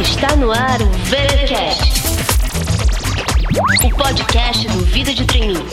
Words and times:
Está 0.00 0.34
no 0.36 0.50
ar 0.50 0.80
o 0.80 0.88
VeraCast, 1.04 1.92
o 3.84 3.90
podcast 3.94 4.66
do 4.68 4.82
Vida 4.86 5.12
de 5.12 5.26
Treininho. 5.26 5.66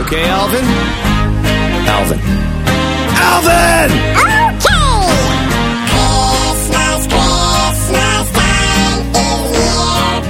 Okay, 0.00 0.28
Alvin? 0.28 0.64
Alvin. 1.88 2.20
Alvin! 3.22 3.90
Christmas, 5.86 7.06
Christmas 7.06 8.26
time 8.32 9.06
is 9.14 9.54
here. 9.54 10.20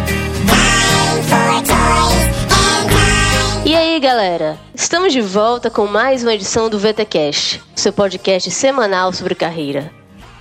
Time 0.47 1.23
for 1.23 1.49
toys 1.65 2.29
and 2.53 2.91
time. 2.91 3.63
E 3.65 3.75
aí, 3.75 3.99
galera? 4.01 4.59
Estamos 4.87 5.13
de 5.13 5.21
volta 5.21 5.69
com 5.69 5.85
mais 5.85 6.23
uma 6.23 6.33
edição 6.33 6.71
do 6.71 6.79
VTcast, 6.79 7.61
seu 7.75 7.93
podcast 7.93 8.49
semanal 8.53 9.13
sobre 9.13 9.35
carreira. 9.35 9.93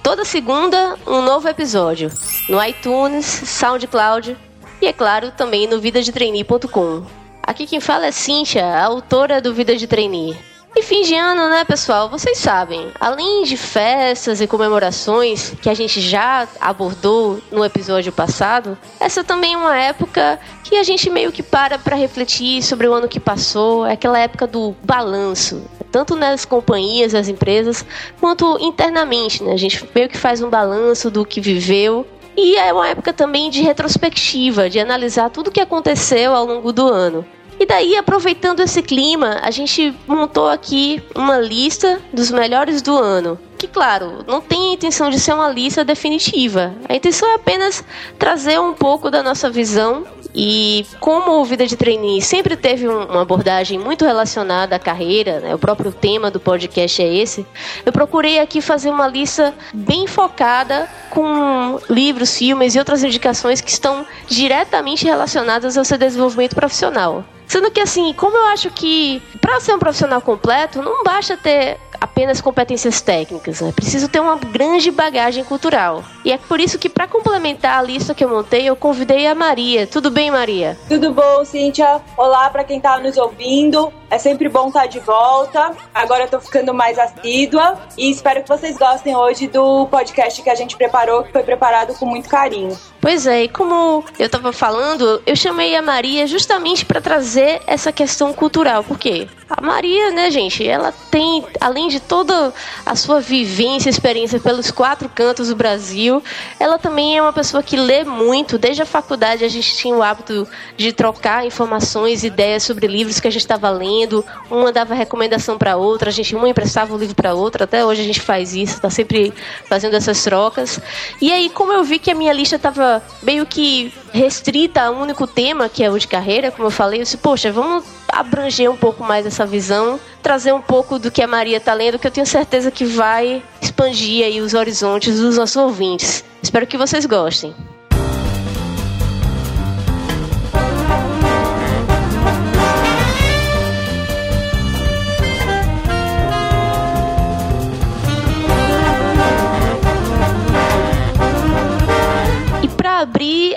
Toda 0.04 0.24
segunda, 0.24 1.00
um 1.08 1.20
novo 1.24 1.50
episódio 1.50 2.12
no 2.48 2.64
iTunes, 2.64 3.26
SoundCloud 3.26 4.38
e, 4.80 4.86
é 4.86 4.94
claro, 4.94 5.32
também 5.32 5.66
no 5.66 5.80
vidadetrainee.com. 5.80 7.08
Aqui 7.42 7.66
quem 7.66 7.80
fala 7.80 8.06
é 8.06 8.12
Cíntia, 8.12 8.80
autora 8.80 9.42
do 9.42 9.52
Vida 9.52 9.76
de 9.76 9.88
Trainee. 9.88 10.38
E 10.78 10.82
fim 10.84 11.04
de 11.04 11.16
ano, 11.16 11.50
né, 11.50 11.64
pessoal? 11.64 12.10
Vocês 12.10 12.38
sabem, 12.38 12.92
além 13.00 13.44
de 13.44 13.56
festas 13.56 14.42
e 14.42 14.48
comemorações 14.48 15.54
que 15.62 15.70
a 15.70 15.74
gente 15.74 16.02
já 16.02 16.46
abordou 16.60 17.40
no 17.50 17.64
episódio 17.64 18.12
passado, 18.12 18.78
essa 19.00 19.24
também 19.24 19.54
é 19.54 19.58
uma 19.58 19.78
época 19.78 20.38
que 20.66 20.76
a 20.76 20.84
gente 20.84 21.10
meio 21.10 21.32
que 21.32 21.42
para 21.42 21.80
para 21.80 21.96
refletir 21.96 22.62
sobre 22.62 22.90
o 22.90 22.94
ano 22.94 23.08
que 23.08 23.22
passou, 23.22 23.86
é 23.86 23.94
aquela 23.94 24.20
época 24.20 24.46
do 24.46 24.76
balanço, 24.84 25.64
tanto 25.90 26.14
nas 26.14 26.44
companhias, 26.44 27.14
nas 27.14 27.30
empresas, 27.30 27.86
quanto 28.20 28.58
internamente, 28.60 29.42
né? 29.44 29.54
A 29.54 29.58
gente 29.58 29.88
meio 29.96 30.10
que 30.10 30.18
faz 30.18 30.42
um 30.42 30.50
balanço 30.50 31.10
do 31.10 31.26
que 31.26 31.40
viveu 31.40 32.06
e 32.36 32.58
é 32.58 32.74
uma 32.74 32.90
época 32.90 33.14
também 33.14 33.50
de 33.50 33.62
retrospectiva, 33.62 34.70
de 34.70 34.78
analisar 34.78 35.30
tudo 35.30 35.48
o 35.48 35.52
que 35.52 35.62
aconteceu 35.62 36.36
ao 36.36 36.46
longo 36.46 36.74
do 36.74 36.86
ano. 36.86 37.26
E 37.66 37.68
daí, 37.68 37.98
aproveitando 37.98 38.60
esse 38.60 38.80
clima, 38.84 39.40
a 39.42 39.50
gente 39.50 39.92
montou 40.06 40.48
aqui 40.48 41.02
uma 41.16 41.40
lista 41.40 42.00
dos 42.14 42.30
melhores 42.30 42.80
do 42.80 42.96
ano. 42.96 43.40
Que, 43.58 43.68
claro, 43.68 44.24
não 44.28 44.40
tem 44.40 44.70
a 44.70 44.74
intenção 44.76 45.10
de 45.10 45.20
ser 45.20 45.34
uma 45.34 45.50
lista 45.50 45.84
definitiva. 45.84 46.76
A 46.88 46.96
intenção 46.96 47.28
é 47.28 47.34
apenas 47.34 47.84
trazer 48.20 48.60
um 48.60 48.74
pouco 48.74 49.10
da 49.10 49.24
nossa 49.24 49.50
visão. 49.50 50.06
E 50.36 50.86
como 51.00 51.42
o 51.42 51.44
Vida 51.44 51.66
de 51.66 51.76
Trainee 51.76 52.22
sempre 52.22 52.56
teve 52.56 52.88
um- 52.88 53.06
uma 53.06 53.24
abordagem 53.24 53.80
muito 53.80 54.06
relacionada 54.06 54.76
à 54.76 54.80
carreira, 54.80 55.40
né, 55.40 55.56
o 55.56 55.58
próprio 55.58 55.92
tema 55.92 56.30
do 56.30 56.40
podcast 56.40 57.02
é 57.02 57.12
esse, 57.12 57.48
eu 57.84 57.92
procurei 57.92 58.38
aqui 58.38 58.62
fazer 58.62 58.92
uma 58.92 59.08
lista 59.08 59.56
bem 59.74 60.06
focada 60.06 60.88
com 61.10 61.80
livros, 61.90 62.38
filmes 62.38 62.76
e 62.76 62.78
outras 62.78 63.04
indicações 63.04 63.60
que 63.60 63.72
estão 63.72 64.06
diretamente 64.28 65.04
relacionadas 65.04 65.76
ao 65.76 65.84
seu 65.84 65.98
desenvolvimento 65.98 66.54
profissional. 66.54 67.26
Sendo 67.48 67.72
que 67.72 67.80
assim, 67.80 68.14
como 68.14 68.36
eu 68.36 68.46
acho 68.48 68.70
que 68.72 69.22
para 69.40 69.60
ser 69.60 69.74
um 69.74 69.80
profissional 69.80 70.22
completo, 70.22 70.82
não 70.82 71.04
basta 71.04 71.38
ter 71.38 71.78
apenas 72.00 72.42
competências 72.42 73.02
técnicas, 73.02 73.62
né? 73.62 73.72
Preciso 73.72 74.08
ter 74.08 74.20
uma 74.20 74.36
grande 74.38 74.92
bagagem 74.92 75.44
cultural. 75.44 76.04
E 76.24 76.32
é 76.32 76.38
por 76.38 76.60
isso 76.60 76.78
que 76.78 76.90
para 76.90 77.08
complementar 77.08 77.80
a 77.80 77.82
lista 77.82 78.14
que 78.14 78.24
eu 78.24 78.30
montei, 78.30 78.68
eu 78.68 78.76
convidei 78.76 79.28
a 79.28 79.36
Maria. 79.36 79.88
Tudo 79.88 80.10
bem, 80.10 80.32
Maria? 80.32 80.78
Tudo 80.88 81.12
bom, 81.14 81.46
Cíntia? 81.46 82.02
Olá 82.18 82.50
para 82.50 82.64
quem 82.64 82.80
tá 82.80 83.00
nos 83.00 83.18
ouvindo. 83.18 83.92
É 84.10 84.18
sempre 84.18 84.48
bom 84.48 84.68
estar 84.68 84.86
de 84.86 85.00
volta. 85.00 85.72
Agora 85.94 86.24
eu 86.24 86.30
tô 86.30 86.40
ficando 86.40 86.74
mais 86.74 86.98
assídua 87.00 87.80
e 87.98 88.10
espero 88.10 88.44
que 88.44 88.50
vocês 88.50 88.78
gostem 88.78 89.16
hoje 89.16 89.48
do 89.48 89.88
podcast 89.88 90.42
que 90.42 90.50
a 90.50 90.56
gente 90.56 90.78
preparou, 90.78 91.24
que 91.24 91.32
foi 91.32 91.44
preparado 91.44 91.94
com 91.96 92.06
muito 92.06 92.30
carinho. 92.30 92.78
Pois 93.02 93.28
é, 93.28 93.44
e 93.44 93.50
como 93.50 94.04
eu 94.18 94.30
tava 94.30 94.52
falando, 94.52 95.22
eu 95.26 95.36
chamei 95.36 95.76
a 95.76 95.82
Maria 95.82 96.26
justamente 96.28 96.86
para 96.86 97.02
trazer 97.02 97.62
essa 97.68 97.92
questão 97.92 98.34
cultural. 98.34 98.84
Por 98.84 98.98
quê? 98.98 99.28
A 99.48 99.62
Maria, 99.62 100.10
né, 100.10 100.32
gente, 100.32 100.68
ela 100.68 100.92
tem, 101.12 101.46
além 101.62 101.88
de 101.88 102.00
toda 102.00 102.52
a 102.84 102.96
sua 102.96 103.22
vivência, 103.22 103.92
experiência 103.92 104.40
pelos 104.40 104.72
quatro 104.72 105.08
cantos 105.08 105.50
do 105.50 105.56
Brasil, 105.56 106.24
ela 106.60 106.80
também 106.80 107.16
é 107.16 107.22
uma 107.22 107.32
pessoa 107.32 107.62
que 107.62 107.78
lê 107.78 108.04
muito. 108.04 108.58
Desde 108.58 108.82
a 108.82 108.88
faculdade 108.88 109.46
a 109.46 109.48
gente 109.48 109.76
tinha 109.76 109.96
o 109.96 110.02
hábito 110.02 110.48
de 110.76 110.92
trocar 110.92 111.46
informações, 111.46 112.24
ideias 112.24 112.64
sobre 112.64 112.88
livros 112.88 113.20
que 113.20 113.28
a 113.28 113.32
gente 113.32 113.42
estava 113.42 113.70
lendo. 113.70 114.26
Uma 114.50 114.72
dava 114.72 114.96
recomendação 114.96 115.60
para 115.60 115.78
outra, 115.78 116.10
a 116.10 116.14
gente 116.14 116.36
uma 116.36 116.50
emprestava 116.50 116.96
o 116.96 116.98
livro 116.98 117.14
para 117.14 117.36
outra. 117.36 117.66
Até 117.66 117.86
hoje 117.86 118.02
a 118.02 118.06
gente 118.06 118.22
faz 118.22 118.56
isso, 118.56 118.82
tá 118.82 118.90
sempre 118.90 119.32
fazendo 119.70 119.96
essas 119.96 120.24
trocas. 120.24 120.80
E 121.22 121.32
aí, 121.32 121.52
como 121.52 121.72
eu 121.72 121.84
vi 121.84 122.00
que 122.00 122.10
a 122.10 122.16
minha 122.16 122.34
lista 122.34 122.56
estava 122.56 123.00
meio 123.22 123.46
que 123.46 123.94
restrita 124.12 124.82
a 124.82 124.90
um 124.90 125.04
único 125.04 125.28
tema, 125.28 125.70
que 125.70 125.84
é 125.84 125.92
o 125.92 126.00
de 126.00 126.08
carreira, 126.08 126.50
como 126.50 126.66
eu 126.68 126.72
falei, 126.72 127.00
eu 127.00 127.04
disse, 127.04 127.18
poxa, 127.18 127.52
vamos 127.52 127.84
abranger 128.16 128.72
um 128.72 128.78
pouco 128.78 129.04
mais 129.04 129.26
essa 129.26 129.46
visão, 129.46 130.00
trazer 130.24 130.54
um 130.54 130.62
pouco 130.62 130.98
do 130.98 131.12
que 131.12 131.22
a 131.22 131.28
Maria 131.28 131.60
tá 131.60 131.74
lendo, 131.74 132.00
que 132.00 132.08
eu 132.08 132.12
tenho 132.12 132.26
certeza 132.26 132.72
que 132.72 132.86
vai 132.86 133.44
expandir 133.62 134.26
aí 134.26 134.40
os 134.40 134.54
horizontes 134.54 135.20
dos 135.20 135.38
nossos 135.38 135.58
ouvintes. 135.58 136.24
Espero 136.42 136.66
que 136.66 136.78
vocês 136.78 137.06
gostem. 137.06 137.54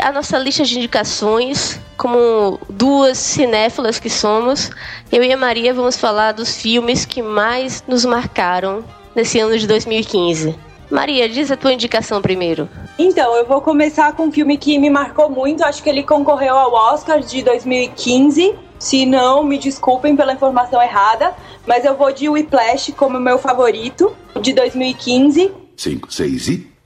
A 0.09 0.13
nossa 0.13 0.39
lista 0.39 0.65
de 0.65 0.79
indicações, 0.79 1.79
como 1.97 2.59
duas 2.69 3.19
cinéfilas 3.19 3.99
que 3.99 4.09
somos, 4.09 4.71
eu 5.13 5.23
e 5.23 5.31
a 5.31 5.37
Maria 5.37 5.75
vamos 5.75 5.99
falar 5.99 6.33
dos 6.33 6.57
filmes 6.57 7.05
que 7.05 7.21
mais 7.21 7.85
nos 7.87 8.07
marcaram 8.07 8.83
nesse 9.15 9.39
ano 9.39 9.59
de 9.59 9.67
2015. 9.67 10.59
Maria, 10.91 11.29
diz 11.29 11.51
a 11.51 11.57
tua 11.59 11.75
indicação 11.75 12.23
primeiro. 12.23 12.67
Então, 12.99 13.37
eu 13.37 13.45
vou 13.45 13.61
começar 13.61 14.15
com 14.15 14.29
um 14.29 14.33
filme 14.33 14.57
que 14.57 14.79
me 14.79 14.89
marcou 14.89 15.29
muito. 15.29 15.63
Acho 15.63 15.83
que 15.83 15.91
ele 15.91 16.03
concorreu 16.03 16.57
ao 16.57 16.73
Oscar 16.73 17.21
de 17.21 17.43
2015. 17.43 18.55
Se 18.79 19.05
não, 19.05 19.45
me 19.45 19.59
desculpem 19.59 20.17
pela 20.17 20.33
informação 20.33 20.81
errada. 20.81 21.35
Mas 21.67 21.85
eu 21.85 21.95
vou 21.95 22.11
de 22.11 22.31
Whiplash 22.31 22.93
como 22.93 23.21
meu 23.21 23.37
favorito 23.37 24.17
de 24.41 24.55
2015. 24.55 25.53
5, 25.77 26.11
6 26.11 26.49
e. 26.49 26.78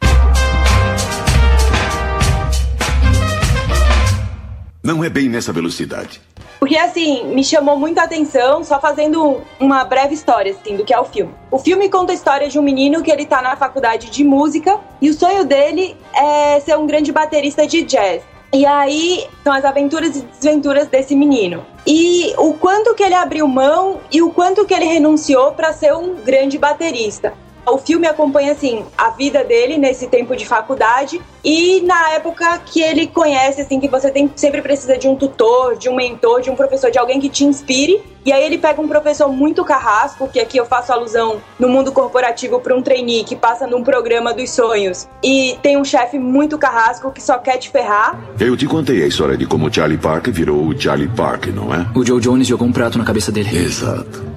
Não 4.83 5.05
é 5.05 5.09
bem 5.09 5.29
nessa 5.29 5.53
velocidade. 5.53 6.21
Porque, 6.59 6.77
assim, 6.77 7.25
me 7.35 7.45
chamou 7.45 7.79
muita 7.79 8.03
atenção, 8.03 8.65
só 8.65 8.81
fazendo 8.81 9.41
uma 9.61 9.85
breve 9.85 10.15
história, 10.15 10.53
assim, 10.53 10.77
do 10.77 10.85
que 10.85 10.93
é 10.93 10.99
o 10.99 11.05
filme. 11.05 11.33
O 11.51 11.59
filme 11.59 11.89
conta 11.89 12.13
a 12.13 12.15
história 12.15 12.49
de 12.49 12.59
um 12.59 12.63
menino 12.63 13.03
que 13.03 13.11
ele 13.11 13.25
tá 13.25 13.41
na 13.41 13.55
faculdade 13.57 14.11
de 14.11 14.25
música 14.25 14.79
e 15.01 15.09
o 15.09 15.15
sonho 15.15 15.45
dele 15.45 15.97
é 16.15 16.59
ser 16.61 16.77
um 16.77 16.87
grande 16.87 17.13
baterista 17.13 17.67
de 17.67 17.83
jazz. 17.83 18.23
E 18.53 18.67
aí 18.67 19.27
são 19.43 19.53
as 19.53 19.65
aventuras 19.65 20.17
e 20.17 20.21
desventuras 20.21 20.87
desse 20.89 21.17
menino. 21.17 21.65
E 21.87 22.35
o 22.37 22.53
quanto 22.55 22.95
que 22.95 23.03
ele 23.03 23.15
abriu 23.15 23.49
mão 23.49 24.01
e 24.13 24.21
o 24.21 24.31
quanto 24.31 24.67
que 24.67 24.75
ele 24.75 24.85
renunciou 24.85 25.53
para 25.53 25.73
ser 25.73 25.95
um 25.95 26.17
grande 26.17 26.59
baterista. 26.59 27.33
O 27.67 27.79
filme 27.79 28.07
acompanha 28.07 28.53
assim 28.53 28.85
a 28.99 29.11
vida 29.11 29.45
dele 29.45 29.79
nesse 29.79 30.09
tempo 30.09 30.35
de 30.37 30.45
faculdade 30.45 31.21
e 31.45 31.81
na 31.83 32.11
época 32.11 32.59
que 32.67 32.81
ele 32.81 33.07
conhece 33.07 33.61
assim 33.61 33.81
que 33.81 33.89
você 33.89 34.11
tem 34.11 34.31
sempre 34.35 34.61
precisa 34.61 34.99
de 34.99 35.09
um 35.09 35.17
tutor, 35.17 35.77
de 35.77 35.89
um 35.89 35.95
mentor, 35.95 36.41
de 36.41 36.51
um 36.51 36.57
professor, 36.57 36.91
de 36.91 36.99
alguém 36.99 37.21
que 37.21 37.29
te 37.29 37.45
inspire. 37.45 38.03
E 38.25 38.33
aí 38.33 38.45
ele 38.45 38.59
pega 38.59 38.81
um 38.81 38.87
professor 38.87 39.29
muito 39.29 39.65
carrasco, 39.65 40.29
que 40.29 40.39
aqui 40.39 40.57
eu 40.57 40.65
faço 40.65 40.93
alusão 40.93 41.41
no 41.59 41.69
mundo 41.69 41.91
corporativo 41.91 42.61
para 42.61 42.75
um 42.75 42.81
trainee 42.81 43.25
que 43.25 43.35
passa 43.35 43.67
num 43.67 43.83
programa 43.83 44.33
dos 44.33 44.51
sonhos 44.51 45.09
e 45.23 45.59
tem 45.61 45.77
um 45.77 45.85
chefe 45.85 46.19
muito 46.19 46.57
carrasco 46.57 47.11
que 47.11 47.21
só 47.21 47.39
quer 47.39 47.59
te 47.59 47.71
ferrar. 47.71 48.21
Eu 48.39 48.57
te 48.57 48.67
contei 48.67 49.03
a 49.03 49.07
história 49.07 49.37
de 49.37 49.47
como 49.47 49.73
Charlie 49.73 49.99
Parker 49.99 50.33
virou 50.33 50.67
o 50.67 50.81
Charlie 50.81 51.09
Parker, 51.09 51.53
não 51.53 51.75
é? 51.75 51.87
O 51.97 52.05
Joe 52.05 52.21
Jones 52.21 52.47
jogou 52.47 52.69
um 52.69 52.73
prato 52.73 52.97
na 52.97 53.05
cabeça 53.05 53.33
dele. 53.33 53.57
Exato. 53.57 54.32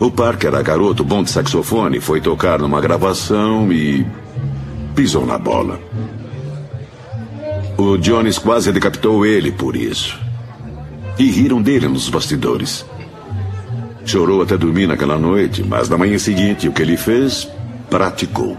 O 0.00 0.12
Parker 0.12 0.48
era 0.48 0.62
garoto 0.62 1.02
bom 1.02 1.24
de 1.24 1.30
saxofone, 1.30 2.00
foi 2.00 2.20
tocar 2.20 2.60
numa 2.60 2.80
gravação 2.80 3.72
e. 3.72 4.06
pisou 4.94 5.26
na 5.26 5.36
bola. 5.36 5.80
O 7.76 7.96
Jones 7.96 8.38
quase 8.38 8.72
decapitou 8.72 9.26
ele 9.26 9.50
por 9.50 9.74
isso. 9.74 10.18
E 11.18 11.30
riram 11.30 11.60
dele 11.60 11.88
nos 11.88 12.08
bastidores. 12.08 12.86
Chorou 14.04 14.42
até 14.42 14.56
dormir 14.56 14.86
naquela 14.86 15.18
noite, 15.18 15.64
mas 15.64 15.88
na 15.88 15.98
manhã 15.98 16.16
seguinte 16.16 16.68
o 16.68 16.72
que 16.72 16.82
ele 16.82 16.96
fez? 16.96 17.48
Praticou. 17.90 18.56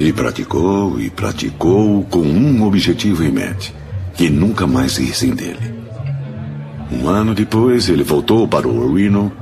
E 0.00 0.10
praticou 0.12 0.98
e 0.98 1.10
praticou 1.10 2.02
com 2.04 2.20
um 2.20 2.64
objetivo 2.64 3.22
em 3.24 3.30
mente: 3.30 3.74
que 4.14 4.30
nunca 4.30 4.66
mais 4.66 4.96
rissem 4.96 5.34
dele. 5.34 5.74
Um 6.90 7.08
ano 7.08 7.34
depois, 7.34 7.90
ele 7.90 8.02
voltou 8.02 8.48
para 8.48 8.66
o 8.66 8.94
Reno 8.94 9.32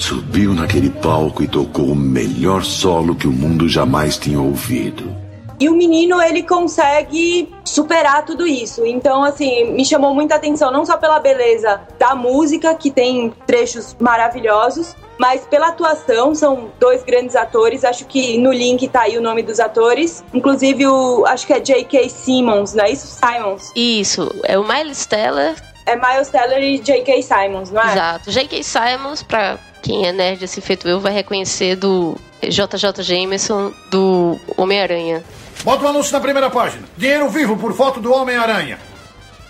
Subiu 0.00 0.54
naquele 0.54 0.88
palco 0.88 1.42
e 1.42 1.46
tocou 1.46 1.84
o 1.84 1.94
melhor 1.94 2.64
solo 2.64 3.14
que 3.14 3.26
o 3.26 3.30
mundo 3.30 3.68
jamais 3.68 4.16
tinha 4.16 4.40
ouvido. 4.40 5.14
E 5.60 5.68
o 5.68 5.74
menino, 5.74 6.22
ele 6.22 6.42
consegue 6.42 7.52
superar 7.66 8.24
tudo 8.24 8.46
isso. 8.46 8.84
Então, 8.86 9.22
assim, 9.22 9.72
me 9.72 9.84
chamou 9.84 10.14
muita 10.14 10.36
atenção, 10.36 10.72
não 10.72 10.86
só 10.86 10.96
pela 10.96 11.20
beleza 11.20 11.82
da 11.98 12.14
música, 12.14 12.74
que 12.74 12.90
tem 12.90 13.30
trechos 13.46 13.94
maravilhosos, 14.00 14.96
mas 15.18 15.42
pela 15.42 15.68
atuação, 15.68 16.34
são 16.34 16.70
dois 16.80 17.02
grandes 17.02 17.36
atores. 17.36 17.84
Acho 17.84 18.06
que 18.06 18.38
no 18.38 18.50
link 18.50 18.88
tá 18.88 19.02
aí 19.02 19.18
o 19.18 19.20
nome 19.20 19.42
dos 19.42 19.60
atores. 19.60 20.24
Inclusive, 20.32 20.86
o, 20.86 21.26
acho 21.26 21.46
que 21.46 21.52
é 21.52 21.60
J.K. 21.60 22.08
Simmons, 22.08 22.72
não 22.72 22.84
é 22.84 22.92
isso? 22.92 23.06
Simons. 23.06 23.70
Isso, 23.76 24.34
é 24.44 24.58
o 24.58 24.66
Miles 24.66 25.04
Teller. 25.04 25.56
É 25.84 25.94
Miles 25.94 26.30
Teller 26.30 26.62
e 26.62 26.78
J.K. 26.78 27.22
Simons, 27.22 27.70
não 27.70 27.82
é? 27.82 27.92
Exato. 27.92 28.30
J.K. 28.30 28.62
Simons, 28.62 29.22
pra 29.22 29.58
quem 29.82 30.06
é 30.06 30.12
nerd 30.12 30.44
assim 30.44 30.60
feito 30.60 30.88
eu, 30.88 31.00
vai 31.00 31.12
reconhecer 31.12 31.76
do 31.76 32.16
J.J. 32.42 33.02
Jameson 33.02 33.72
do 33.90 34.38
Homem-Aranha. 34.56 35.22
Bota 35.62 35.84
o 35.84 35.88
anúncio 35.88 36.12
na 36.12 36.20
primeira 36.20 36.48
página. 36.48 36.84
Dinheiro 36.96 37.28
vivo 37.28 37.56
por 37.56 37.72
foto 37.74 38.00
do 38.00 38.12
Homem-Aranha. 38.12 38.78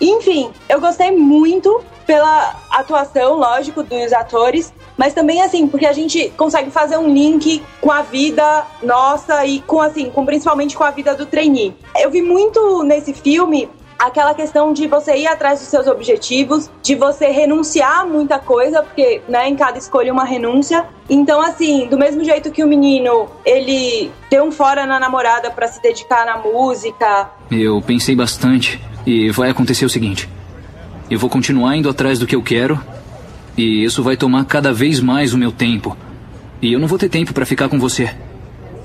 Enfim, 0.00 0.50
eu 0.68 0.80
gostei 0.80 1.10
muito 1.10 1.84
pela 2.06 2.56
atuação, 2.70 3.36
lógico, 3.36 3.82
dos 3.82 4.12
atores, 4.12 4.72
mas 4.96 5.14
também 5.14 5.42
assim, 5.42 5.68
porque 5.68 5.86
a 5.86 5.92
gente 5.92 6.30
consegue 6.36 6.70
fazer 6.70 6.96
um 6.96 7.12
link 7.12 7.62
com 7.80 7.92
a 7.92 8.02
vida 8.02 8.66
nossa 8.82 9.44
e 9.46 9.60
com 9.60 9.80
assim, 9.80 10.10
com 10.10 10.24
principalmente 10.24 10.76
com 10.76 10.82
a 10.82 10.90
vida 10.90 11.14
do 11.14 11.26
trainee. 11.26 11.74
Eu 11.96 12.10
vi 12.10 12.22
muito 12.22 12.82
nesse 12.82 13.12
filme 13.12 13.68
aquela 14.00 14.32
questão 14.32 14.72
de 14.72 14.86
você 14.86 15.14
ir 15.14 15.26
atrás 15.26 15.60
dos 15.60 15.68
seus 15.68 15.86
objetivos, 15.86 16.70
de 16.82 16.94
você 16.94 17.26
renunciar 17.26 18.00
a 18.00 18.04
muita 18.06 18.38
coisa, 18.38 18.82
porque 18.82 19.20
né, 19.28 19.46
em 19.46 19.54
cada 19.54 19.76
escolha 19.76 20.10
uma 20.10 20.24
renúncia. 20.24 20.86
Então, 21.08 21.42
assim, 21.42 21.86
do 21.86 21.98
mesmo 21.98 22.24
jeito 22.24 22.50
que 22.50 22.64
o 22.64 22.66
menino 22.66 23.28
ele 23.44 24.10
deu 24.30 24.44
um 24.44 24.50
fora 24.50 24.86
na 24.86 24.98
namorada 24.98 25.50
para 25.50 25.68
se 25.68 25.82
dedicar 25.82 26.24
na 26.24 26.38
música. 26.38 27.30
Eu 27.50 27.82
pensei 27.82 28.16
bastante 28.16 28.80
e 29.06 29.30
vai 29.30 29.50
acontecer 29.50 29.84
o 29.84 29.90
seguinte: 29.90 30.28
eu 31.10 31.18
vou 31.18 31.28
continuar 31.28 31.76
indo 31.76 31.90
atrás 31.90 32.18
do 32.18 32.26
que 32.26 32.34
eu 32.34 32.42
quero 32.42 32.80
e 33.56 33.84
isso 33.84 34.02
vai 34.02 34.16
tomar 34.16 34.46
cada 34.46 34.72
vez 34.72 34.98
mais 35.00 35.34
o 35.34 35.38
meu 35.38 35.52
tempo. 35.52 35.94
E 36.62 36.72
eu 36.72 36.80
não 36.80 36.88
vou 36.88 36.98
ter 36.98 37.10
tempo 37.10 37.34
para 37.34 37.44
ficar 37.44 37.68
com 37.68 37.78
você. 37.78 38.14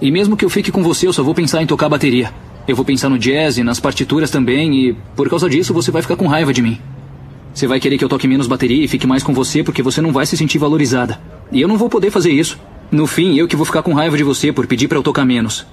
E 0.01 0.11
mesmo 0.11 0.35
que 0.35 0.43
eu 0.43 0.49
fique 0.49 0.71
com 0.71 0.83
você, 0.83 1.07
eu 1.07 1.13
só 1.13 1.23
vou 1.23 1.33
pensar 1.33 1.61
em 1.61 1.67
tocar 1.67 1.87
bateria. 1.87 2.33
Eu 2.67 2.75
vou 2.75 2.83
pensar 2.83 3.09
no 3.09 3.19
jazz 3.19 3.57
e 3.57 3.63
nas 3.63 3.79
partituras 3.79 4.31
também, 4.31 4.73
e 4.73 4.93
por 5.15 5.29
causa 5.29 5.49
disso 5.49 5.73
você 5.73 5.91
vai 5.91 6.01
ficar 6.01 6.15
com 6.15 6.27
raiva 6.27 6.51
de 6.51 6.61
mim. 6.61 6.79
Você 7.53 7.67
vai 7.67 7.79
querer 7.79 7.97
que 7.97 8.03
eu 8.03 8.09
toque 8.09 8.27
menos 8.27 8.47
bateria 8.47 8.83
e 8.83 8.87
fique 8.87 9.07
mais 9.07 9.23
com 9.23 9.33
você 9.33 9.63
porque 9.63 9.81
você 9.81 10.01
não 10.01 10.11
vai 10.11 10.25
se 10.25 10.35
sentir 10.35 10.57
valorizada. 10.57 11.21
E 11.51 11.61
eu 11.61 11.67
não 11.67 11.77
vou 11.77 11.89
poder 11.89 12.11
fazer 12.11 12.31
isso. 12.31 12.59
No 12.91 13.07
fim, 13.07 13.35
eu 13.35 13.47
que 13.47 13.55
vou 13.55 13.65
ficar 13.65 13.81
com 13.81 13.93
raiva 13.93 14.17
de 14.17 14.23
você 14.23 14.51
por 14.51 14.67
pedir 14.67 14.87
para 14.87 14.97
eu 14.97 15.03
tocar 15.03 15.25
menos. 15.25 15.65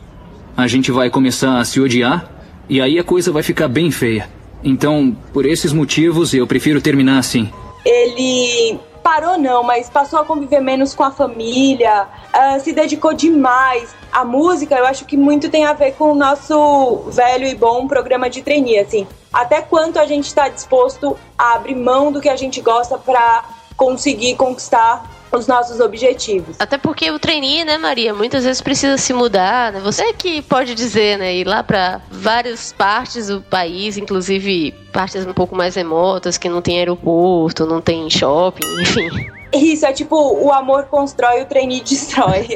A 0.56 0.69
gente 0.69 0.93
vai 0.93 1.11
começar 1.11 1.59
a 1.59 1.65
se 1.65 1.81
odiar 1.81 2.31
e 2.69 2.81
aí 2.81 2.99
a 2.99 3.05
coisa 3.05 3.33
vai 3.33 3.43
ficar 3.43 3.69
bem 3.69 3.91
feia. 3.91 4.29
Então, 4.62 5.17
por 5.33 5.45
esses 5.45 5.73
motivos, 5.73 6.33
eu 6.35 6.47
prefiro 6.47 6.81
terminar 6.81 7.19
assim. 7.19 7.50
Ele 7.85 8.79
parou 9.02 9.38
não, 9.38 9.62
mas 9.62 9.90
passou 9.90 10.20
a 10.20 10.25
conviver 10.25 10.60
menos 10.60 10.94
com 10.94 11.02
a 11.02 11.10
família, 11.10 12.06
uh, 12.32 12.60
se 12.60 12.72
dedicou 12.72 13.12
demais. 13.12 13.94
A 14.12 14.25
música, 14.25 14.76
eu 14.76 14.87
acho 14.87 15.04
que 15.04 15.16
muito 15.16 15.50
tem 15.50 15.64
a 15.64 15.72
ver 15.72 15.93
com 15.93 16.12
o 16.12 16.14
nosso 16.14 16.99
velho 17.08 17.46
e 17.46 17.54
bom 17.54 17.88
programa 17.88 18.31
de 18.31 18.43
trainee, 18.43 18.78
assim. 18.78 19.06
Até 19.32 19.62
quanto 19.62 19.99
a 19.99 20.06
gente 20.06 20.26
está 20.26 20.49
disposto 20.49 21.16
a 21.37 21.54
abrir 21.54 21.75
mão 21.75 22.12
do 22.12 22.20
que 22.20 22.28
a 22.28 22.37
gente 22.37 22.60
gosta 22.60 22.99
para 22.99 23.44
conseguir 23.76 24.37
conquistar 24.37 25.10
os 25.38 25.46
nossos 25.46 25.81
objetivos. 25.81 26.56
Até 26.58 26.79
porque 26.79 27.11
o 27.11 27.19
trainee, 27.19 27.64
né, 27.64 27.79
Maria, 27.79 28.14
muitas 28.14 28.44
vezes 28.44 28.61
precisa 28.61 28.96
se 28.96 29.12
mudar, 29.12 29.73
né? 29.73 29.81
Você 29.81 30.12
que 30.12 30.43
pode 30.43 30.75
dizer, 30.75 31.19
né, 31.19 31.34
ir 31.34 31.46
lá 31.46 31.62
para 31.62 32.00
várias 32.11 32.73
partes 32.73 33.29
do 33.29 33.40
país, 33.40 33.96
inclusive 33.96 34.73
partes 34.93 35.26
um 35.26 35.32
pouco 35.32 35.56
mais 35.56 35.75
remotas, 35.75 36.37
que 36.37 36.49
não 36.49 36.61
tem 36.61 36.79
aeroporto, 36.79 37.67
não 37.67 37.81
tem 37.81 38.08
shopping, 38.11 38.67
enfim. 38.81 39.42
Isso, 39.52 39.84
é 39.84 39.93
tipo, 39.93 40.16
o 40.16 40.50
amor 40.50 40.87
constrói, 40.87 41.43
o 41.43 41.46
trainee 41.46 41.82
destrói. 41.82 42.49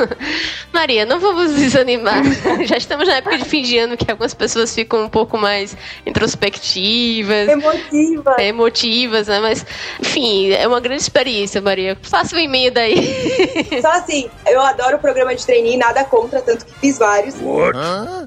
Maria, 0.72 1.06
não 1.06 1.18
vamos 1.18 1.54
desanimar. 1.54 2.22
Já 2.66 2.76
estamos 2.76 3.08
na 3.08 3.16
época 3.16 3.38
de 3.38 3.44
fim 3.46 3.62
de 3.62 3.78
ano 3.78 3.96
que 3.96 4.10
algumas 4.10 4.34
pessoas 4.34 4.74
ficam 4.74 5.04
um 5.04 5.08
pouco 5.08 5.38
mais 5.38 5.74
introspectivas. 6.04 7.48
Emotivas. 7.48 8.38
Emotivas, 8.38 9.28
né? 9.28 9.40
Mas, 9.40 9.64
enfim, 9.98 10.52
é 10.52 10.68
uma 10.68 10.78
grande 10.80 11.00
experiência, 11.00 11.60
Maria. 11.62 11.96
Faça 12.02 12.36
um 12.36 12.38
e-mail 12.38 12.70
daí. 12.70 12.96
Só 13.80 13.92
assim, 13.92 14.28
eu 14.46 14.60
adoro 14.60 14.96
o 14.96 15.00
programa 15.00 15.34
de 15.34 15.44
trainee, 15.46 15.78
nada 15.78 16.04
contra, 16.04 16.42
tanto 16.42 16.66
que 16.66 16.74
fiz 16.74 16.98
vários. 16.98 17.34
What? 17.40 17.78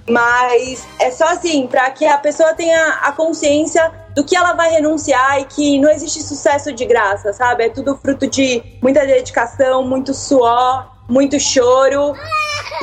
Mas 0.09 0.87
é 0.99 1.11
só 1.11 1.25
assim, 1.25 1.67
para 1.67 1.89
que 1.91 2.05
a 2.05 2.17
pessoa 2.17 2.53
tenha 2.53 2.99
a 3.03 3.11
consciência 3.11 3.91
do 4.15 4.23
que 4.23 4.35
ela 4.35 4.53
vai 4.53 4.71
renunciar 4.71 5.39
e 5.39 5.45
que 5.45 5.79
não 5.79 5.89
existe 5.89 6.21
sucesso 6.21 6.71
de 6.73 6.85
graça, 6.85 7.33
sabe? 7.33 7.65
É 7.65 7.69
tudo 7.69 7.97
fruto 7.97 8.27
de 8.27 8.61
muita 8.81 9.05
dedicação, 9.05 9.83
muito 9.83 10.13
suor, 10.13 10.87
muito 11.09 11.39
choro. 11.39 12.15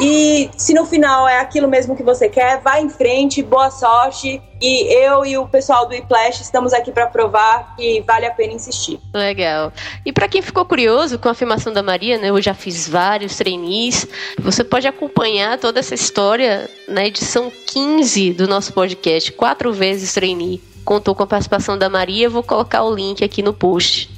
E 0.01 0.51
se 0.57 0.75
no 0.75 0.85
final 0.85 1.27
é 1.27 1.39
aquilo 1.39 1.69
mesmo 1.69 1.97
que 1.97 2.03
você 2.03 2.29
quer, 2.29 2.61
vá 2.61 2.81
em 2.81 2.89
frente, 2.89 3.43
boa 3.43 3.71
sorte. 3.71 4.43
E 4.61 4.95
eu 4.95 5.25
e 5.25 5.39
o 5.39 5.47
pessoal 5.47 5.87
do 5.87 5.95
Iplash 5.95 6.41
estamos 6.41 6.73
aqui 6.73 6.91
para 6.91 7.07
provar 7.07 7.75
que 7.77 8.03
vale 8.03 8.27
a 8.27 8.31
pena 8.31 8.53
insistir. 8.53 8.99
Legal. 9.15 9.73
E 10.05 10.13
para 10.13 10.29
quem 10.29 10.43
ficou 10.43 10.65
curioso 10.65 11.19
com 11.19 11.29
a 11.29 11.33
afirmação 11.33 11.73
da 11.73 11.83
Maria, 11.83 12.19
né, 12.19 12.29
eu 12.29 12.41
já 12.43 12.53
fiz 12.53 12.89
vários 12.89 13.37
trainees. 13.37 14.07
Você 14.39 14.65
pode 14.65 14.87
acompanhar 14.87 15.59
toda 15.59 15.81
essa 15.81 15.95
história 15.95 16.69
na 16.89 17.07
edição 17.07 17.51
15 17.67 18.33
do 18.33 18.47
nosso 18.47 18.73
podcast, 18.73 19.33
quatro 19.33 19.73
vezes 19.73 20.13
trainee. 20.13 20.61
Contou 20.87 21.17
com 21.17 21.25
a 21.25 21.27
participação 21.27 21.77
da 21.77 21.91
Maria, 21.91 22.31
vou 22.31 22.45
colocar 22.45 22.85
o 22.85 22.95
link 22.95 23.25
aqui 23.25 23.43
no 23.43 23.53
post, 23.53 24.09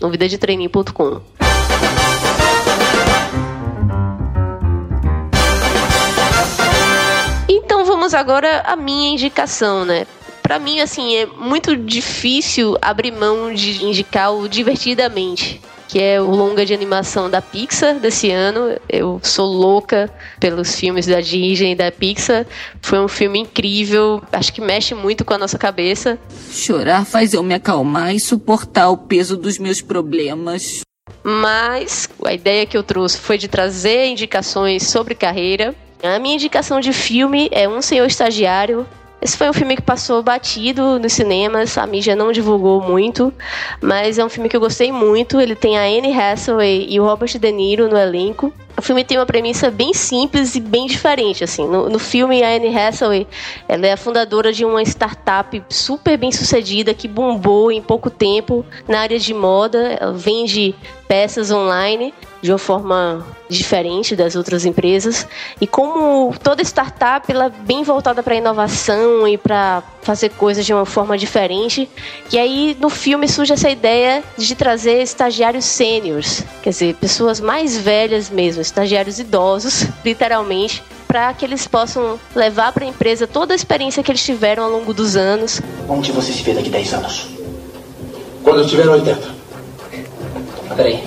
no. 0.93 1.23
Então 7.49 7.87
vamos 7.87 8.13
agora 8.13 8.61
à 8.67 8.77
minha 8.77 9.09
indicação, 9.09 9.87
né? 9.87 10.07
Pra 10.43 10.59
mim, 10.59 10.81
assim, 10.81 11.17
é 11.17 11.25
muito 11.25 11.75
difícil 11.75 12.77
abrir 12.83 13.13
mão 13.13 13.55
de 13.55 13.83
indicar 13.83 14.35
o 14.35 14.47
Divertidamente, 14.47 15.63
que 15.89 15.99
é 15.99 16.21
o 16.21 16.31
longa 16.31 16.67
de 16.67 16.75
animação 16.75 17.31
da 17.31 17.41
Pixar 17.41 17.99
desse 17.99 18.31
ano. 18.31 18.79
Eu 18.89 19.19
sou 19.23 19.47
louca 19.47 20.13
pelos 20.39 20.79
filmes 20.79 21.07
da 21.07 21.21
Disney 21.21 21.73
e 21.73 21.75
da 21.75 21.91
Pixar. 21.91 22.47
Foi 22.83 23.01
um 23.01 23.09
filme 23.09 23.41
incrível, 23.41 24.23
acho 24.31 24.53
que 24.53 24.61
mexe 24.61 24.95
muito 24.95 25.25
com 25.25 25.33
a 25.33 25.39
nossa 25.39 25.59
cabeça. 25.59 26.19
Chorar 26.53 27.07
faz 27.07 27.33
eu 27.33 27.43
me 27.43 27.55
acalmar 27.55 28.15
e 28.15 28.21
suportar 28.21 28.91
o 28.91 28.99
peso 28.99 29.37
dos 29.37 29.59
meus 29.59 29.81
problemas. 29.81 30.83
Mas 31.25 32.09
a 32.25 32.35
ideia 32.35 32.67
que 32.67 32.77
eu 32.77 32.83
trouxe 32.83 33.19
foi 33.19 33.39
de 33.39 33.49
trazer 33.49 34.07
indicações 34.07 34.87
sobre 34.89 35.15
carreira. 35.15 35.75
A 36.03 36.19
minha 36.19 36.35
indicação 36.35 36.81
de 36.81 36.93
filme 36.93 37.49
é 37.51 37.67
Um 37.67 37.81
Senhor 37.81 38.07
Estagiário. 38.07 38.87
Esse 39.21 39.37
foi 39.37 39.51
um 39.51 39.53
filme 39.53 39.75
que 39.75 39.83
passou 39.83 40.23
batido 40.23 40.99
nos 40.99 41.13
cinemas, 41.13 41.77
a 41.77 41.85
mídia 41.87 42.15
não 42.15 42.31
divulgou 42.31 42.81
muito, 42.81 43.35
mas 43.81 44.17
é 44.17 44.25
um 44.25 44.29
filme 44.29 44.49
que 44.49 44.57
eu 44.57 44.61
gostei 44.61 44.93
muito. 44.93 45.41
Ele 45.41 45.57
tem 45.57 45.77
a 45.77 45.83
Anne 45.83 46.13
Hathaway 46.13 46.87
e 46.89 47.01
o 47.01 47.05
Robert 47.05 47.37
De 47.37 47.53
Niro 47.53 47.89
no 47.89 47.97
elenco. 47.97 48.53
O 48.79 48.83
filme 48.83 49.03
tem 49.03 49.19
uma 49.19 49.27
premissa 49.27 49.73
bem 49.73 49.93
simples 49.93 50.55
e 50.55 50.61
bem 50.61 50.87
diferente, 50.87 51.43
assim. 51.43 51.67
No, 51.67 51.89
no 51.89 51.99
filme, 51.99 52.45
a 52.45 52.55
Anne 52.55 52.79
Hathaway, 52.79 53.27
ela 53.69 53.89
é 53.89 53.93
a 53.93 53.97
fundadora 53.97 54.53
de 54.53 54.65
uma 54.65 54.81
startup 54.83 55.61
super 55.69 56.17
bem 56.17 56.31
sucedida 56.31 56.95
que 56.95 57.09
bombou 57.09 57.73
em 57.73 57.83
pouco 57.83 58.09
tempo 58.09 58.65
na 58.87 59.01
área 59.01 59.19
de 59.19 59.35
moda. 59.35 59.99
Ela 60.01 60.13
vende 60.13 60.77
peças 61.09 61.51
online 61.51 62.15
de 62.41 62.53
uma 62.53 62.59
forma 62.59 63.27
diferente 63.49 64.15
das 64.15 64.37
outras 64.37 64.65
empresas. 64.65 65.27
E 65.61 65.67
como 65.67 66.35
toda 66.43 66.63
startup, 66.63 67.31
ela 67.31 67.47
é 67.47 67.51
bem 67.51 67.83
voltada 67.83 68.23
para 68.23 68.35
inovação 68.35 69.27
e 69.27 69.37
para 69.37 69.83
fazer 70.03 70.31
coisas 70.31 70.65
de 70.65 70.73
uma 70.73 70.87
forma 70.87 71.19
diferente. 71.19 71.89
E 72.31 72.39
aí 72.39 72.77
no 72.79 72.91
filme 72.91 73.27
surge 73.27 73.53
essa 73.53 73.69
ideia 73.69 74.23
de 74.37 74.55
trazer 74.55 75.03
estagiários 75.03 75.65
sêniores, 75.65 76.45
quer 76.63 76.71
dizer, 76.71 76.95
pessoas 76.95 77.41
mais 77.41 77.77
velhas 77.77 78.31
mesmo, 78.31 78.63
estagiários 78.69 79.19
idosos, 79.19 79.87
literalmente, 80.05 80.83
para 81.07 81.33
que 81.35 81.45
eles 81.45 81.67
possam 81.67 82.19
levar 82.35 82.73
para 82.73 82.85
a 82.85 82.89
empresa 82.89 83.27
toda 83.27 83.53
a 83.55 83.57
experiência 83.57 84.03
que 84.03 84.11
eles 84.11 84.23
tiveram 84.23 84.65
ao 84.65 84.71
longo 84.71 84.93
dos 84.95 85.17
anos. 85.17 85.61
Onde 85.89 86.13
você 86.13 86.33
se 86.33 86.43
vê 86.43 86.53
daqui 86.55 86.69
10 86.71 86.95
anos? 86.95 87.29
Quando 88.45 88.61
eu 88.61 88.67
tiver 88.67 88.87
80. 88.89 89.37
Peraí, 90.77 91.03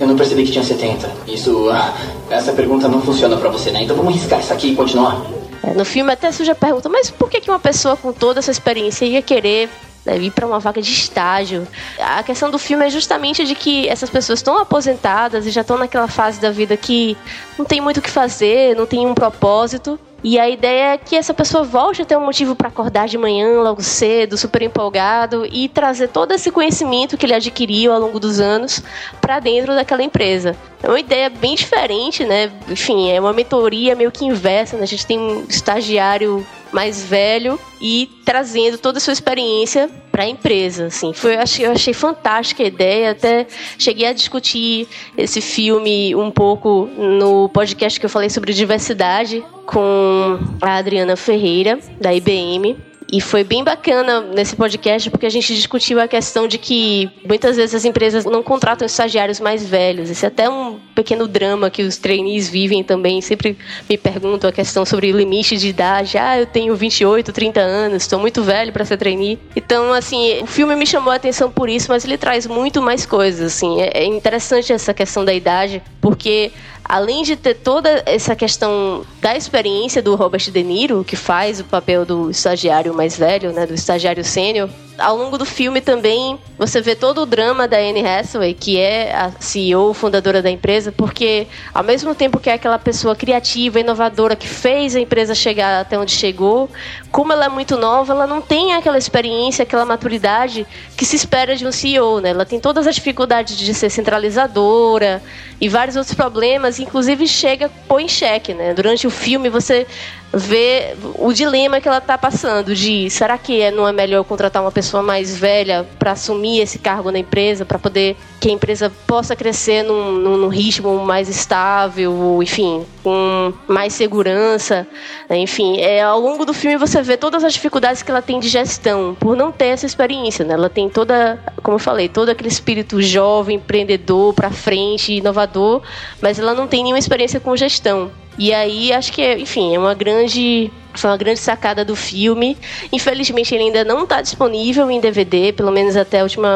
eu 0.00 0.06
não 0.06 0.16
percebi 0.16 0.44
que 0.44 0.52
tinha 0.52 0.64
70. 0.64 1.10
Isso. 1.26 1.68
ah, 1.70 1.94
Essa 2.30 2.52
pergunta 2.52 2.88
não 2.88 3.00
funciona 3.00 3.36
pra 3.36 3.48
você, 3.48 3.70
né? 3.70 3.82
Então 3.82 3.96
vamos 3.96 4.14
riscar 4.14 4.40
isso 4.40 4.52
aqui 4.52 4.68
e 4.72 4.74
continuar. 4.76 5.22
É, 5.62 5.72
No 5.72 5.84
filme 5.84 6.12
até 6.12 6.30
surge 6.32 6.50
a 6.50 6.54
pergunta, 6.54 6.88
mas 6.88 7.10
por 7.10 7.30
que 7.30 7.40
que 7.40 7.50
uma 7.50 7.60
pessoa 7.60 7.96
com 7.96 8.12
toda 8.12 8.40
essa 8.40 8.50
experiência 8.50 9.04
ia 9.04 9.22
querer 9.22 9.68
né, 10.04 10.18
ir 10.18 10.30
para 10.30 10.46
uma 10.46 10.58
vaga 10.58 10.80
de 10.80 10.92
estágio. 10.92 11.66
A 11.98 12.22
questão 12.22 12.50
do 12.50 12.58
filme 12.58 12.86
é 12.86 12.90
justamente 12.90 13.44
de 13.44 13.54
que 13.54 13.88
essas 13.88 14.10
pessoas 14.10 14.38
estão 14.38 14.58
aposentadas 14.58 15.46
e 15.46 15.50
já 15.50 15.62
estão 15.62 15.78
naquela 15.78 16.08
fase 16.08 16.40
da 16.40 16.50
vida 16.50 16.76
que 16.76 17.16
não 17.58 17.64
tem 17.64 17.80
muito 17.80 17.98
o 17.98 18.02
que 18.02 18.10
fazer, 18.10 18.76
não 18.76 18.86
tem 18.86 19.06
um 19.06 19.14
propósito. 19.14 19.98
E 20.24 20.38
a 20.38 20.48
ideia 20.48 20.94
é 20.94 20.98
que 20.98 21.16
essa 21.16 21.34
pessoa 21.34 21.64
volte 21.64 22.00
a 22.00 22.04
ter 22.06 22.16
um 22.16 22.24
motivo 22.24 22.56
para 22.56 22.68
acordar 22.68 23.06
de 23.06 23.18
manhã, 23.18 23.60
logo 23.60 23.82
cedo, 23.82 24.38
super 24.38 24.62
empolgado 24.62 25.44
e 25.44 25.68
trazer 25.68 26.08
todo 26.08 26.32
esse 26.32 26.50
conhecimento 26.50 27.18
que 27.18 27.26
ele 27.26 27.34
adquiriu 27.34 27.92
ao 27.92 28.00
longo 28.00 28.18
dos 28.18 28.40
anos 28.40 28.82
para 29.20 29.38
dentro 29.38 29.74
daquela 29.74 30.02
empresa. 30.02 30.56
É 30.82 30.88
uma 30.88 30.98
ideia 30.98 31.28
bem 31.28 31.54
diferente, 31.54 32.24
né? 32.24 32.50
Enfim, 32.66 33.10
é 33.10 33.20
uma 33.20 33.34
mentoria 33.34 33.94
meio 33.94 34.10
que 34.10 34.24
inversa, 34.24 34.78
né? 34.78 34.84
A 34.84 34.86
gente 34.86 35.06
tem 35.06 35.18
um 35.18 35.44
estagiário 35.46 36.46
mais 36.72 37.04
velho 37.04 37.60
e 37.78 38.10
trazendo 38.24 38.78
toda 38.78 38.96
a 38.96 39.00
sua 39.02 39.12
experiência 39.12 39.90
para 40.14 40.22
a 40.22 40.28
empresa, 40.28 40.86
assim. 40.86 41.12
Foi, 41.12 41.34
eu 41.34 41.40
achei, 41.40 41.66
eu 41.66 41.72
achei 41.72 41.92
fantástica 41.92 42.62
a 42.62 42.66
ideia, 42.66 43.10
até 43.10 43.48
cheguei 43.76 44.06
a 44.06 44.12
discutir 44.12 44.86
esse 45.18 45.40
filme 45.40 46.14
um 46.14 46.30
pouco 46.30 46.88
no 46.96 47.48
podcast 47.48 47.98
que 47.98 48.06
eu 48.06 48.10
falei 48.10 48.30
sobre 48.30 48.52
diversidade 48.52 49.44
com 49.66 50.38
a 50.62 50.76
Adriana 50.76 51.16
Ferreira 51.16 51.80
da 52.00 52.14
IBM. 52.14 52.76
E 53.10 53.20
foi 53.20 53.44
bem 53.44 53.62
bacana 53.62 54.20
nesse 54.20 54.56
podcast 54.56 55.10
porque 55.10 55.26
a 55.26 55.30
gente 55.30 55.54
discutiu 55.54 56.00
a 56.00 56.08
questão 56.08 56.48
de 56.48 56.58
que 56.58 57.10
muitas 57.26 57.56
vezes 57.56 57.74
as 57.74 57.84
empresas 57.84 58.24
não 58.24 58.42
contratam 58.42 58.86
estagiários 58.86 59.40
mais 59.40 59.64
velhos. 59.66 60.10
Esse 60.10 60.24
é 60.24 60.28
até 60.28 60.48
um 60.48 60.78
pequeno 60.94 61.28
drama 61.28 61.70
que 61.70 61.82
os 61.82 61.96
trainees 61.96 62.48
vivem 62.48 62.82
também. 62.82 63.20
Sempre 63.20 63.56
me 63.88 63.96
perguntam 63.96 64.48
a 64.48 64.52
questão 64.52 64.84
sobre 64.84 65.12
limite 65.12 65.56
de 65.56 65.68
idade. 65.68 66.18
Ah, 66.18 66.38
eu 66.38 66.46
tenho 66.46 66.74
28, 66.74 67.32
30 67.32 67.60
anos, 67.60 68.02
estou 68.02 68.18
muito 68.18 68.42
velho 68.42 68.72
para 68.72 68.84
ser 68.84 68.96
trainee. 68.96 69.38
Então, 69.54 69.92
assim, 69.92 70.42
o 70.42 70.46
filme 70.46 70.74
me 70.74 70.86
chamou 70.86 71.12
a 71.12 71.16
atenção 71.16 71.50
por 71.50 71.68
isso, 71.68 71.90
mas 71.90 72.04
ele 72.04 72.18
traz 72.18 72.46
muito 72.46 72.80
mais 72.82 73.06
coisas, 73.06 73.54
assim. 73.54 73.80
É 73.80 74.04
interessante 74.04 74.72
essa 74.72 74.94
questão 74.94 75.24
da 75.24 75.32
idade, 75.32 75.82
porque 76.00 76.50
além 76.84 77.22
de 77.22 77.36
ter 77.36 77.54
toda 77.54 78.02
essa 78.06 78.36
questão 78.36 79.04
da 79.20 79.36
experiência 79.36 80.02
do 80.02 80.14
Robert 80.14 80.50
De 80.50 80.62
Niro, 80.62 81.04
que 81.04 81.16
faz 81.16 81.60
o 81.60 81.64
papel 81.64 82.04
do 82.04 82.30
estagiário 82.30 82.92
mais 82.94 83.16
velho, 83.16 83.52
né, 83.52 83.66
do 83.66 83.74
estagiário 83.74 84.24
sênior, 84.24 84.68
ao 84.98 85.16
longo 85.16 85.36
do 85.36 85.44
filme 85.44 85.80
também 85.80 86.38
você 86.56 86.80
vê 86.80 86.94
todo 86.94 87.22
o 87.22 87.26
drama 87.26 87.66
da 87.66 87.78
Anne 87.78 88.06
Hathaway, 88.06 88.54
que 88.54 88.78
é 88.78 89.14
a 89.14 89.32
CEO, 89.40 89.92
fundadora 89.92 90.40
da 90.40 90.50
empresa, 90.50 90.92
porque 90.92 91.46
ao 91.72 91.82
mesmo 91.82 92.14
tempo 92.14 92.38
que 92.38 92.48
é 92.48 92.54
aquela 92.54 92.78
pessoa 92.78 93.16
criativa, 93.16 93.80
inovadora 93.80 94.36
que 94.36 94.46
fez 94.46 94.94
a 94.94 95.00
empresa 95.00 95.34
chegar 95.34 95.80
até 95.80 95.98
onde 95.98 96.12
chegou, 96.12 96.70
como 97.10 97.32
ela 97.32 97.46
é 97.46 97.48
muito 97.48 97.76
nova, 97.76 98.12
ela 98.12 98.26
não 98.26 98.40
tem 98.40 98.74
aquela 98.74 98.96
experiência, 98.98 99.64
aquela 99.64 99.84
maturidade 99.84 100.66
que 100.96 101.04
se 101.04 101.16
espera 101.16 101.56
de 101.56 101.66
um 101.66 101.72
CEO, 101.72 102.20
né? 102.20 102.30
Ela 102.30 102.44
tem 102.44 102.60
todas 102.60 102.86
as 102.86 102.94
dificuldades 102.94 103.56
de 103.58 103.74
ser 103.74 103.90
centralizadora 103.90 105.20
e 105.60 105.68
vários 105.68 105.96
outros 105.96 106.14
problemas, 106.14 106.78
inclusive 106.78 107.26
chega 107.26 107.70
põe 107.88 108.04
em 108.04 108.08
xeque, 108.08 108.54
né? 108.54 108.74
Durante 108.74 109.06
o 109.06 109.10
filme 109.10 109.48
você 109.48 109.86
ver 110.34 110.96
o 111.18 111.32
dilema 111.32 111.80
que 111.80 111.88
ela 111.88 111.98
está 111.98 112.18
passando 112.18 112.74
de 112.74 113.08
será 113.10 113.38
que 113.38 113.60
é, 113.60 113.70
não 113.70 113.86
é 113.86 113.92
melhor 113.92 114.24
contratar 114.24 114.62
uma 114.62 114.72
pessoa 114.72 115.02
mais 115.02 115.36
velha 115.36 115.86
para 115.98 116.12
assumir 116.12 116.60
esse 116.60 116.78
cargo 116.78 117.10
na 117.10 117.18
empresa 117.18 117.64
para 117.64 117.78
poder 117.78 118.16
que 118.40 118.48
a 118.48 118.52
empresa 118.52 118.92
possa 119.06 119.34
crescer 119.34 119.82
num, 119.82 120.12
num, 120.12 120.48
ritmo 120.48 120.98
mais 121.04 121.28
estável, 121.28 122.42
enfim, 122.42 122.84
com 123.02 123.52
mais 123.66 123.94
segurança, 123.94 124.86
né? 125.28 125.38
enfim, 125.38 125.78
é, 125.78 126.02
ao 126.02 126.20
longo 126.20 126.44
do 126.44 126.52
filme 126.52 126.76
você 126.76 127.00
vê 127.00 127.16
todas 127.16 127.42
as 127.42 127.54
dificuldades 127.54 128.02
que 128.02 128.10
ela 128.10 128.20
tem 128.20 128.38
de 128.38 128.48
gestão 128.48 129.16
por 129.18 129.36
não 129.36 129.50
ter 129.50 129.66
essa 129.66 129.86
experiência, 129.86 130.44
né? 130.44 130.54
Ela 130.54 130.68
tem 130.68 130.88
toda, 130.88 131.38
como 131.62 131.76
eu 131.76 131.78
falei, 131.78 132.08
todo 132.08 132.28
aquele 132.28 132.48
espírito 132.48 133.00
jovem, 133.00 133.56
empreendedor, 133.56 134.34
para 134.34 134.50
frente, 134.50 135.14
inovador, 135.14 135.82
mas 136.20 136.38
ela 136.38 136.54
não 136.54 136.66
tem 136.66 136.82
nenhuma 136.82 136.98
experiência 136.98 137.40
com 137.40 137.56
gestão. 137.56 138.10
E 138.38 138.52
aí 138.52 138.92
acho 138.92 139.12
que, 139.12 139.34
enfim, 139.36 139.74
é 139.74 139.78
uma 139.78 139.94
grande 139.94 140.70
foi 140.94 141.10
uma 141.10 141.16
grande 141.16 141.40
sacada 141.40 141.84
do 141.84 141.96
filme. 141.96 142.56
Infelizmente 142.92 143.54
ele 143.54 143.64
ainda 143.64 143.84
não 143.84 144.04
está 144.04 144.22
disponível 144.22 144.90
em 144.90 145.00
DVD, 145.00 145.52
pelo 145.52 145.70
menos 145.70 145.96
até 145.96 146.20
o 146.20 146.24
último 146.24 146.46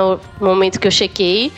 momento 0.40 0.78
que 0.78 0.86
eu 0.86 0.90
chequei. 0.92 1.52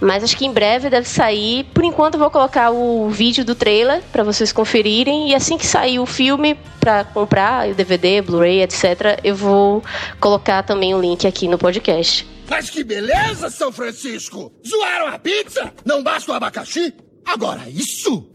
Mas 0.00 0.24
acho 0.24 0.36
que 0.36 0.46
em 0.46 0.52
breve 0.52 0.88
deve 0.88 1.08
sair. 1.08 1.64
Por 1.74 1.84
enquanto 1.84 2.18
vou 2.18 2.30
colocar 2.30 2.70
o 2.70 3.08
vídeo 3.10 3.44
do 3.44 3.54
trailer 3.54 4.02
para 4.10 4.24
vocês 4.24 4.52
conferirem 4.52 5.30
e 5.30 5.34
assim 5.34 5.58
que 5.58 5.66
sair 5.66 5.98
o 5.98 6.06
filme 6.06 6.56
para 6.80 7.04
comprar 7.04 7.68
o 7.68 7.74
DVD, 7.74 8.22
Blu-ray, 8.22 8.62
etc, 8.62 9.20
eu 9.22 9.36
vou 9.36 9.82
colocar 10.18 10.62
também 10.62 10.94
o 10.94 11.00
link 11.00 11.26
aqui 11.26 11.46
no 11.46 11.58
podcast. 11.58 12.26
Mas 12.48 12.68
que 12.68 12.82
beleza, 12.82 13.48
São 13.48 13.70
Francisco! 13.72 14.52
Zoaram 14.66 15.06
a 15.06 15.18
pizza? 15.18 15.72
Não 15.84 16.02
basta 16.02 16.32
o 16.32 16.34
abacaxi? 16.34 16.92
Agora 17.24 17.68
isso? 17.68 18.28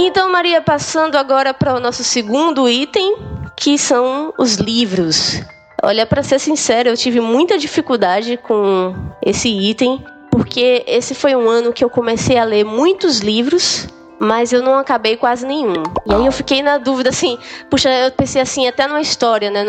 Então, 0.00 0.30
Maria, 0.30 0.60
passando 0.60 1.16
agora 1.16 1.52
para 1.52 1.74
o 1.74 1.80
nosso 1.80 2.04
segundo 2.04 2.68
item, 2.68 3.16
que 3.56 3.76
são 3.76 4.32
os 4.38 4.54
livros. 4.54 5.42
Olha, 5.82 6.06
para 6.06 6.22
ser 6.22 6.38
sincera, 6.38 6.88
eu 6.88 6.96
tive 6.96 7.20
muita 7.20 7.58
dificuldade 7.58 8.36
com 8.36 8.94
esse 9.20 9.48
item, 9.48 10.04
porque 10.30 10.84
esse 10.86 11.16
foi 11.16 11.34
um 11.34 11.50
ano 11.50 11.72
que 11.72 11.84
eu 11.84 11.90
comecei 11.90 12.38
a 12.38 12.44
ler 12.44 12.64
muitos 12.64 13.18
livros 13.18 13.88
mas 14.18 14.52
eu 14.52 14.62
não 14.62 14.78
acabei 14.78 15.16
quase 15.16 15.46
nenhum. 15.46 15.82
E 16.06 16.14
aí 16.14 16.26
eu 16.26 16.32
fiquei 16.32 16.62
na 16.62 16.78
dúvida, 16.78 17.10
assim, 17.10 17.38
puxa, 17.70 17.90
eu 17.90 18.10
pensei 18.12 18.40
assim, 18.40 18.66
até 18.66 18.86
numa 18.86 19.00
história, 19.00 19.50
né? 19.50 19.64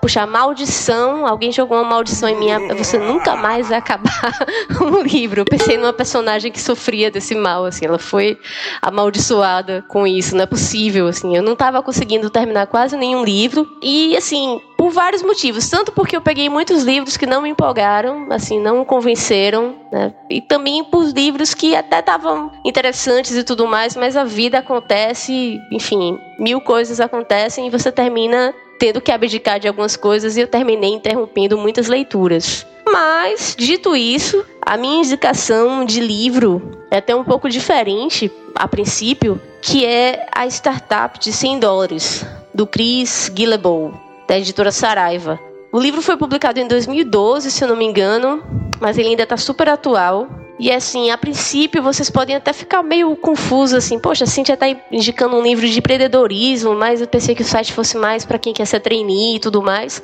puxa, 0.00 0.26
maldição, 0.26 1.26
alguém 1.26 1.52
jogou 1.52 1.78
uma 1.78 1.88
maldição 1.88 2.28
em 2.28 2.36
mim, 2.36 2.48
você 2.76 2.98
nunca 2.98 3.36
mais 3.36 3.68
vai 3.68 3.78
acabar 3.78 4.32
um 4.80 5.02
livro. 5.02 5.40
Eu 5.40 5.44
pensei 5.44 5.76
numa 5.76 5.92
personagem 5.92 6.50
que 6.50 6.60
sofria 6.60 7.10
desse 7.10 7.34
mal, 7.34 7.64
assim, 7.64 7.86
ela 7.86 7.98
foi 7.98 8.38
amaldiçoada 8.80 9.84
com 9.88 10.06
isso, 10.06 10.34
não 10.34 10.42
é 10.42 10.46
possível, 10.46 11.06
assim. 11.06 11.36
Eu 11.36 11.42
não 11.42 11.52
estava 11.52 11.82
conseguindo 11.82 12.30
terminar 12.30 12.66
quase 12.66 12.96
nenhum 12.96 13.24
livro. 13.24 13.68
E, 13.82 14.16
assim, 14.16 14.60
por 14.82 14.90
vários 14.90 15.22
motivos. 15.22 15.70
Tanto 15.70 15.92
porque 15.92 16.16
eu 16.16 16.20
peguei 16.20 16.48
muitos 16.48 16.82
livros 16.82 17.16
que 17.16 17.24
não 17.24 17.40
me 17.40 17.48
empolgaram, 17.48 18.26
assim, 18.30 18.58
não 18.58 18.84
convenceram, 18.84 19.76
né? 19.92 20.12
E 20.28 20.40
também 20.40 20.82
por 20.82 21.04
livros 21.04 21.54
que 21.54 21.76
até 21.76 22.00
estavam 22.00 22.50
interessantes 22.64 23.36
e 23.36 23.44
tudo 23.44 23.64
mais, 23.64 23.94
mas 23.94 24.16
a 24.16 24.24
vida 24.24 24.58
acontece, 24.58 25.60
enfim, 25.70 26.18
mil 26.36 26.60
coisas 26.60 26.98
acontecem 26.98 27.68
e 27.68 27.70
você 27.70 27.92
termina 27.92 28.52
tendo 28.76 29.00
que 29.00 29.12
abdicar 29.12 29.60
de 29.60 29.68
algumas 29.68 29.94
coisas 29.94 30.36
e 30.36 30.40
eu 30.40 30.48
terminei 30.48 30.90
interrompendo 30.90 31.56
muitas 31.56 31.86
leituras. 31.86 32.66
Mas, 32.84 33.54
dito 33.56 33.94
isso, 33.94 34.44
a 34.60 34.76
minha 34.76 34.96
indicação 34.96 35.84
de 35.84 36.00
livro 36.00 36.60
é 36.90 36.96
até 36.96 37.14
um 37.14 37.22
pouco 37.22 37.48
diferente 37.48 38.32
a 38.52 38.66
princípio, 38.66 39.40
que 39.60 39.86
é 39.86 40.26
a 40.34 40.44
startup 40.48 41.20
de 41.20 41.32
100 41.32 41.60
dólares, 41.60 42.26
do 42.52 42.66
Chris 42.66 43.30
Guillebeau 43.32 44.10
da 44.32 44.38
editora 44.38 44.72
Saraiva. 44.72 45.38
O 45.70 45.78
livro 45.78 46.00
foi 46.00 46.16
publicado 46.16 46.58
em 46.58 46.66
2012, 46.66 47.50
se 47.50 47.62
eu 47.62 47.68
não 47.68 47.76
me 47.76 47.84
engano, 47.84 48.42
mas 48.80 48.96
ele 48.96 49.10
ainda 49.10 49.24
está 49.24 49.36
super 49.36 49.68
atual. 49.68 50.26
E 50.62 50.70
assim, 50.70 51.10
a 51.10 51.18
princípio 51.18 51.82
vocês 51.82 52.08
podem 52.08 52.36
até 52.36 52.52
ficar 52.52 52.84
meio 52.84 53.16
confusos 53.16 53.74
assim, 53.74 53.98
poxa, 53.98 54.22
a 54.22 54.28
Cintia 54.28 54.56
tá 54.56 54.66
indicando 54.92 55.34
um 55.34 55.42
livro 55.42 55.66
de 55.66 55.76
empreendedorismo, 55.76 56.72
mas 56.72 57.00
eu 57.00 57.08
pensei 57.08 57.34
que 57.34 57.42
o 57.42 57.44
site 57.44 57.72
fosse 57.72 57.98
mais 57.98 58.24
para 58.24 58.38
quem 58.38 58.52
quer 58.52 58.64
ser 58.64 58.78
trainee 58.78 59.34
e 59.34 59.40
tudo 59.40 59.60
mais. 59.60 60.00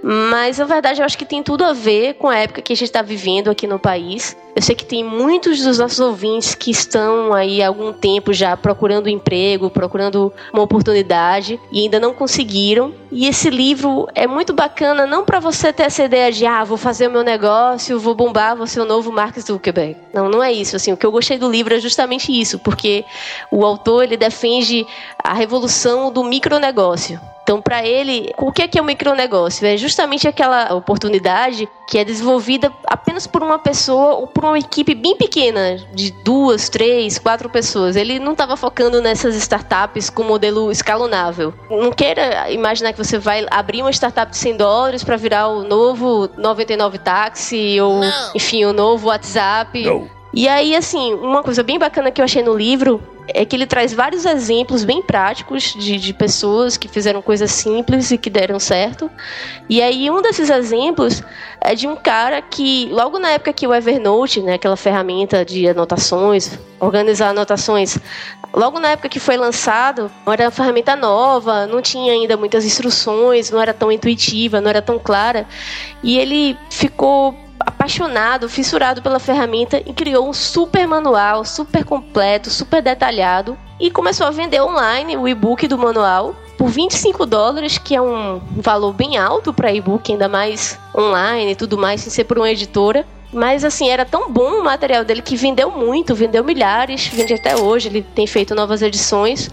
Mas 0.00 0.58
na 0.58 0.64
verdade 0.64 1.00
eu 1.00 1.04
acho 1.04 1.18
que 1.18 1.24
tem 1.24 1.42
tudo 1.42 1.64
a 1.64 1.72
ver 1.72 2.14
com 2.14 2.28
a 2.28 2.36
época 2.36 2.62
que 2.62 2.72
a 2.72 2.76
gente 2.76 2.86
está 2.86 3.02
vivendo 3.02 3.50
aqui 3.50 3.66
no 3.66 3.80
país. 3.80 4.36
Eu 4.54 4.62
sei 4.62 4.76
que 4.76 4.86
tem 4.86 5.02
muitos 5.02 5.60
dos 5.62 5.78
nossos 5.78 5.98
ouvintes 5.98 6.54
que 6.54 6.70
estão 6.70 7.34
aí 7.34 7.60
há 7.60 7.66
algum 7.66 7.92
tempo 7.92 8.32
já 8.32 8.56
procurando 8.56 9.08
emprego, 9.08 9.68
procurando 9.68 10.32
uma 10.52 10.62
oportunidade 10.62 11.60
e 11.72 11.80
ainda 11.80 11.98
não 11.98 12.14
conseguiram. 12.14 12.94
E 13.10 13.26
esse 13.26 13.50
livro 13.50 14.06
é 14.14 14.26
muito 14.26 14.54
bacana 14.54 15.04
não 15.04 15.24
para 15.24 15.40
você 15.40 15.72
ter 15.72 15.82
essa 15.82 16.04
ideia 16.04 16.30
de 16.30 16.46
ah, 16.46 16.62
vou 16.62 16.78
fazer 16.78 17.08
o 17.08 17.10
meu 17.10 17.24
negócio, 17.24 17.98
vou 17.98 18.14
bombar, 18.14 18.56
vou 18.56 18.68
ser 18.68 18.80
o 18.80 18.84
novo 18.86 19.10
Mark 19.10 19.36
Zuckerberg. 19.38 19.95
Não, 20.12 20.28
não 20.28 20.42
é 20.42 20.52
isso. 20.52 20.76
Assim, 20.76 20.92
o 20.92 20.96
que 20.96 21.04
eu 21.04 21.12
gostei 21.12 21.38
do 21.38 21.50
livro 21.50 21.74
é 21.74 21.80
justamente 21.80 22.32
isso, 22.32 22.58
porque 22.58 23.04
o 23.50 23.64
autor 23.64 24.04
ele 24.04 24.16
defende 24.16 24.86
a 25.22 25.34
revolução 25.34 26.10
do 26.10 26.24
micronegócio. 26.24 27.20
Então, 27.46 27.62
para 27.62 27.86
ele, 27.86 28.32
o 28.38 28.50
que 28.50 28.62
é 28.62 28.66
que 28.66 28.76
é 28.76 28.82
o 28.82 28.84
micronegócio? 28.84 29.64
É 29.64 29.76
justamente 29.76 30.26
aquela 30.26 30.74
oportunidade 30.74 31.68
que 31.86 31.96
é 31.96 32.04
desenvolvida 32.04 32.72
apenas 32.84 33.24
por 33.24 33.40
uma 33.40 33.56
pessoa 33.56 34.14
ou 34.14 34.26
por 34.26 34.44
uma 34.44 34.58
equipe 34.58 34.96
bem 34.96 35.14
pequena, 35.14 35.76
de 35.94 36.10
duas, 36.24 36.68
três, 36.68 37.20
quatro 37.20 37.48
pessoas. 37.48 37.94
Ele 37.94 38.18
não 38.18 38.32
estava 38.32 38.56
focando 38.56 39.00
nessas 39.00 39.36
startups 39.36 40.10
com 40.10 40.24
modelo 40.24 40.72
escalonável. 40.72 41.54
Não 41.70 41.92
queira 41.92 42.50
imaginar 42.50 42.92
que 42.92 42.98
você 42.98 43.16
vai 43.16 43.46
abrir 43.48 43.80
uma 43.80 43.92
startup 43.92 44.28
de 44.28 44.38
100 44.38 44.56
dólares 44.56 45.04
para 45.04 45.16
virar 45.16 45.46
o 45.46 45.62
novo 45.62 46.28
99 46.36 46.98
táxi 46.98 47.80
ou, 47.80 48.00
enfim, 48.34 48.64
o 48.64 48.72
novo 48.72 49.06
WhatsApp. 49.06 49.84
Não. 49.84 50.10
E 50.34 50.48
aí, 50.48 50.74
assim, 50.74 51.14
uma 51.14 51.44
coisa 51.44 51.62
bem 51.62 51.78
bacana 51.78 52.10
que 52.10 52.20
eu 52.20 52.24
achei 52.24 52.42
no 52.42 52.56
livro 52.56 53.00
é 53.28 53.44
que 53.44 53.56
ele 53.56 53.66
traz 53.66 53.92
vários 53.92 54.24
exemplos 54.24 54.84
bem 54.84 55.02
práticos 55.02 55.74
de, 55.74 55.96
de 55.98 56.12
pessoas 56.12 56.76
que 56.76 56.88
fizeram 56.88 57.20
coisas 57.20 57.50
simples 57.50 58.10
e 58.10 58.18
que 58.18 58.30
deram 58.30 58.58
certo. 58.58 59.10
E 59.68 59.82
aí, 59.82 60.10
um 60.10 60.22
desses 60.22 60.50
exemplos 60.50 61.22
é 61.60 61.74
de 61.74 61.86
um 61.86 61.96
cara 61.96 62.40
que, 62.40 62.88
logo 62.90 63.18
na 63.18 63.30
época 63.30 63.52
que 63.52 63.66
o 63.66 63.74
Evernote, 63.74 64.40
né, 64.40 64.54
aquela 64.54 64.76
ferramenta 64.76 65.44
de 65.44 65.68
anotações, 65.68 66.58
organizar 66.78 67.30
anotações, 67.30 67.98
logo 68.52 68.78
na 68.78 68.90
época 68.90 69.08
que 69.08 69.20
foi 69.20 69.36
lançado, 69.36 70.10
era 70.26 70.44
uma 70.44 70.50
ferramenta 70.50 70.94
nova, 70.94 71.66
não 71.66 71.82
tinha 71.82 72.12
ainda 72.12 72.36
muitas 72.36 72.64
instruções, 72.64 73.50
não 73.50 73.60
era 73.60 73.74
tão 73.74 73.90
intuitiva, 73.90 74.60
não 74.60 74.70
era 74.70 74.82
tão 74.82 74.98
clara. 74.98 75.46
E 76.02 76.18
ele 76.18 76.56
ficou 76.70 77.45
apaixonado, 77.60 78.48
fissurado 78.48 79.02
pela 79.02 79.18
ferramenta 79.18 79.82
e 79.84 79.92
criou 79.92 80.28
um 80.28 80.32
super 80.32 80.86
manual, 80.86 81.44
super 81.44 81.84
completo, 81.84 82.50
super 82.50 82.82
detalhado 82.82 83.56
e 83.78 83.90
começou 83.90 84.26
a 84.26 84.30
vender 84.30 84.60
online 84.60 85.16
o 85.16 85.28
e-book 85.28 85.66
do 85.68 85.78
manual 85.78 86.34
por 86.56 86.68
25 86.68 87.26
dólares, 87.26 87.76
que 87.78 87.94
é 87.94 88.00
um 88.00 88.40
valor 88.56 88.92
bem 88.92 89.18
alto 89.18 89.52
para 89.52 89.72
e-book, 89.72 90.10
ainda 90.10 90.28
mais 90.28 90.78
online 90.96 91.52
e 91.52 91.56
tudo 91.56 91.76
mais, 91.76 92.00
sem 92.00 92.10
ser 92.10 92.24
por 92.24 92.38
uma 92.38 92.50
editora. 92.50 93.04
Mas 93.32 93.64
assim, 93.64 93.90
era 93.90 94.04
tão 94.04 94.30
bom 94.30 94.60
o 94.60 94.64
material 94.64 95.04
dele 95.04 95.20
que 95.20 95.36
vendeu 95.36 95.70
muito, 95.70 96.14
vendeu 96.14 96.42
milhares, 96.42 97.08
vende 97.08 97.34
até 97.34 97.56
hoje, 97.56 97.88
ele 97.88 98.02
tem 98.02 98.26
feito 98.26 98.54
novas 98.54 98.80
edições. 98.80 99.50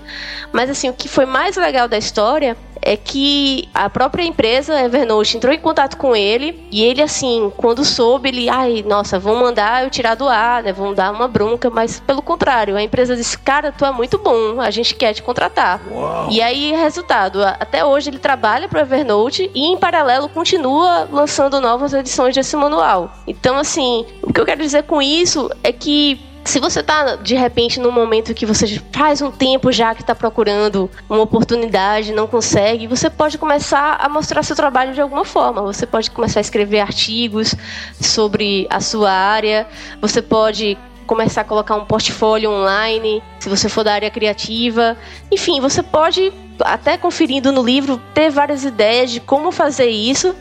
Mas 0.53 0.69
assim, 0.69 0.89
o 0.89 0.93
que 0.93 1.09
foi 1.09 1.25
mais 1.25 1.57
legal 1.57 1.87
da 1.87 1.97
história 1.97 2.55
é 2.85 2.97
que 2.97 3.69
a 3.73 3.89
própria 3.89 4.23
empresa 4.23 4.81
Evernote 4.81 5.37
entrou 5.37 5.53
em 5.53 5.59
contato 5.59 5.97
com 5.97 6.15
ele 6.15 6.67
e 6.71 6.83
ele 6.83 7.01
assim, 7.01 7.51
quando 7.57 7.83
soube, 7.83 8.29
ele, 8.29 8.49
ai, 8.49 8.83
nossa, 8.85 9.17
vão 9.17 9.35
mandar 9.35 9.83
eu 9.83 9.89
tirar 9.89 10.15
do 10.15 10.27
ar, 10.27 10.63
né? 10.63 10.73
Vão 10.73 10.93
dar 10.93 11.11
uma 11.11 11.27
bronca, 11.27 11.69
mas 11.69 11.99
pelo 11.99 12.21
contrário, 12.21 12.75
a 12.75 12.83
empresa 12.83 13.15
disse, 13.15 13.37
cara, 13.37 13.71
tu 13.71 13.85
é 13.85 13.91
muito 13.91 14.17
bom, 14.17 14.59
a 14.59 14.69
gente 14.69 14.95
quer 14.95 15.13
te 15.13 15.23
contratar. 15.23 15.81
Uau. 15.89 16.27
E 16.29 16.41
aí, 16.41 16.71
resultado, 16.73 17.43
até 17.43 17.85
hoje 17.85 18.09
ele 18.09 18.19
trabalha 18.19 18.67
para 18.67 18.81
Evernote 18.81 19.49
e 19.53 19.65
em 19.65 19.77
paralelo 19.77 20.27
continua 20.29 21.07
lançando 21.11 21.61
novas 21.61 21.93
edições 21.93 22.35
desse 22.35 22.55
manual. 22.55 23.11
Então, 23.25 23.57
assim, 23.57 24.05
o 24.21 24.31
que 24.31 24.39
eu 24.39 24.45
quero 24.45 24.61
dizer 24.61 24.83
com 24.83 25.01
isso 25.01 25.49
é 25.63 25.71
que 25.71 26.19
se 26.45 26.59
você 26.59 26.83
tá 26.83 27.15
de 27.15 27.35
repente 27.35 27.79
num 27.79 27.91
momento 27.91 28.33
que 28.33 28.45
você 28.45 28.81
faz 28.91 29.21
um 29.21 29.31
tempo 29.31 29.71
já 29.71 29.95
que 29.95 30.01
está 30.01 30.13
procurando 30.13 30.89
uma 31.09 31.21
oportunidade, 31.21 32.11
não 32.11 32.27
consegue, 32.27 32.87
você 32.87 33.09
pode 33.09 33.37
começar 33.37 33.97
a 33.99 34.09
mostrar 34.09 34.43
seu 34.43 34.55
trabalho 34.55 34.93
de 34.93 35.01
alguma 35.01 35.25
forma. 35.25 35.61
Você 35.61 35.85
pode 35.85 36.11
começar 36.11 36.39
a 36.39 36.41
escrever 36.41 36.79
artigos 36.79 37.55
sobre 37.99 38.67
a 38.69 38.79
sua 38.79 39.11
área, 39.11 39.67
você 40.01 40.21
pode 40.21 40.77
começar 41.03 41.41
a 41.41 41.43
colocar 41.43 41.75
um 41.75 41.85
portfólio 41.85 42.51
online, 42.51 43.21
se 43.39 43.49
você 43.49 43.69
for 43.69 43.83
da 43.83 43.93
área 43.93 44.09
criativa. 44.09 44.97
Enfim, 45.31 45.59
você 45.59 45.83
pode, 45.83 46.31
até 46.61 46.97
conferindo 46.97 47.51
no 47.51 47.63
livro, 47.63 48.01
ter 48.13 48.29
várias 48.29 48.63
ideias 48.63 49.11
de 49.11 49.19
como 49.19 49.51
fazer 49.51 49.89
isso 49.89 50.35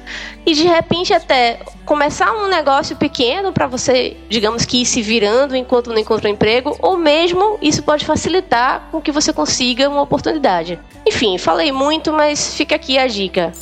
e 0.47 0.54
de 0.54 0.64
repente 0.64 1.12
até 1.12 1.61
começar 1.85 2.33
um 2.33 2.49
negócio 2.49 2.97
pequeno 2.97 3.52
para 3.52 3.66
você, 3.66 4.16
digamos 4.28 4.64
que 4.64 4.83
ir 4.83 4.87
se 4.87 5.02
virando 5.02 5.57
enquanto 5.57 5.90
não 5.90 5.99
encontra 5.99 6.28
um 6.28 6.33
emprego, 6.33 6.76
ou 6.81 6.97
mesmo 6.97 7.59
isso 7.61 7.83
pode 7.83 8.04
facilitar 8.04 8.88
com 8.90 9.00
que 9.00 9.12
você 9.12 9.33
consiga 9.33 9.88
uma 9.88 10.02
oportunidade. 10.02 10.78
Enfim, 11.07 11.37
falei 11.38 11.73
muito, 11.73 12.12
mas 12.12 12.54
fica 12.54 12.76
aqui 12.76 12.99
a 12.99 13.07
dica. 13.07 13.52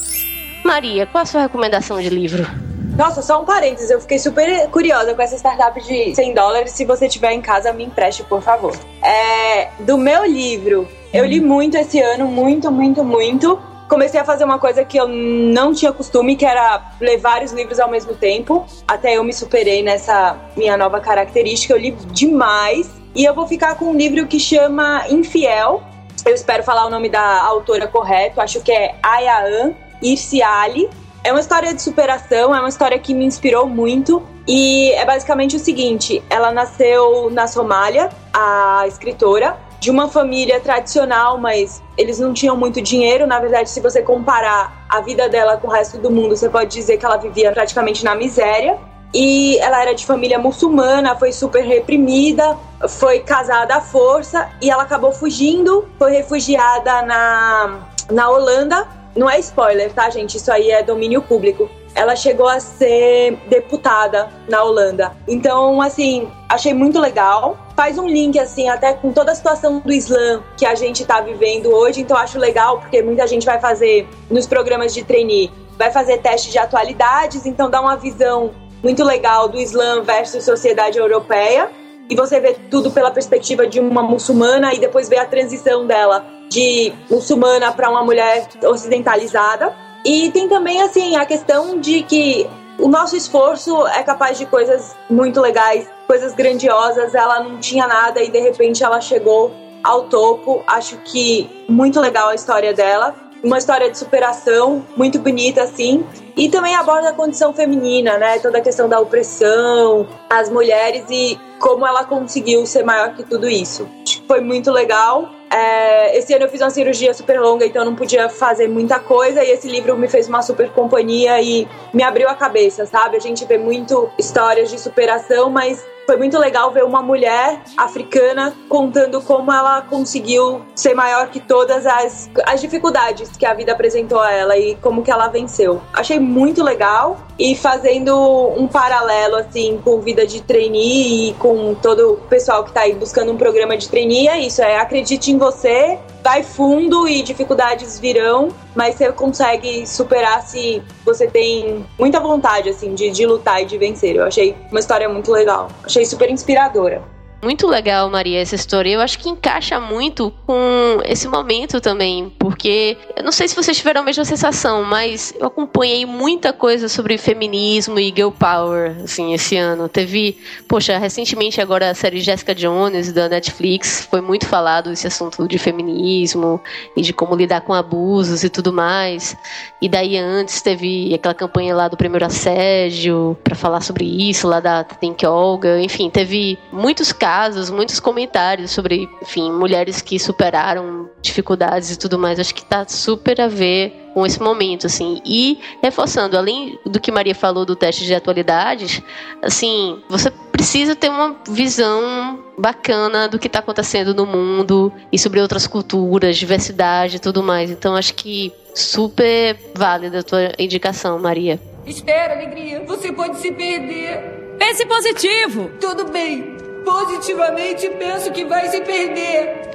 Maria, 0.64 1.06
qual 1.06 1.22
a 1.22 1.26
sua 1.26 1.40
recomendação 1.40 2.00
de 2.00 2.08
livro? 2.08 2.69
Nossa, 2.96 3.22
só 3.22 3.40
um 3.40 3.44
parênteses, 3.44 3.90
eu 3.90 4.00
fiquei 4.00 4.18
super 4.18 4.68
curiosa 4.68 5.14
com 5.14 5.22
essa 5.22 5.36
startup 5.36 5.80
de 5.80 6.14
100 6.14 6.34
dólares. 6.34 6.72
Se 6.72 6.84
você 6.84 7.08
tiver 7.08 7.32
em 7.32 7.40
casa, 7.40 7.72
me 7.72 7.84
empreste, 7.84 8.22
por 8.24 8.42
favor. 8.42 8.76
É, 9.02 9.68
do 9.80 9.96
meu 9.96 10.24
livro, 10.24 10.86
eu 11.12 11.24
li 11.24 11.40
muito 11.40 11.76
esse 11.76 12.00
ano, 12.00 12.26
muito, 12.26 12.70
muito, 12.70 13.02
muito. 13.02 13.58
Comecei 13.88 14.20
a 14.20 14.24
fazer 14.24 14.44
uma 14.44 14.60
coisa 14.60 14.84
que 14.84 14.96
eu 14.96 15.08
não 15.08 15.74
tinha 15.74 15.92
costume, 15.92 16.36
que 16.36 16.44
era 16.44 16.92
ler 17.00 17.18
vários 17.18 17.50
livros 17.50 17.80
ao 17.80 17.90
mesmo 17.90 18.14
tempo. 18.14 18.64
Até 18.86 19.16
eu 19.16 19.24
me 19.24 19.32
superei 19.32 19.82
nessa 19.82 20.38
minha 20.56 20.76
nova 20.76 21.00
característica. 21.00 21.74
Eu 21.74 21.78
li 21.78 21.90
demais. 22.12 22.88
E 23.16 23.24
eu 23.24 23.34
vou 23.34 23.48
ficar 23.48 23.74
com 23.74 23.86
um 23.86 23.96
livro 23.96 24.24
que 24.28 24.38
chama 24.38 25.04
Infiel. 25.10 25.82
Eu 26.24 26.32
espero 26.32 26.62
falar 26.62 26.86
o 26.86 26.90
nome 26.90 27.08
da 27.08 27.42
autora 27.42 27.88
correto. 27.88 28.40
Acho 28.40 28.60
que 28.60 28.70
é 28.70 28.94
Ayaan 29.02 29.74
Irsi 30.00 30.40
Ali. 30.40 30.88
É 31.22 31.30
uma 31.30 31.40
história 31.40 31.74
de 31.74 31.82
superação, 31.82 32.54
é 32.54 32.60
uma 32.60 32.68
história 32.68 32.98
que 32.98 33.12
me 33.12 33.24
inspirou 33.24 33.66
muito. 33.66 34.22
E 34.48 34.90
é 34.92 35.04
basicamente 35.04 35.56
o 35.56 35.58
seguinte: 35.58 36.22
ela 36.30 36.50
nasceu 36.50 37.30
na 37.30 37.46
Somália, 37.46 38.08
a 38.32 38.84
escritora, 38.86 39.58
de 39.78 39.90
uma 39.90 40.08
família 40.08 40.60
tradicional, 40.60 41.38
mas 41.38 41.82
eles 41.96 42.18
não 42.18 42.32
tinham 42.32 42.56
muito 42.56 42.80
dinheiro. 42.80 43.26
Na 43.26 43.38
verdade, 43.38 43.68
se 43.68 43.80
você 43.80 44.00
comparar 44.00 44.86
a 44.88 45.00
vida 45.02 45.28
dela 45.28 45.58
com 45.58 45.68
o 45.68 45.70
resto 45.70 45.98
do 45.98 46.10
mundo, 46.10 46.36
você 46.36 46.48
pode 46.48 46.70
dizer 46.70 46.96
que 46.96 47.04
ela 47.04 47.18
vivia 47.18 47.52
praticamente 47.52 48.02
na 48.02 48.14
miséria. 48.14 48.78
E 49.12 49.58
ela 49.58 49.82
era 49.82 49.92
de 49.92 50.06
família 50.06 50.38
muçulmana, 50.38 51.16
foi 51.16 51.32
super 51.32 51.64
reprimida, 51.64 52.56
foi 52.88 53.18
casada 53.18 53.74
à 53.74 53.80
força 53.80 54.48
e 54.62 54.70
ela 54.70 54.84
acabou 54.84 55.10
fugindo, 55.10 55.88
foi 55.98 56.12
refugiada 56.12 57.02
na, 57.02 57.80
na 58.08 58.30
Holanda 58.30 58.86
não 59.14 59.28
é 59.28 59.38
spoiler, 59.40 59.92
tá, 59.92 60.08
gente? 60.10 60.36
Isso 60.36 60.52
aí 60.52 60.70
é 60.70 60.82
domínio 60.82 61.22
público. 61.22 61.68
Ela 61.94 62.14
chegou 62.14 62.48
a 62.48 62.60
ser 62.60 63.36
deputada 63.48 64.28
na 64.48 64.62
Holanda. 64.62 65.12
Então, 65.26 65.82
assim, 65.82 66.30
achei 66.48 66.72
muito 66.72 67.00
legal. 67.00 67.58
Faz 67.74 67.98
um 67.98 68.06
link, 68.06 68.38
assim, 68.38 68.68
até 68.68 68.92
com 68.92 69.12
toda 69.12 69.32
a 69.32 69.34
situação 69.34 69.80
do 69.80 69.92
Islã 69.92 70.42
que 70.56 70.64
a 70.64 70.74
gente 70.74 71.04
tá 71.04 71.20
vivendo 71.20 71.66
hoje. 71.70 72.00
Então, 72.00 72.16
acho 72.16 72.38
legal, 72.38 72.78
porque 72.78 73.02
muita 73.02 73.26
gente 73.26 73.44
vai 73.44 73.58
fazer 73.58 74.08
nos 74.30 74.46
programas 74.46 74.94
de 74.94 75.02
trainee, 75.02 75.50
vai 75.76 75.90
fazer 75.90 76.18
teste 76.18 76.50
de 76.50 76.58
atualidades. 76.58 77.44
Então, 77.44 77.68
dá 77.68 77.80
uma 77.80 77.96
visão 77.96 78.52
muito 78.82 79.02
legal 79.02 79.48
do 79.48 79.58
Islã 79.58 80.02
versus 80.02 80.44
sociedade 80.44 80.98
europeia. 80.98 81.68
E 82.08 82.14
você 82.14 82.40
vê 82.40 82.54
tudo 82.70 82.90
pela 82.90 83.10
perspectiva 83.10 83.66
de 83.66 83.80
uma 83.80 84.02
muçulmana 84.02 84.72
e 84.74 84.78
depois 84.78 85.08
vê 85.08 85.18
a 85.18 85.24
transição 85.24 85.86
dela 85.86 86.39
de 86.50 86.92
muçulmana 87.08 87.72
para 87.72 87.88
uma 87.88 88.04
mulher 88.04 88.48
ocidentalizada. 88.64 89.72
E 90.04 90.30
tem 90.32 90.48
também 90.48 90.82
assim 90.82 91.16
a 91.16 91.24
questão 91.24 91.78
de 91.78 92.02
que 92.02 92.46
o 92.78 92.88
nosso 92.88 93.16
esforço 93.16 93.86
é 93.86 94.02
capaz 94.02 94.36
de 94.36 94.46
coisas 94.46 94.96
muito 95.08 95.40
legais, 95.40 95.88
coisas 96.06 96.34
grandiosas. 96.34 97.14
Ela 97.14 97.40
não 97.40 97.58
tinha 97.58 97.86
nada 97.86 98.22
e 98.22 98.30
de 98.30 98.40
repente 98.40 98.82
ela 98.82 99.00
chegou 99.00 99.52
ao 99.84 100.04
topo. 100.04 100.62
Acho 100.66 100.96
que 100.98 101.48
muito 101.68 102.00
legal 102.00 102.28
a 102.28 102.34
história 102.34 102.74
dela. 102.74 103.14
Uma 103.42 103.56
história 103.56 103.90
de 103.90 103.96
superação 103.96 104.84
muito 104.96 105.18
bonita, 105.18 105.62
assim. 105.62 106.04
E 106.36 106.48
também 106.50 106.74
aborda 106.74 107.10
a 107.10 107.12
condição 107.12 107.54
feminina, 107.54 108.18
né? 108.18 108.38
Toda 108.38 108.58
a 108.58 108.60
questão 108.60 108.88
da 108.88 109.00
opressão, 109.00 110.06
as 110.28 110.50
mulheres 110.50 111.04
e 111.10 111.38
como 111.58 111.86
ela 111.86 112.04
conseguiu 112.04 112.66
ser 112.66 112.82
maior 112.82 113.14
que 113.14 113.22
tudo 113.22 113.48
isso. 113.48 113.88
Acho 114.02 114.20
que 114.20 114.26
foi 114.26 114.40
muito 114.40 114.70
legal. 114.70 115.39
É, 115.52 116.16
esse 116.16 116.32
ano 116.32 116.44
eu 116.44 116.48
fiz 116.48 116.60
uma 116.60 116.70
cirurgia 116.70 117.12
super 117.12 117.40
longa, 117.40 117.66
então 117.66 117.84
não 117.84 117.96
podia 117.96 118.28
fazer 118.28 118.68
muita 118.68 119.00
coisa. 119.00 119.42
E 119.42 119.50
esse 119.50 119.68
livro 119.68 119.96
me 119.96 120.06
fez 120.08 120.28
uma 120.28 120.42
super 120.42 120.70
companhia 120.70 121.40
e 121.42 121.66
me 121.92 122.02
abriu 122.02 122.28
a 122.28 122.34
cabeça, 122.34 122.86
sabe? 122.86 123.16
A 123.16 123.20
gente 123.20 123.44
vê 123.44 123.58
muito 123.58 124.08
histórias 124.16 124.70
de 124.70 124.78
superação, 124.78 125.50
mas 125.50 125.84
foi 126.06 126.16
muito 126.16 126.38
legal 126.38 126.72
ver 126.72 126.84
uma 126.84 127.02
mulher 127.02 127.62
africana 127.76 128.52
contando 128.68 129.20
como 129.20 129.52
ela 129.52 129.82
conseguiu 129.82 130.62
ser 130.74 130.94
maior 130.94 131.28
que 131.28 131.40
todas 131.40 131.86
as, 131.86 132.28
as 132.46 132.60
dificuldades 132.60 133.36
que 133.36 133.46
a 133.46 133.54
vida 133.54 133.72
apresentou 133.72 134.20
a 134.20 134.32
ela 134.32 134.56
e 134.58 134.74
como 134.76 135.02
que 135.02 135.10
ela 135.10 135.28
venceu. 135.28 135.80
Achei 135.92 136.18
muito 136.18 136.62
legal 136.62 137.18
e 137.38 137.54
fazendo 137.54 138.14
um 138.56 138.66
paralelo 138.66 139.36
assim 139.36 139.80
com 139.84 140.00
vida 140.00 140.26
de 140.26 140.42
trainee 140.42 141.30
e 141.30 141.34
com 141.34 141.74
todo 141.74 142.14
o 142.14 142.16
pessoal 142.16 142.64
que 142.64 142.72
tá 142.72 142.80
aí 142.82 142.94
buscando 142.94 143.32
um 143.32 143.36
programa 143.36 143.76
de 143.76 143.88
trainee, 143.88 144.28
é 144.28 144.40
isso, 144.40 144.62
é 144.62 144.78
acredite 144.78 145.30
em 145.30 145.38
você, 145.38 145.98
vai 146.22 146.42
fundo 146.42 147.08
e 147.08 147.22
dificuldades 147.22 147.98
virão, 147.98 148.48
mas 148.74 148.94
você 148.94 149.10
consegue 149.12 149.86
superar 149.86 150.42
se 150.42 150.82
você 151.04 151.26
tem 151.26 151.84
muita 151.98 152.20
vontade 152.20 152.68
assim 152.68 152.94
de, 152.94 153.10
de 153.10 153.26
lutar 153.26 153.62
e 153.62 153.64
de 153.64 153.78
vencer. 153.78 154.16
Eu 154.16 154.24
achei 154.24 154.54
uma 154.70 154.80
história 154.80 155.08
muito 155.08 155.30
legal. 155.30 155.68
Achei 155.84 156.04
super 156.04 156.30
inspiradora. 156.30 157.02
Muito 157.42 157.66
legal, 157.66 158.10
Maria, 158.10 158.38
essa 158.38 158.54
história. 158.54 158.90
Eu 158.90 159.00
acho 159.00 159.18
que 159.18 159.28
encaixa 159.28 159.80
muito 159.80 160.30
com 160.46 161.00
esse 161.06 161.26
momento 161.26 161.80
também, 161.80 162.30
porque 162.38 162.98
eu 163.16 163.24
não 163.24 163.32
sei 163.32 163.48
se 163.48 163.56
vocês 163.56 163.78
tiveram 163.78 164.02
a 164.02 164.04
mesma 164.04 164.26
sensação, 164.26 164.84
mas 164.84 165.32
eu 165.38 165.46
acompanhei 165.46 166.04
muita 166.04 166.52
coisa 166.52 166.86
sobre 166.86 167.16
feminismo 167.16 167.98
e 167.98 168.12
girl 168.14 168.30
power, 168.30 168.94
assim, 169.04 169.32
esse 169.32 169.56
ano. 169.56 169.88
Teve, 169.88 170.36
poxa, 170.68 170.98
recentemente 170.98 171.62
agora 171.62 171.88
a 171.88 171.94
série 171.94 172.20
Jessica 172.20 172.54
Jones 172.54 173.10
da 173.10 173.26
Netflix 173.26 174.06
foi 174.10 174.20
muito 174.20 174.46
falado 174.46 174.92
esse 174.92 175.06
assunto 175.06 175.48
de 175.48 175.56
feminismo 175.56 176.60
e 176.94 177.00
de 177.00 177.14
como 177.14 177.34
lidar 177.34 177.62
com 177.62 177.72
abusos 177.72 178.44
e 178.44 178.50
tudo 178.50 178.70
mais. 178.70 179.34
E 179.80 179.88
daí 179.88 180.18
antes 180.18 180.60
teve 180.60 181.14
aquela 181.14 181.34
campanha 181.34 181.74
lá 181.74 181.88
do 181.88 181.96
primeiro 181.96 182.26
assédio 182.26 183.34
para 183.42 183.54
falar 183.54 183.80
sobre 183.80 184.04
isso, 184.04 184.46
lá 184.46 184.60
da 184.60 184.84
Think 184.84 185.24
Olga. 185.24 185.80
Enfim, 185.80 186.10
teve 186.10 186.58
muitos 186.70 187.12
casos, 187.30 187.70
muitos 187.70 188.00
comentários 188.00 188.72
sobre, 188.72 189.08
enfim, 189.22 189.52
mulheres 189.52 190.02
que 190.02 190.18
superaram 190.18 191.08
dificuldades 191.22 191.92
e 191.92 191.96
tudo 191.96 192.18
mais. 192.18 192.40
Acho 192.40 192.52
que 192.52 192.64
tá 192.64 192.84
super 192.88 193.40
a 193.40 193.46
ver 193.46 194.10
com 194.12 194.26
esse 194.26 194.42
momento, 194.42 194.88
assim. 194.88 195.22
E 195.24 195.56
reforçando, 195.80 196.36
além 196.36 196.76
do 196.84 196.98
que 196.98 197.12
Maria 197.12 197.32
falou 197.32 197.64
do 197.64 197.76
teste 197.76 198.04
de 198.04 198.12
atualidades, 198.12 199.00
assim, 199.40 200.02
você 200.08 200.32
precisa 200.50 200.96
ter 200.96 201.08
uma 201.08 201.36
visão 201.48 202.40
bacana 202.58 203.28
do 203.28 203.38
que 203.38 203.46
está 203.46 203.60
acontecendo 203.60 204.12
no 204.12 204.26
mundo 204.26 204.92
e 205.12 205.16
sobre 205.16 205.40
outras 205.40 205.68
culturas, 205.68 206.36
diversidade 206.36 207.16
e 207.16 207.20
tudo 207.20 207.44
mais. 207.44 207.70
Então 207.70 207.94
acho 207.94 208.12
que 208.14 208.52
super 208.74 209.56
válida 209.72 210.18
a 210.18 210.22
tua 210.24 210.52
indicação, 210.58 211.16
Maria. 211.20 211.60
Espera, 211.86 212.34
alegria. 212.34 212.82
Você 212.88 213.12
pode 213.12 213.38
se 213.38 213.52
perder. 213.52 214.56
Pense 214.58 214.84
positivo. 214.84 215.70
Tudo 215.80 216.10
bem. 216.10 216.59
Positivamente 216.84 217.88
penso 217.90 218.30
que 218.32 218.44
vai 218.44 218.68
se 218.68 218.80
perder. 218.80 219.70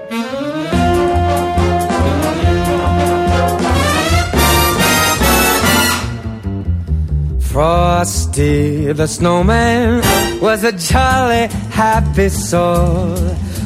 Frosty 7.40 8.94
the 8.94 9.08
snowman 9.08 10.02
was 10.42 10.66
a 10.66 10.74
jolly 10.74 11.48
happy 11.72 12.30
soul 12.30 13.16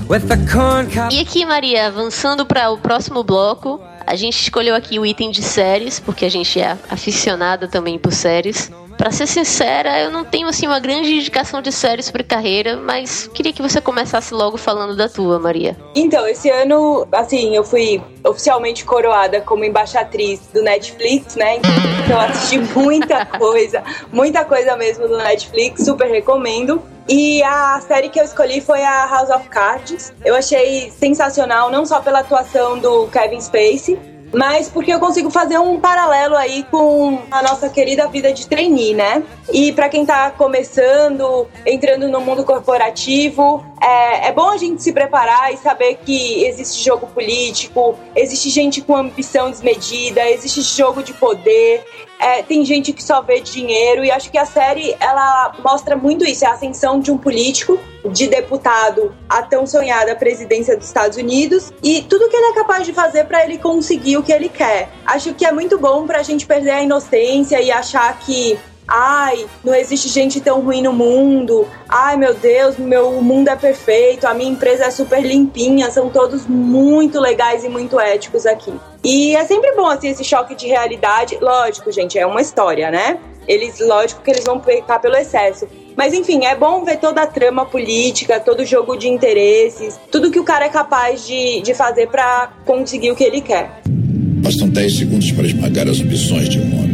with 0.08 0.32
a 0.32 0.38
corn 0.52 0.88
cob. 0.91 1.12
E 1.12 1.19
aqui, 1.19 1.43
Maria, 1.43 1.88
avançando 1.88 2.45
para 2.45 2.69
o 2.69 2.78
próximo 2.78 3.23
bloco, 3.23 3.82
a 4.06 4.15
gente 4.15 4.39
escolheu 4.39 4.75
aqui 4.75 4.99
o 4.99 5.06
item 5.06 5.32
de 5.32 5.41
séries, 5.41 5.99
porque 5.99 6.25
a 6.25 6.30
gente 6.30 6.60
é 6.60 6.78
aficionada 6.89 7.67
também 7.67 7.97
por 7.97 8.12
séries. 8.12 8.71
Pra 8.99 9.12
ser 9.12 9.27
sincera, 9.27 9.97
eu 10.01 10.12
não 10.12 10.25
tenho 10.25 10.45
assim 10.45 10.67
uma 10.67 10.77
grande 10.77 11.15
indicação 11.15 11.62
de 11.62 11.71
séries 11.71 12.07
sobre 12.07 12.21
carreira, 12.21 12.75
mas 12.75 13.29
queria 13.29 13.53
que 13.53 13.62
você 13.62 13.79
começasse 13.79 14.33
logo 14.33 14.57
falando 14.57 14.93
da 14.93 15.07
tua, 15.07 15.39
Maria. 15.39 15.77
Então, 15.95 16.27
esse 16.27 16.49
ano, 16.49 17.07
assim, 17.13 17.55
eu 17.55 17.63
fui 17.63 18.01
oficialmente 18.25 18.83
coroada 18.83 19.39
como 19.39 19.63
embaixatriz 19.63 20.41
do 20.53 20.62
Netflix, 20.62 21.38
né? 21.38 21.59
Então 22.03 22.12
eu 22.12 22.19
assisti 22.19 22.59
muita 22.77 23.25
coisa, 23.25 23.81
muita 24.12 24.43
coisa 24.43 24.75
mesmo 24.75 25.07
do 25.07 25.17
Netflix, 25.17 25.85
super 25.85 26.12
recomendo. 26.12 26.81
E 27.07 27.41
a 27.41 27.79
série 27.79 28.09
que 28.09 28.19
eu 28.19 28.25
escolhi 28.25 28.59
foi 28.59 28.83
a 28.83 29.05
House 29.05 29.29
of 29.29 29.47
Cards. 29.47 30.13
Eu 30.25 30.35
achei 30.35 30.91
sensacional, 30.91 31.71
não 31.71 31.85
só 31.85 32.01
pela 32.01 32.19
atuação 32.19 32.77
do 32.77 33.07
Kevin 33.07 33.39
Spacey, 33.39 33.97
mas 34.34 34.70
porque 34.70 34.94
eu 34.94 35.00
consigo 35.00 35.30
fazer 35.30 35.58
um 35.60 35.80
paralelo 35.80 36.36
aí 36.36 36.63
com 36.70 37.20
a 37.32 37.42
nossa 37.42 37.70
querida 37.70 38.08
vida 38.08 38.32
de 38.32 38.48
trainee, 38.48 38.94
né? 38.94 39.24
E 39.52 39.72
para 39.72 39.89
quem 39.89 40.06
tá 40.06 40.32
começando, 40.32 41.48
entrando 41.65 42.08
no 42.08 42.22
mundo 42.22 42.44
corporativo, 42.44 43.65
é, 43.82 44.28
é, 44.28 44.32
bom 44.32 44.50
a 44.50 44.58
gente 44.58 44.82
se 44.82 44.92
preparar 44.92 45.54
e 45.54 45.58
saber 45.58 46.00
que 46.06 46.44
existe 46.46 46.84
jogo 46.84 47.08
político, 47.08 47.98
existe 48.15 48.50
gente 48.50 48.82
com 48.82 48.96
ambição 48.96 49.50
desmedida, 49.50 50.30
existe 50.30 50.62
jogo 50.62 51.02
de 51.02 51.13
poder, 51.13 51.86
é, 52.20 52.44
tem 52.44 52.65
gente 52.65 52.92
que 52.92 53.02
só 53.02 53.22
vê 53.22 53.39
dinheiro 53.39 54.04
e 54.04 54.12
acho 54.12 54.30
que 54.30 54.38
a 54.38 54.46
série 54.46 54.96
ela 55.00 55.54
mostra 55.63 55.96
muito 55.96 56.26
isso, 56.26 56.44
é 56.44 56.50
a 56.50 56.52
ascensão 56.52 57.00
de 57.00 57.12
um 57.12 57.18
político, 57.18 57.80
de 58.12 58.28
deputado 58.28 59.15
a 59.28 59.42
tão 59.42 59.65
sonhada 59.65 60.13
presidência 60.15 60.76
dos 60.76 60.88
Estados 60.88 61.18
Unidos 61.18 61.72
e 61.82 62.02
tudo 62.02 62.30
que 62.30 62.36
ele 62.36 62.48
é 62.48 62.54
capaz 62.54 62.86
de 62.86 62.92
fazer 62.92 63.26
para 63.26 63.46
ele 63.46 63.58
conseguir 63.58 64.18
o 64.18 64.24
que 64.24 64.34
ele 64.34 64.50
quer. 64.50 64.89
Acho 65.06 65.34
que 65.34 65.46
é 65.46 65.52
muito 65.52 65.78
bom 65.78 66.06
pra 66.06 66.22
gente 66.22 66.46
perder 66.46 66.72
a 66.72 66.84
inocência 66.84 67.62
e 67.62 67.72
achar 67.72 68.18
que 68.20 68.60
ai, 68.89 69.45
não 69.63 69.73
existe 69.75 70.10
gente 70.10 70.41
tão 70.41 70.62
ruim 70.62 70.82
no 70.82 70.91
mundo, 70.91 71.67
ai 71.88 72.17
meu 72.17 72.34
Deus, 72.34 72.78
meu 72.78 73.21
mundo 73.21 73.47
é 73.47 73.56
perfeito, 73.56 74.25
a 74.25 74.34
minha 74.34 74.49
empresa 74.49 74.86
é 74.86 74.91
super 74.91 75.21
limpinha, 75.21 75.91
são 75.91 76.10
todos 76.10 76.47
muito 76.47 77.19
legais 77.19 77.63
e 77.63 77.69
muito 77.69 77.99
éticos 77.99 78.45
aqui. 78.45 78.73
E 79.04 79.36
é 79.36 79.45
sempre 79.45 79.73
bom 79.75 79.88
assim 79.88 80.10
esse 80.10 80.23
choque 80.23 80.56
de 80.56 80.67
realidade, 80.67 81.38
lógico, 81.39 81.91
gente, 81.91 82.17
é 82.17 82.25
uma 82.25 82.41
história, 82.41 82.89
né? 82.89 83.19
Eles, 83.47 83.80
lógico 83.80 84.21
que 84.21 84.30
eles 84.30 84.43
vão 84.43 84.60
pecar 84.60 85.02
pelo 85.02 85.15
excesso. 85.15 85.67
Mas 85.95 86.13
enfim, 86.13 86.45
é 86.45 86.56
bom 86.56 86.84
ver 86.84 86.97
toda 86.97 87.21
a 87.21 87.28
trama 87.28 87.65
política, 87.65 88.39
todo 88.39 88.62
o 88.62 88.65
jogo 88.65 88.95
de 88.95 89.08
interesses, 89.08 89.99
tudo 90.12 90.32
que 90.32 90.39
o 90.39 90.43
cara 90.43 90.65
é 90.65 90.69
capaz 90.69 91.25
de, 91.25 91.62
de 91.62 91.73
fazer 91.73 92.08
para 92.08 92.54
conseguir 92.65 93.12
o 93.12 93.15
que 93.15 93.23
ele 93.23 93.41
quer. 93.41 93.82
Bastam 93.86 94.69
10 94.69 94.97
segundos 94.97 95.32
para 95.32 95.45
esmagar 95.45 95.88
as 95.89 95.99
ambições 95.99 96.47
de 96.47 96.60
um 96.60 96.80
homem. 96.80 96.88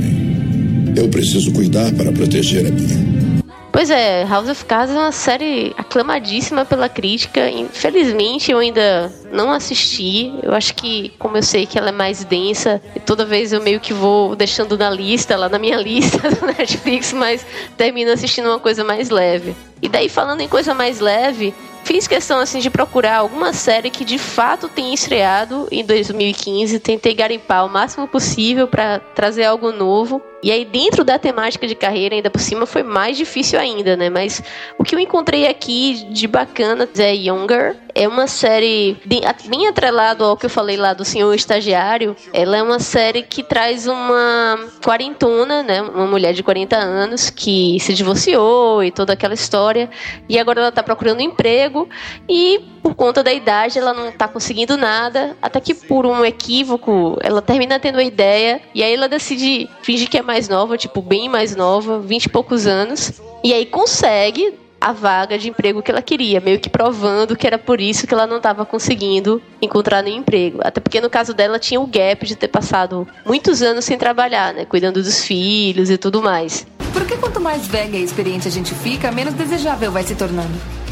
Eu 0.96 1.10
preciso 1.10 1.52
cuidar 1.52 1.92
para 1.94 2.12
proteger 2.12 2.68
a 2.68 2.72
minha. 2.72 3.44
Pois 3.76 3.90
é, 3.90 4.24
House 4.24 4.48
of 4.48 4.64
Cards 4.64 4.96
é 4.96 4.98
uma 4.98 5.12
série 5.12 5.74
aclamadíssima 5.78 6.64
pela 6.64 6.88
crítica. 6.88 7.50
Infelizmente 7.50 8.50
eu 8.50 8.58
ainda 8.58 9.12
não 9.34 9.52
assisti. 9.52 10.34
Eu 10.42 10.54
acho 10.54 10.74
que, 10.76 11.12
como 11.20 11.36
eu 11.36 11.44
sei 11.44 11.66
que 11.66 11.78
ela 11.78 11.90
é 11.90 11.92
mais 11.92 12.24
densa, 12.24 12.82
toda 13.06 13.26
vez 13.26 13.52
eu 13.52 13.62
meio 13.62 13.82
que 13.82 13.94
vou 13.94 14.34
deixando 14.34 14.78
na 14.78 14.90
lista, 14.90 15.36
lá 15.36 15.50
na 15.50 15.60
minha 15.60 15.76
lista 15.84 16.30
do 16.30 16.46
Netflix, 16.46 17.12
mas 17.12 17.46
termino 17.76 18.12
assistindo 18.12 18.48
uma 18.48 18.60
coisa 18.60 18.82
mais 18.82 19.10
leve. 19.10 19.54
E 19.82 19.90
daí, 19.90 20.08
falando 20.08 20.40
em 20.40 20.48
coisa 20.48 20.74
mais 20.74 21.02
leve, 21.02 21.54
Fiz 21.86 22.08
questão 22.08 22.40
assim 22.40 22.58
de 22.58 22.72
procurar 22.72 23.18
alguma 23.18 23.54
série 23.54 23.92
que 23.92 24.04
de 24.04 24.18
fato 24.18 24.68
tenha 24.68 24.92
estreado 24.92 25.68
em 25.72 25.86
2015. 25.86 26.80
Tentei 26.80 27.14
garimpar 27.14 27.64
o 27.64 27.70
máximo 27.70 28.08
possível 28.08 28.68
para 28.68 28.98
trazer 29.14 29.44
algo 29.44 29.72
novo. 29.72 30.20
E 30.44 30.52
aí, 30.52 30.64
dentro 30.64 31.04
da 31.04 31.18
temática 31.18 31.68
de 31.68 31.76
carreira, 31.76 32.16
ainda 32.16 32.30
por 32.30 32.40
cima, 32.40 32.66
foi 32.66 32.84
mais 32.84 33.18
difícil 33.18 33.60
ainda, 33.60 33.98
né? 33.98 34.10
Mas 34.10 34.44
o 34.78 34.84
que 34.84 34.94
eu 34.94 35.00
encontrei 35.00 35.48
aqui 35.48 36.06
de 36.12 36.28
bacana 36.28 36.88
é 36.98 37.16
Younger. 37.16 37.76
É 37.98 38.08
uma 38.10 38.28
série 38.28 38.98
bem 39.06 39.68
atrelado 39.68 40.26
ao 40.26 40.36
que 40.36 40.46
eu 40.46 40.50
falei 40.50 40.76
lá 40.76 40.94
do 40.94 41.06
Senhor 41.06 41.34
Estagiário. 41.34 42.14
Ela 42.34 42.58
é 42.58 42.62
uma 42.62 42.78
série 42.78 43.24
que 43.24 43.42
traz 43.42 43.88
uma 43.88 44.60
quarentona, 44.84 45.64
né? 45.64 45.82
Uma 45.82 46.06
mulher 46.06 46.34
de 46.34 46.44
40 46.44 46.76
anos 46.76 47.30
que 47.30 47.80
se 47.80 47.94
divorciou 47.94 48.84
e 48.84 48.92
toda 48.92 49.14
aquela 49.14 49.34
história. 49.34 49.90
E 50.28 50.38
agora 50.38 50.60
ela 50.60 50.72
tá 50.74 50.84
procurando 50.84 51.22
emprego. 51.22 51.88
E 52.28 52.60
por 52.84 52.96
conta 52.96 53.24
da 53.24 53.32
idade, 53.32 53.80
ela 53.80 53.94
não 53.94 54.12
tá 54.12 54.28
conseguindo 54.28 54.76
nada. 54.76 55.36
Até 55.42 55.62
que 55.62 55.74
por 55.74 56.06
um 56.06 56.26
equívoco, 56.26 57.18
ela 57.24 57.42
termina 57.42 57.80
tendo 57.80 58.00
a 58.00 58.04
ideia. 58.04 58.62
E 58.76 58.84
aí 58.84 58.94
ela 58.94 59.08
decide 59.08 59.70
fingir 59.82 60.10
que 60.10 60.18
é 60.18 60.22
mais 60.26 60.50
nova, 60.50 60.78
tipo, 60.78 61.02
bem 61.02 61.30
mais 61.30 61.56
nova, 61.56 62.00
20 62.00 62.26
e 62.26 62.30
poucos 62.30 62.68
anos. 62.68 63.22
E 63.44 63.54
aí 63.54 63.66
consegue 63.66 64.54
a 64.80 64.92
vaga 64.92 65.38
de 65.38 65.50
emprego 65.50 65.82
que 65.82 65.90
ela 65.90 66.02
queria, 66.02 66.40
meio 66.40 66.60
que 66.60 66.70
provando 66.70 67.36
que 67.36 67.48
era 67.48 67.58
por 67.58 67.82
isso 67.82 68.06
que 68.06 68.14
ela 68.14 68.28
não 68.28 68.38
estava 68.38 68.66
conseguindo 68.66 69.42
encontrar 69.62 70.04
nenhum 70.04 70.20
emprego. 70.20 70.60
Até 70.62 70.80
porque 70.80 71.02
no 71.02 71.10
caso 71.10 71.34
dela 71.34 71.58
tinha 71.58 71.80
o 71.80 71.88
gap 71.88 72.26
de 72.26 72.36
ter 72.36 72.50
passado 72.50 73.08
muitos 73.26 73.62
anos 73.62 73.86
sem 73.86 73.98
trabalhar, 73.98 74.54
né, 74.54 74.66
cuidando 74.66 75.02
dos 75.02 75.24
filhos 75.26 75.90
e 75.90 75.98
tudo 75.98 76.22
mais. 76.22 76.68
Porque 76.94 77.18
quanto 77.18 77.42
mais 77.42 77.68
velha 77.68 77.98
e 77.98 78.04
experiente 78.04 78.48
a 78.48 78.52
gente 78.52 78.74
fica, 78.76 79.12
menos 79.12 79.34
desejável 79.34 79.92
vai 79.92 80.04
se 80.04 80.16
tornando. 80.16 80.85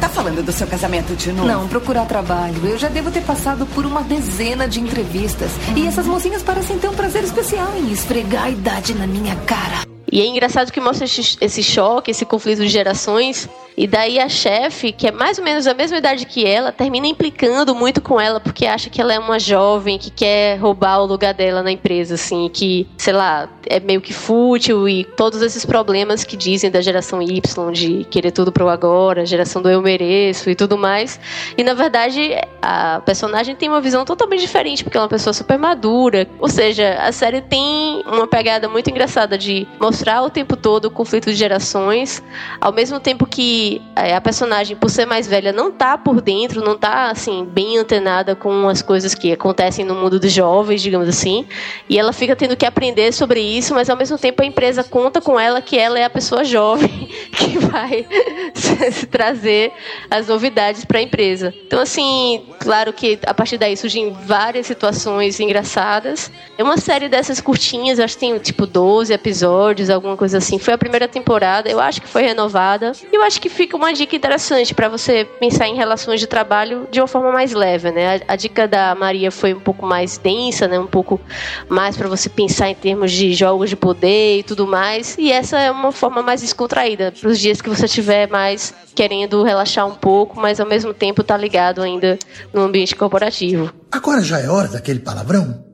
Tá 0.00 0.08
falando 0.08 0.44
do 0.44 0.52
seu 0.52 0.66
casamento 0.66 1.14
de 1.16 1.32
novo? 1.32 1.48
Não, 1.48 1.68
procurar 1.68 2.06
trabalho. 2.06 2.66
Eu 2.66 2.78
já 2.78 2.88
devo 2.88 3.10
ter 3.10 3.22
passado 3.22 3.66
por 3.66 3.86
uma 3.86 4.02
dezena 4.02 4.68
de 4.68 4.80
entrevistas. 4.80 5.50
E 5.74 5.86
essas 5.86 6.06
mocinhas 6.06 6.42
parecem 6.42 6.78
ter 6.78 6.88
um 6.88 6.94
prazer 6.94 7.24
especial 7.24 7.72
em 7.76 7.92
esfregar 7.92 8.44
a 8.44 8.50
idade 8.50 8.94
na 8.94 9.06
minha 9.06 9.36
cara. 9.36 9.85
E 10.16 10.20
é 10.22 10.24
engraçado 10.24 10.72
que 10.72 10.80
mostra 10.80 11.04
esse 11.04 11.62
choque, 11.62 12.10
esse 12.10 12.24
conflito 12.24 12.62
de 12.62 12.68
gerações. 12.68 13.46
E 13.76 13.86
daí 13.86 14.18
a 14.18 14.30
chefe, 14.30 14.90
que 14.90 15.06
é 15.06 15.12
mais 15.12 15.36
ou 15.36 15.44
menos 15.44 15.66
a 15.66 15.74
mesma 15.74 15.98
idade 15.98 16.24
que 16.24 16.46
ela, 16.46 16.72
termina 16.72 17.06
implicando 17.06 17.74
muito 17.74 18.00
com 18.00 18.18
ela 18.18 18.40
porque 18.40 18.64
acha 18.64 18.88
que 18.88 18.98
ela 18.98 19.12
é 19.12 19.18
uma 19.18 19.38
jovem 19.38 19.98
que 19.98 20.10
quer 20.10 20.56
roubar 20.56 21.02
o 21.02 21.04
lugar 21.04 21.34
dela 21.34 21.62
na 21.62 21.70
empresa, 21.70 22.14
assim, 22.14 22.48
que, 22.50 22.88
sei 22.96 23.12
lá, 23.12 23.50
é 23.66 23.78
meio 23.78 24.00
que 24.00 24.14
fútil 24.14 24.88
e 24.88 25.04
todos 25.04 25.42
esses 25.42 25.66
problemas 25.66 26.24
que 26.24 26.38
dizem 26.38 26.70
da 26.70 26.80
geração 26.80 27.20
Y 27.20 27.70
de 27.70 28.04
querer 28.04 28.30
tudo 28.30 28.50
pro 28.50 28.70
agora, 28.70 29.26
geração 29.26 29.60
do 29.60 29.68
eu 29.68 29.82
mereço 29.82 30.48
e 30.48 30.54
tudo 30.54 30.78
mais. 30.78 31.20
E 31.58 31.62
na 31.62 31.74
verdade, 31.74 32.30
a 32.62 33.02
personagem 33.04 33.54
tem 33.54 33.68
uma 33.68 33.82
visão 33.82 34.06
totalmente 34.06 34.40
diferente, 34.40 34.82
porque 34.82 34.96
ela 34.96 35.04
é 35.04 35.06
uma 35.06 35.10
pessoa 35.10 35.34
super 35.34 35.58
madura. 35.58 36.26
Ou 36.38 36.48
seja, 36.48 36.94
a 36.94 37.12
série 37.12 37.42
tem 37.42 38.02
uma 38.06 38.26
pegada 38.26 38.70
muito 38.70 38.88
engraçada 38.88 39.36
de 39.36 39.68
mostrar 39.78 40.05
mostrar 40.06 40.22
o 40.22 40.30
tempo 40.30 40.56
todo 40.56 40.84
o 40.84 40.90
conflito 40.90 41.30
de 41.30 41.34
gerações, 41.34 42.22
ao 42.60 42.72
mesmo 42.72 43.00
tempo 43.00 43.26
que 43.26 43.82
é, 43.96 44.14
a 44.14 44.20
personagem, 44.20 44.76
por 44.76 44.88
ser 44.88 45.04
mais 45.04 45.26
velha, 45.26 45.52
não 45.52 45.72
tá 45.72 45.98
por 45.98 46.20
dentro, 46.20 46.64
não 46.64 46.78
tá 46.78 47.10
assim 47.10 47.44
bem 47.44 47.76
antenada 47.76 48.36
com 48.36 48.68
as 48.68 48.82
coisas 48.82 49.16
que 49.16 49.32
acontecem 49.32 49.84
no 49.84 49.96
mundo 49.96 50.20
dos 50.20 50.30
jovens, 50.30 50.80
digamos 50.80 51.08
assim, 51.08 51.44
e 51.88 51.98
ela 51.98 52.12
fica 52.12 52.36
tendo 52.36 52.56
que 52.56 52.64
aprender 52.64 53.12
sobre 53.12 53.40
isso, 53.40 53.74
mas 53.74 53.90
ao 53.90 53.96
mesmo 53.96 54.16
tempo 54.16 54.42
a 54.42 54.46
empresa 54.46 54.84
conta 54.84 55.20
com 55.20 55.40
ela 55.40 55.60
que 55.60 55.76
ela 55.76 55.98
é 55.98 56.04
a 56.04 56.10
pessoa 56.10 56.44
jovem 56.44 57.08
que 57.36 57.58
vai 57.58 58.06
trazer 59.10 59.72
as 60.08 60.28
novidades 60.28 60.84
para 60.84 61.00
a 61.00 61.02
empresa. 61.02 61.52
Então 61.66 61.80
assim, 61.80 62.44
claro 62.60 62.92
que 62.92 63.18
a 63.26 63.34
partir 63.34 63.58
daí 63.58 63.76
surgem 63.76 64.12
várias 64.12 64.68
situações 64.68 65.40
engraçadas. 65.40 66.30
É 66.56 66.62
uma 66.62 66.76
série 66.76 67.08
dessas 67.08 67.40
curtinhas, 67.40 67.98
acho 67.98 68.14
que 68.14 68.20
tem 68.20 68.38
tipo 68.38 68.66
12 68.66 69.12
episódios, 69.12 69.85
alguma 69.90 70.16
coisa 70.16 70.38
assim. 70.38 70.58
Foi 70.58 70.74
a 70.74 70.78
primeira 70.78 71.08
temporada, 71.08 71.68
eu 71.68 71.80
acho 71.80 72.00
que 72.00 72.08
foi 72.08 72.22
renovada. 72.22 72.92
E 73.12 73.16
eu 73.16 73.22
acho 73.22 73.40
que 73.40 73.48
fica 73.48 73.76
uma 73.76 73.92
dica 73.92 74.16
interessante 74.16 74.74
para 74.74 74.88
você 74.88 75.24
pensar 75.38 75.66
em 75.66 75.74
relações 75.74 76.20
de 76.20 76.26
trabalho 76.26 76.86
de 76.90 77.00
uma 77.00 77.06
forma 77.06 77.32
mais 77.32 77.52
leve, 77.52 77.90
né? 77.90 78.16
A, 78.16 78.34
a, 78.34 78.36
dica 78.36 78.66
da 78.66 78.94
Maria 78.94 79.30
foi 79.30 79.54
um 79.54 79.60
pouco 79.60 79.86
mais 79.86 80.18
densa, 80.18 80.66
né? 80.66 80.78
Um 80.78 80.86
pouco 80.86 81.20
mais 81.68 81.96
para 81.96 82.08
você 82.08 82.28
pensar 82.28 82.68
em 82.68 82.74
termos 82.74 83.12
de 83.12 83.32
jogos 83.34 83.70
de 83.70 83.76
poder 83.76 84.38
e 84.38 84.42
tudo 84.42 84.66
mais. 84.66 85.16
E 85.18 85.32
essa 85.32 85.58
é 85.58 85.70
uma 85.70 85.92
forma 85.92 86.22
mais 86.22 86.40
descontraída 86.40 87.12
para 87.12 87.28
os 87.28 87.38
dias 87.38 87.60
que 87.60 87.68
você 87.68 87.86
tiver 87.86 88.28
mais 88.28 88.74
querendo 88.94 89.42
relaxar 89.42 89.86
um 89.86 89.94
pouco, 89.94 90.40
mas 90.40 90.58
ao 90.58 90.66
mesmo 90.66 90.94
tempo 90.94 91.22
tá 91.22 91.36
ligado 91.36 91.82
ainda 91.82 92.18
no 92.52 92.62
ambiente 92.62 92.96
corporativo. 92.96 93.70
Agora 93.92 94.22
já 94.22 94.40
é 94.40 94.48
hora 94.48 94.68
daquele 94.68 95.00
palavrão. 95.00 95.64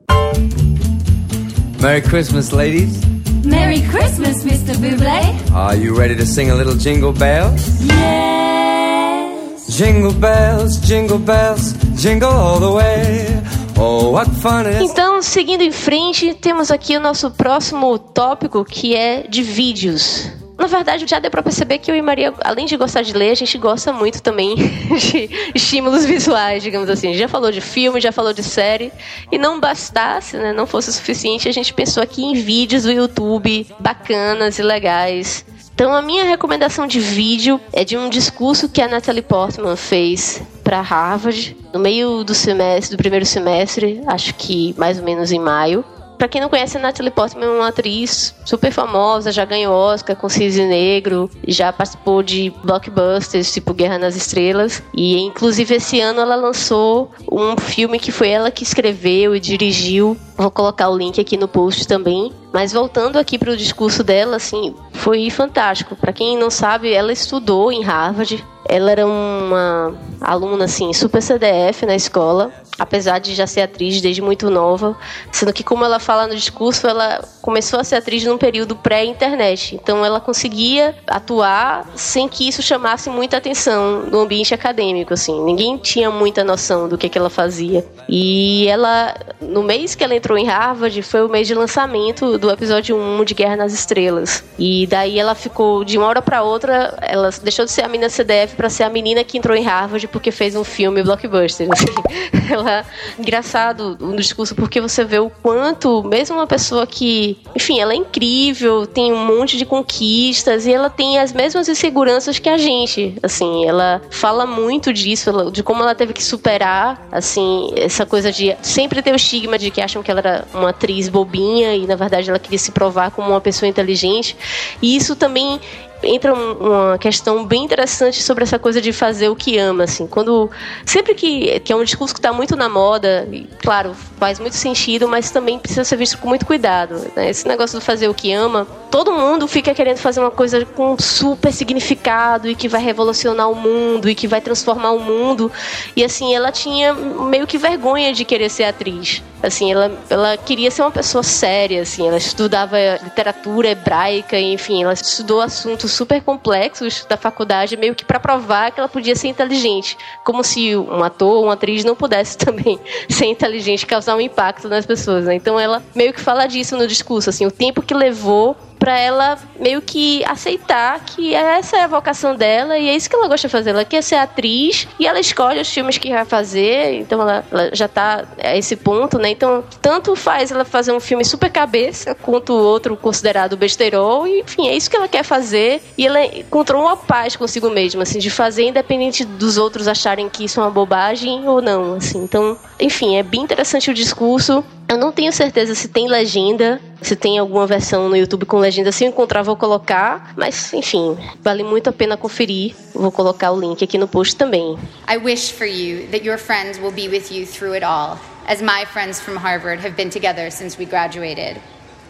Merry 1.81 2.01
Christmas, 2.01 2.49
ladies. 2.51 3.22
Merry 3.43 3.81
Christmas, 3.81 4.43
Mr. 4.43 4.75
Bublé. 4.77 5.35
Are 5.53 5.75
you 5.75 5.95
ready 5.95 6.15
to 6.15 6.25
sing 6.25 6.49
a 6.49 6.55
little 6.55 6.75
jingle 6.75 7.11
bells? 7.11 7.83
Yes. 7.83 9.67
Jingle 9.67 10.13
bells, 10.13 10.77
jingle 10.79 11.19
bells, 11.19 11.73
jingle 11.95 12.29
all 12.29 12.59
the 12.59 12.71
way. 12.71 13.41
Oh, 13.75 14.11
what 14.11 14.29
fun 14.41 14.65
it 14.65 14.75
is. 14.81 14.91
Então, 14.91 15.21
seguindo 15.21 15.61
em 15.61 15.71
frente, 15.71 16.33
temos 16.35 16.71
aqui 16.71 16.95
o 16.95 17.01
nosso 17.01 17.31
próximo 17.31 17.97
tópico 17.99 18.63
que 18.63 18.95
é 18.95 19.27
de 19.27 19.43
vídeos. 19.43 20.31
Na 20.57 20.67
verdade, 20.67 21.05
já 21.07 21.19
deu 21.19 21.31
pra 21.31 21.41
perceber 21.41 21.79
que 21.79 21.89
eu 21.89 21.95
e 21.95 22.01
Maria, 22.01 22.33
além 22.43 22.65
de 22.65 22.77
gostar 22.77 23.01
de 23.01 23.13
ler, 23.13 23.31
a 23.31 23.35
gente 23.35 23.57
gosta 23.57 23.91
muito 23.91 24.21
também 24.21 24.55
de 24.99 25.29
estímulos 25.53 26.05
visuais, 26.05 26.61
digamos 26.61 26.89
assim. 26.89 27.13
Já 27.13 27.27
falou 27.27 27.51
de 27.51 27.61
filme, 27.61 27.99
já 27.99 28.11
falou 28.11 28.33
de 28.33 28.43
série. 28.43 28.91
E 29.31 29.37
não 29.37 29.59
bastasse, 29.59 30.37
né, 30.37 30.53
não 30.53 30.67
fosse 30.67 30.89
o 30.89 30.93
suficiente, 30.93 31.49
a 31.49 31.51
gente 31.51 31.73
pensou 31.73 32.03
aqui 32.03 32.23
em 32.23 32.35
vídeos 32.35 32.83
do 32.83 32.91
YouTube 32.91 33.67
bacanas 33.79 34.59
e 34.59 34.63
legais. 34.63 35.45
Então, 35.73 35.93
a 35.93 36.03
minha 36.03 36.23
recomendação 36.23 36.85
de 36.85 36.99
vídeo 36.99 37.59
é 37.71 37.83
de 37.83 37.97
um 37.97 38.07
discurso 38.07 38.69
que 38.69 38.79
a 38.79 38.87
Natalie 38.87 39.23
Portman 39.23 39.75
fez 39.75 40.39
para 40.63 40.81
Harvard 40.81 41.57
no 41.73 41.79
meio 41.79 42.23
do 42.23 42.35
semestre, 42.35 42.95
do 42.95 42.99
primeiro 42.99 43.25
semestre, 43.25 44.01
acho 44.05 44.35
que 44.35 44.75
mais 44.77 44.99
ou 44.99 45.03
menos 45.03 45.31
em 45.31 45.39
maio. 45.39 45.83
Pra 46.23 46.29
quem 46.29 46.39
não 46.39 46.47
conhece, 46.47 46.77
a 46.77 46.79
Natalie 46.79 47.11
Portman 47.11 47.43
é 47.47 47.49
uma 47.49 47.67
atriz 47.67 48.33
super 48.45 48.71
famosa, 48.71 49.29
já 49.29 49.43
ganhou 49.43 49.75
Oscar 49.75 50.15
com 50.15 50.29
Cisne 50.29 50.65
Negro, 50.65 51.29
já 51.45 51.73
participou 51.73 52.23
de 52.23 52.49
blockbusters 52.63 53.53
tipo 53.53 53.73
Guerra 53.73 53.97
nas 53.97 54.15
Estrelas. 54.15 54.81
E 54.93 55.19
inclusive 55.19 55.75
esse 55.75 55.99
ano 55.99 56.21
ela 56.21 56.37
lançou 56.37 57.11
um 57.29 57.57
filme 57.57 57.99
que 57.99 58.09
foi 58.09 58.29
ela 58.29 58.49
que 58.51 58.63
escreveu 58.63 59.35
e 59.35 59.39
dirigiu. 59.41 60.15
Vou 60.37 60.49
colocar 60.49 60.87
o 60.87 60.97
link 60.97 61.19
aqui 61.19 61.35
no 61.35 61.49
post 61.49 61.85
também. 61.85 62.31
Mas 62.53 62.71
voltando 62.71 63.17
aqui 63.17 63.37
para 63.37 63.51
o 63.51 63.57
discurso 63.57 64.01
dela, 64.01 64.37
assim, 64.37 64.73
foi 64.93 65.29
fantástico. 65.29 65.93
Para 65.93 66.13
quem 66.13 66.37
não 66.37 66.49
sabe, 66.49 66.93
ela 66.93 67.11
estudou 67.11 67.69
em 67.69 67.83
Harvard. 67.83 68.41
Ela 68.67 68.91
era 68.91 69.05
uma 69.05 69.93
aluna 70.21 70.65
assim 70.65 70.93
super 70.93 71.21
CDF 71.21 71.85
na 71.85 71.95
escola 71.95 72.51
apesar 72.77 73.19
de 73.19 73.33
já 73.33 73.45
ser 73.45 73.61
atriz 73.61 74.01
desde 74.01 74.21
muito 74.21 74.49
nova, 74.49 74.97
sendo 75.31 75.53
que 75.53 75.63
como 75.63 75.85
ela 75.85 75.99
fala 75.99 76.27
no 76.27 76.35
discurso, 76.35 76.87
ela 76.87 77.23
começou 77.41 77.79
a 77.79 77.83
ser 77.83 77.95
atriz 77.95 78.23
num 78.23 78.37
período 78.37 78.75
pré-internet, 78.75 79.75
então 79.75 80.05
ela 80.05 80.19
conseguia 80.19 80.95
atuar 81.07 81.85
sem 81.95 82.27
que 82.27 82.47
isso 82.47 82.61
chamasse 82.61 83.09
muita 83.09 83.37
atenção 83.37 84.03
no 84.03 84.19
ambiente 84.19 84.53
acadêmico, 84.53 85.13
assim, 85.13 85.43
ninguém 85.43 85.77
tinha 85.77 86.09
muita 86.09 86.43
noção 86.43 86.87
do 86.87 86.97
que, 86.97 87.09
que 87.09 87.17
ela 87.17 87.29
fazia. 87.29 87.85
E 88.07 88.67
ela, 88.67 89.15
no 89.41 89.63
mês 89.63 89.95
que 89.95 90.03
ela 90.03 90.15
entrou 90.15 90.37
em 90.37 90.45
Harvard, 90.45 91.01
foi 91.03 91.23
o 91.25 91.29
mês 91.29 91.47
de 91.47 91.55
lançamento 91.55 92.37
do 92.37 92.49
episódio 92.49 92.97
1 92.97 93.23
de 93.23 93.33
Guerra 93.33 93.55
nas 93.55 93.73
Estrelas. 93.73 94.43
E 94.57 94.87
daí 94.87 95.19
ela 95.19 95.35
ficou 95.35 95.83
de 95.83 95.97
uma 95.97 96.07
hora 96.07 96.21
para 96.21 96.43
outra, 96.43 96.97
ela 97.01 97.29
deixou 97.41 97.65
de 97.65 97.71
ser 97.71 97.83
a 97.83 97.87
menina 97.87 98.09
CDF 98.09 98.52
para 98.53 98.69
ser 98.69 98.83
a 98.83 98.89
menina 98.89 99.23
que 99.23 99.37
entrou 99.37 99.55
em 99.55 99.63
Harvard 99.63 100.07
porque 100.07 100.31
fez 100.31 100.55
um 100.55 100.63
filme 100.63 101.03
blockbuster. 101.03 101.67
Assim. 101.71 101.85
Ela 102.51 102.85
engraçado 103.17 103.97
no 103.99 104.15
discurso 104.17 104.55
porque 104.55 104.79
você 104.81 105.03
vê 105.03 105.19
o 105.19 105.29
quanto 105.29 106.03
mesmo 106.03 106.35
uma 106.35 106.47
pessoa 106.47 106.85
que, 106.85 107.37
enfim, 107.55 107.79
ela 107.79 107.93
é 107.93 107.95
incrível, 107.95 108.85
tem 108.85 109.13
um 109.13 109.25
monte 109.25 109.57
de 109.57 109.65
conquistas 109.65 110.65
e 110.65 110.73
ela 110.73 110.89
tem 110.89 111.19
as 111.19 111.31
mesmas 111.31 111.69
inseguranças 111.69 112.39
que 112.39 112.49
a 112.49 112.57
gente. 112.57 113.15
Assim, 113.23 113.65
ela 113.65 114.01
fala 114.09 114.45
muito 114.45 114.91
disso, 114.91 115.51
de 115.51 115.63
como 115.63 115.81
ela 115.81 115.95
teve 115.95 116.13
que 116.13 116.23
superar, 116.23 117.07
assim, 117.11 117.71
essa 117.75 118.05
coisa 118.05 118.31
de 118.31 118.55
sempre 118.61 119.01
ter 119.01 119.13
o 119.13 119.15
estigma 119.15 119.57
de 119.57 119.71
que 119.71 119.81
acham 119.81 120.03
que 120.03 120.11
ela 120.11 120.19
era 120.19 120.45
uma 120.53 120.69
atriz 120.69 121.09
bobinha 121.09 121.75
e 121.75 121.87
na 121.87 121.95
verdade 121.95 122.29
ela 122.29 122.39
queria 122.39 122.59
se 122.59 122.71
provar 122.71 123.11
como 123.11 123.29
uma 123.29 123.41
pessoa 123.41 123.69
inteligente. 123.69 124.35
E 124.81 124.95
isso 124.95 125.15
também 125.15 125.59
entra 126.03 126.33
uma 126.33 126.97
questão 126.97 127.45
bem 127.45 127.63
interessante 127.63 128.21
sobre 128.21 128.43
essa 128.43 128.59
coisa 128.59 128.81
de 128.81 128.91
fazer 128.93 129.29
o 129.29 129.35
que 129.35 129.57
ama, 129.57 129.85
assim. 129.85 130.07
Quando 130.07 130.49
sempre 130.85 131.13
que 131.13 131.59
que 131.59 131.71
é 131.71 131.75
um 131.75 131.83
discurso 131.83 132.13
que 132.13 132.19
está 132.19 132.33
muito 132.33 132.55
na 132.55 132.69
moda, 132.69 133.27
e, 133.31 133.47
claro, 133.61 133.95
faz 134.17 134.39
muito 134.39 134.55
sentido, 134.55 135.07
mas 135.07 135.31
também 135.31 135.59
precisa 135.59 135.83
ser 135.83 135.97
visto 135.97 136.17
com 136.17 136.27
muito 136.27 136.45
cuidado. 136.45 136.95
Né? 137.15 137.29
Esse 137.29 137.47
negócio 137.47 137.79
de 137.79 137.85
fazer 137.85 138.07
o 138.07 138.13
que 138.13 138.31
ama, 138.31 138.67
todo 138.91 139.11
mundo 139.11 139.47
fica 139.47 139.73
querendo 139.73 139.97
fazer 139.97 140.19
uma 140.19 140.31
coisa 140.31 140.65
com 140.65 140.97
super 140.99 141.51
significado 141.51 142.49
e 142.49 142.55
que 142.55 142.67
vai 142.67 142.81
revolucionar 142.81 143.49
o 143.49 143.55
mundo 143.55 144.09
e 144.09 144.15
que 144.15 144.27
vai 144.27 144.41
transformar 144.41 144.91
o 144.91 144.99
mundo. 144.99 145.51
E 145.95 146.03
assim, 146.03 146.35
ela 146.35 146.51
tinha 146.51 146.93
meio 146.93 147.47
que 147.47 147.57
vergonha 147.57 148.13
de 148.13 148.23
querer 148.25 148.49
ser 148.49 148.65
atriz. 148.65 149.23
Assim, 149.41 149.73
ela, 149.73 149.91
ela 150.09 150.37
queria 150.37 150.71
ser 150.71 150.83
uma 150.83 150.91
pessoa 150.91 151.21
séria, 151.21 151.81
assim, 151.81 152.07
ela 152.07 152.17
estudava 152.17 152.77
literatura 153.03 153.71
hebraica, 153.71 154.39
enfim, 154.39 154.83
ela 154.83 154.93
estudou 154.93 155.41
assuntos 155.41 155.91
super 155.93 156.21
complexos 156.21 157.05
da 157.07 157.15
faculdade 157.15 157.77
meio 157.77 157.95
que 157.95 158.03
para 158.03 158.19
provar 158.19 158.71
que 158.71 158.79
ela 158.79 158.89
podia 158.89 159.15
ser 159.15 159.27
inteligente, 159.27 159.97
como 160.23 160.43
se 160.43 160.75
um 160.75 161.03
ator 161.03 161.37
ou 161.37 161.43
uma 161.43 161.53
atriz 161.53 161.83
não 161.83 161.95
pudesse 161.95 162.37
também 162.39 162.79
ser 163.09 163.25
inteligente, 163.25 163.85
causar 163.85 164.15
um 164.15 164.21
impacto 164.21 164.67
nas 164.67 164.85
pessoas, 164.85 165.25
né? 165.25 165.35
Então 165.35 165.59
ela 165.59 165.81
meio 165.95 166.13
que 166.13 166.19
fala 166.19 166.47
disso 166.47 166.77
no 166.77 166.87
discurso, 166.87 167.29
assim, 167.29 167.45
o 167.45 167.51
tempo 167.51 167.81
que 167.81 167.93
levou 167.93 168.55
para 168.83 168.99
ela 168.99 169.39
meio 169.57 169.81
que 169.81 170.25
aceitar 170.25 170.99
que 171.05 171.33
essa 171.33 171.77
é 171.77 171.83
a 171.83 171.87
vocação 171.87 172.35
dela 172.35 172.77
e 172.77 172.89
é 172.89 172.93
isso 172.93 173.09
que 173.09 173.15
ela 173.15 173.29
gosta 173.29 173.47
de 173.47 173.51
fazer. 173.53 173.69
Ela 173.69 173.85
quer 173.85 174.03
ser 174.03 174.15
atriz 174.15 174.89
e 174.99 175.07
ela 175.07 175.21
escolhe 175.21 175.61
os 175.61 175.69
filmes 175.69 175.97
que 175.97 176.11
vai 176.11 176.25
fazer, 176.25 176.95
então 176.99 177.21
ela, 177.21 177.45
ela 177.49 177.69
já 177.73 177.87
tá 177.87 178.25
a 178.43 178.57
esse 178.57 178.75
ponto, 178.75 179.17
né? 179.17 179.29
Então, 179.29 179.63
tanto 179.81 180.17
faz 180.17 180.51
ela 180.51 180.65
fazer 180.65 180.91
um 180.91 180.99
filme 180.99 181.23
super 181.23 181.49
cabeça 181.49 182.13
quanto 182.13 182.51
o 182.51 182.61
outro 182.61 182.97
considerado 182.97 183.55
besterol, 183.55 184.27
e, 184.27 184.41
enfim, 184.41 184.67
é 184.67 184.75
isso 184.75 184.89
que 184.89 184.97
ela 184.97 185.07
quer 185.07 185.23
fazer 185.23 185.81
e 185.97 186.05
ela 186.05 186.25
encontrou 186.25 186.81
uma 186.81 186.97
paz 186.97 187.37
consigo 187.37 187.69
mesma, 187.69 188.03
assim, 188.03 188.19
de 188.19 188.29
fazer 188.29 188.65
independente 188.65 189.23
dos 189.23 189.57
outros 189.57 189.87
acharem 189.87 190.27
que 190.27 190.43
isso 190.43 190.59
é 190.59 190.63
uma 190.63 190.69
bobagem 190.69 191.47
ou 191.47 191.61
não, 191.61 191.93
assim. 191.93 192.21
Então, 192.21 192.57
enfim, 192.77 193.15
é 193.15 193.23
bem 193.23 193.43
interessante 193.43 193.89
o 193.89 193.93
discurso. 193.93 194.61
Eu 194.87 194.97
não 194.97 195.11
tenho 195.11 195.31
certeza 195.31 195.73
se 195.73 195.87
tem 195.87 196.07
legenda, 196.07 196.79
se 197.01 197.15
tem 197.15 197.39
alguma 197.39 197.65
versão 197.65 198.09
no 198.09 198.15
YouTube 198.15 198.45
com 198.45 198.57
legenda. 198.57 198.91
Se 198.91 199.03
eu 199.03 199.09
encontrar, 199.09 199.41
vou 199.41 199.55
colocar. 199.55 200.33
Mas, 200.37 200.71
enfim, 200.73 201.17
vale 201.41 201.63
muito 201.63 201.89
a 201.89 201.93
pena 201.93 202.15
conferir. 202.15 202.75
Vou 202.93 203.11
colocar 203.11 203.51
o 203.51 203.59
link 203.59 203.83
aqui 203.83 203.97
no 203.97 204.07
post 204.07 204.35
também. 204.35 204.77
I 205.09 205.17
wish 205.17 205.51
for 205.51 205.65
you 205.65 206.07
that 206.11 206.25
your 206.25 206.37
friends 206.37 206.79
will 206.79 206.91
be 206.91 207.07
with 207.07 207.31
you 207.31 207.45
through 207.45 207.75
it 207.75 207.83
all, 207.83 208.19
as 208.47 208.61
my 208.61 208.85
friends 208.85 209.19
from 209.19 209.35
Harvard 209.35 209.79
have 209.79 209.95
been 209.95 210.09
together 210.09 210.51
since 210.51 210.77
we 210.77 210.85
graduated. 210.85 211.59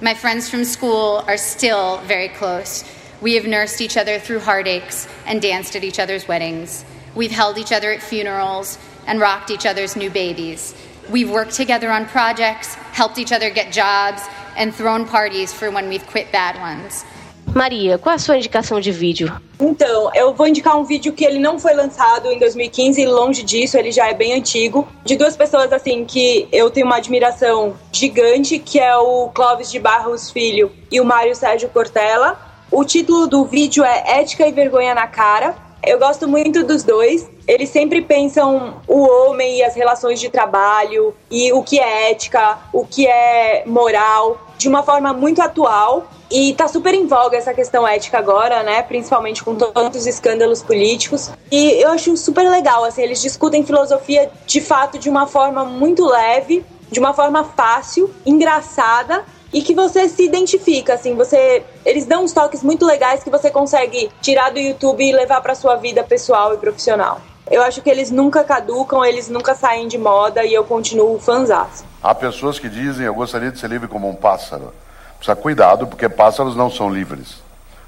My 0.01 0.13
friends 0.13 0.49
from 0.49 0.65
school 0.65 1.23
are 1.27 1.37
still 1.37 1.99
very 2.05 2.29
close. 2.29 2.83
We 3.21 3.35
have 3.35 3.47
nursed 3.47 3.79
each 3.79 3.95
other 3.95 4.19
through 4.19 4.41
heartaches 4.41 5.07
and 5.25 5.41
danced 5.41 5.77
at 5.77 5.83
each 5.85 5.99
other's 5.99 6.27
weddings. 6.27 6.83
We've 7.15 7.31
held 7.31 7.57
each 7.57 7.71
other 7.71 7.93
at 7.93 8.01
funerals 8.01 8.77
and 9.07 9.21
rocked 9.21 9.49
each 9.49 9.65
other's 9.65 9.95
new 9.95 10.09
babies. 10.09 10.73
We've 11.09 11.29
worked 11.29 11.55
together 11.55 11.91
on 11.91 12.05
projects, 12.05 12.75
helped 12.93 13.17
each 13.17 13.31
other 13.31 13.49
get 13.49 13.71
jobs, 13.71 14.21
and 14.57 14.73
thrown 14.73 15.05
parties 15.05 15.51
for 15.53 15.69
when 15.69 15.89
we've 15.89 16.05
quit 16.07 16.31
bad 16.31 16.57
ones. 16.59 17.05
Maria, 17.53 17.99
qual 17.99 18.15
a 18.15 18.17
sua 18.17 18.37
indicação 18.37 18.79
de 18.79 18.91
vídeo? 18.91 19.31
Então, 19.59 20.09
eu 20.15 20.33
vou 20.33 20.47
indicar 20.47 20.75
um 20.75 20.83
vídeo 20.83 21.13
que 21.13 21.23
ele 21.23 21.37
não 21.37 21.59
foi 21.59 21.73
lançado 21.73 22.31
em 22.31 22.39
2015, 22.39 23.05
longe 23.05 23.43
disso, 23.43 23.77
ele 23.77 23.91
já 23.91 24.07
é 24.07 24.13
bem 24.13 24.33
antigo, 24.33 24.87
de 25.03 25.15
duas 25.15 25.37
pessoas 25.37 25.71
assim 25.71 26.03
que 26.03 26.47
eu 26.51 26.71
tenho 26.71 26.87
uma 26.87 26.95
admiração 26.95 27.75
gigante, 27.91 28.57
que 28.57 28.79
é 28.79 28.97
o 28.97 29.29
Clóvis 29.29 29.69
de 29.69 29.77
Barros 29.77 30.31
Filho 30.31 30.71
e 30.91 30.99
o 30.99 31.05
Mário 31.05 31.35
Sérgio 31.35 31.69
Cortella. 31.69 32.39
O 32.71 32.83
título 32.83 33.27
do 33.27 33.45
vídeo 33.45 33.83
é 33.83 34.19
Ética 34.19 34.47
e 34.47 34.51
Vergonha 34.51 34.95
na 34.95 35.05
Cara. 35.05 35.55
Eu 35.85 35.99
gosto 35.99 36.27
muito 36.29 36.63
dos 36.63 36.81
dois. 36.83 37.29
Eles 37.45 37.69
sempre 37.69 38.01
pensam 38.01 38.81
o 38.87 39.01
homem 39.01 39.57
e 39.57 39.63
as 39.63 39.75
relações 39.75 40.19
de 40.19 40.29
trabalho 40.29 41.13
e 41.29 41.51
o 41.51 41.61
que 41.61 41.77
é 41.77 42.11
ética, 42.11 42.57
o 42.71 42.85
que 42.85 43.05
é 43.05 43.63
moral, 43.65 44.39
de 44.57 44.69
uma 44.69 44.81
forma 44.81 45.11
muito 45.11 45.41
atual. 45.41 46.07
E 46.31 46.53
tá 46.53 46.69
super 46.69 46.93
em 46.93 47.05
voga 47.05 47.37
essa 47.37 47.53
questão 47.53 47.85
ética 47.85 48.17
agora, 48.17 48.63
né? 48.63 48.81
Principalmente 48.81 49.43
com 49.43 49.55
tantos 49.55 50.07
escândalos 50.07 50.63
políticos. 50.63 51.29
E 51.51 51.83
eu 51.83 51.91
acho 51.91 52.15
super 52.15 52.49
legal, 52.49 52.85
assim, 52.85 53.03
eles 53.03 53.21
discutem 53.21 53.65
filosofia 53.65 54.31
de 54.47 54.61
fato 54.61 54.97
de 54.97 55.09
uma 55.09 55.27
forma 55.27 55.65
muito 55.65 56.05
leve, 56.05 56.65
de 56.89 56.99
uma 56.99 57.13
forma 57.13 57.43
fácil, 57.43 58.09
engraçada 58.25 59.25
e 59.53 59.61
que 59.61 59.75
você 59.75 60.09
se 60.09 60.25
identifica, 60.25 60.95
assim, 60.95 61.15
você 61.15 61.63
eles 61.85 62.05
dão 62.05 62.23
uns 62.23 62.33
toques 62.33 62.63
muito 62.63 62.85
legais 62.85 63.23
que 63.23 63.29
você 63.29 63.51
consegue 63.51 64.09
tirar 64.21 64.51
do 64.51 64.59
YouTube 64.59 65.07
e 65.07 65.13
levar 65.13 65.41
para 65.41 65.53
sua 65.53 65.75
vida 65.75 66.03
pessoal 66.03 66.53
e 66.53 66.57
profissional. 66.57 67.21
Eu 67.51 67.61
acho 67.61 67.81
que 67.81 67.89
eles 67.89 68.09
nunca 68.09 68.43
caducam, 68.43 69.05
eles 69.05 69.29
nunca 69.29 69.53
saem 69.53 69.87
de 69.87 69.97
moda 69.97 70.43
e 70.43 70.53
eu 70.53 70.63
continuo 70.63 71.19
fanzaço. 71.19 71.85
Há 72.01 72.15
pessoas 72.15 72.57
que 72.57 72.67
dizem, 72.67 73.05
eu 73.05 73.13
gostaria 73.13 73.51
de 73.51 73.59
ser 73.59 73.69
livre 73.69 73.87
como 73.87 74.09
um 74.09 74.15
pássaro. 74.15 74.73
Precisa 75.17 75.35
cuidado, 75.35 75.85
porque 75.85 76.09
pássaros 76.09 76.55
não 76.55 76.71
são 76.71 76.89
livres. 76.89 77.41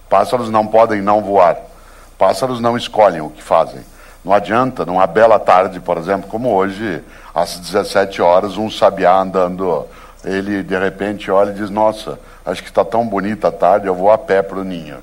Pássaros 0.10 0.50
não 0.50 0.68
podem 0.68 1.02
não 1.02 1.22
voar. 1.22 1.58
Pássaros 2.18 2.60
não 2.60 2.78
escolhem 2.78 3.22
o 3.22 3.30
que 3.30 3.42
fazem. 3.42 3.82
Não 4.24 4.34
adianta, 4.34 4.86
numa 4.86 5.06
bela 5.06 5.40
tarde, 5.40 5.80
por 5.80 5.98
exemplo, 5.98 6.30
como 6.30 6.54
hoje, 6.54 7.04
às 7.34 7.58
17 7.58 8.22
horas, 8.22 8.58
um 8.58 8.70
sabiá 8.70 9.20
andando, 9.20 9.86
ele 10.26 10.64
de 10.64 10.78
repente 10.78 11.30
olha 11.30 11.52
e 11.52 11.54
diz: 11.54 11.70
Nossa, 11.70 12.20
acho 12.46 12.62
que 12.62 12.70
está 12.70 12.84
tão 12.84 13.08
bonita 13.08 13.48
a 13.48 13.52
tarde, 13.52 13.88
eu 13.88 13.96
vou 13.96 14.12
a 14.12 14.18
pé 14.18 14.42
para 14.42 14.60
o 14.60 14.64
ninho. 14.64 14.98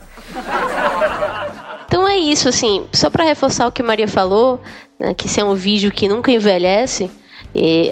Então 1.86 2.08
é 2.08 2.16
isso, 2.16 2.48
assim, 2.48 2.86
só 2.92 3.10
para 3.10 3.24
reforçar 3.24 3.66
o 3.66 3.72
que 3.72 3.82
Maria 3.82 4.08
falou, 4.08 4.60
né, 4.98 5.12
que 5.14 5.26
esse 5.26 5.40
é 5.40 5.44
um 5.44 5.54
vídeo 5.54 5.90
que 5.92 6.08
nunca 6.08 6.30
envelhece. 6.30 7.10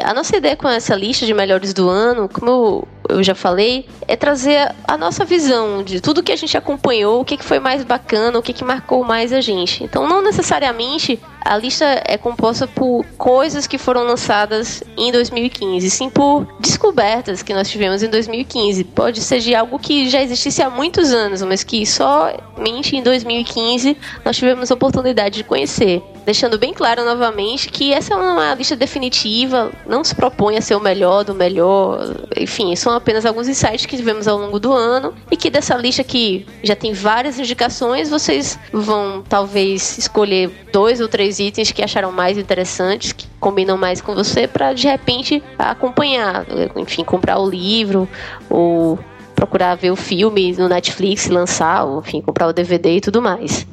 a 0.02 0.14
nossa 0.14 0.36
ideia 0.36 0.56
com 0.56 0.68
essa 0.68 0.94
lista 0.94 1.26
de 1.26 1.34
melhores 1.34 1.74
do 1.74 1.88
ano, 1.88 2.28
como 2.28 2.50
eu 2.50 2.88
já 3.22 3.34
falei, 3.34 3.86
é 4.06 4.16
trazer 4.16 4.74
a 4.86 4.96
nossa 4.96 5.24
visão 5.24 5.82
de 5.82 6.00
tudo 6.00 6.22
que 6.22 6.32
a 6.32 6.36
gente 6.36 6.56
acompanhou, 6.56 7.20
o 7.20 7.24
que, 7.24 7.42
foi 7.42 7.58
mais 7.58 7.84
bacana, 7.84 8.38
o 8.38 8.42
que, 8.42 8.52
que 8.52 8.64
marcou 8.64 9.04
mais 9.04 9.32
a 9.32 9.40
gente. 9.40 9.84
Então, 9.84 10.08
não 10.08 10.22
necessariamente 10.22 11.18
a 11.44 11.56
lista 11.56 12.02
é 12.04 12.18
composta 12.18 12.66
por 12.66 13.04
coisas 13.16 13.66
que 13.66 13.78
foram 13.78 14.04
lançadas 14.04 14.82
em 14.96 15.10
2015, 15.10 15.88
sim 15.90 16.10
por 16.10 16.46
descobertas 16.60 17.42
que 17.42 17.54
nós 17.54 17.68
tivemos 17.68 18.02
em 18.02 18.08
2015. 18.08 18.84
Pode 18.84 19.20
ser 19.20 19.40
de 19.40 19.54
algo 19.54 19.78
que 19.78 20.08
já 20.08 20.20
existisse 20.22 20.62
há 20.62 20.68
muitos 20.68 21.12
anos, 21.12 21.42
mas 21.42 21.64
que 21.64 21.86
somente 21.86 22.96
em 22.96 23.02
2015 23.02 23.96
nós 24.24 24.36
tivemos 24.36 24.70
a 24.70 24.74
oportunidade 24.74 25.36
de 25.36 25.44
conhecer. 25.44 26.02
Deixando 26.24 26.58
bem 26.58 26.72
claro 26.72 27.04
novamente 27.04 27.68
que 27.70 27.92
essa 27.92 28.14
é 28.14 28.16
uma 28.16 28.54
lista 28.54 28.76
definitiva, 28.76 29.72
não 29.86 30.04
se 30.04 30.14
propõe 30.14 30.56
a 30.58 30.62
ser 30.62 30.74
o 30.74 30.80
melhor 30.80 31.24
do 31.24 31.34
melhor, 31.34 32.14
enfim, 32.36 32.76
são 32.76 32.92
apenas 33.00 33.26
alguns 33.26 33.48
insights 33.48 33.86
que 33.86 33.96
tivemos 33.96 34.28
ao 34.28 34.38
longo 34.38 34.60
do 34.60 34.72
ano 34.72 35.14
e 35.30 35.36
que 35.36 35.50
dessa 35.50 35.74
lista 35.76 36.04
que 36.04 36.46
já 36.62 36.76
tem 36.76 36.92
várias 36.92 37.38
indicações, 37.38 38.08
vocês 38.08 38.58
vão 38.72 39.24
talvez 39.28 39.98
escolher 39.98 40.50
dois 40.72 41.00
ou 41.00 41.08
três 41.08 41.38
itens 41.38 41.72
que 41.72 41.82
acharam 41.82 42.12
mais 42.12 42.38
interessantes, 42.38 43.12
que 43.12 43.26
combinam 43.40 43.76
mais 43.76 44.00
com 44.00 44.14
você, 44.14 44.46
para 44.46 44.72
de 44.72 44.86
repente 44.86 45.42
acompanhar, 45.58 46.46
enfim, 46.76 47.02
comprar 47.02 47.38
o 47.38 47.48
livro 47.48 48.08
ou 48.48 48.98
procurar 49.34 49.74
ver 49.74 49.90
o 49.90 49.96
filme 49.96 50.52
no 50.52 50.68
Netflix, 50.68 51.28
lançar, 51.28 51.84
ou 51.84 52.00
enfim, 52.00 52.20
comprar 52.20 52.46
o 52.46 52.52
DVD 52.52 52.96
e 52.96 53.00
tudo 53.00 53.22
mais. 53.22 53.66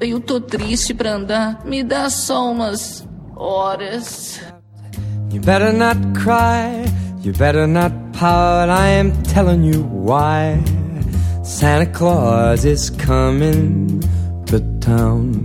Eu 0.00 0.18
tô 0.20 0.40
triste 0.40 0.94
pra 0.94 1.12
andar. 1.12 1.60
Me 1.64 1.82
dá 1.82 2.08
só 2.08 2.50
umas 2.50 3.06
horas. 3.36 4.40
You 5.32 5.40
better 5.40 5.72
not 5.72 5.98
cry. 6.14 7.09
You 7.22 7.32
better 7.32 7.66
not 7.66 7.92
pout, 8.14 8.70
I 8.70 8.88
am 8.98 9.12
telling 9.24 9.62
you 9.62 9.82
why. 9.82 10.58
Santa 11.42 11.84
Claus 11.84 12.64
is 12.64 12.88
coming 12.88 14.00
to 14.46 14.58
town. 14.80 15.42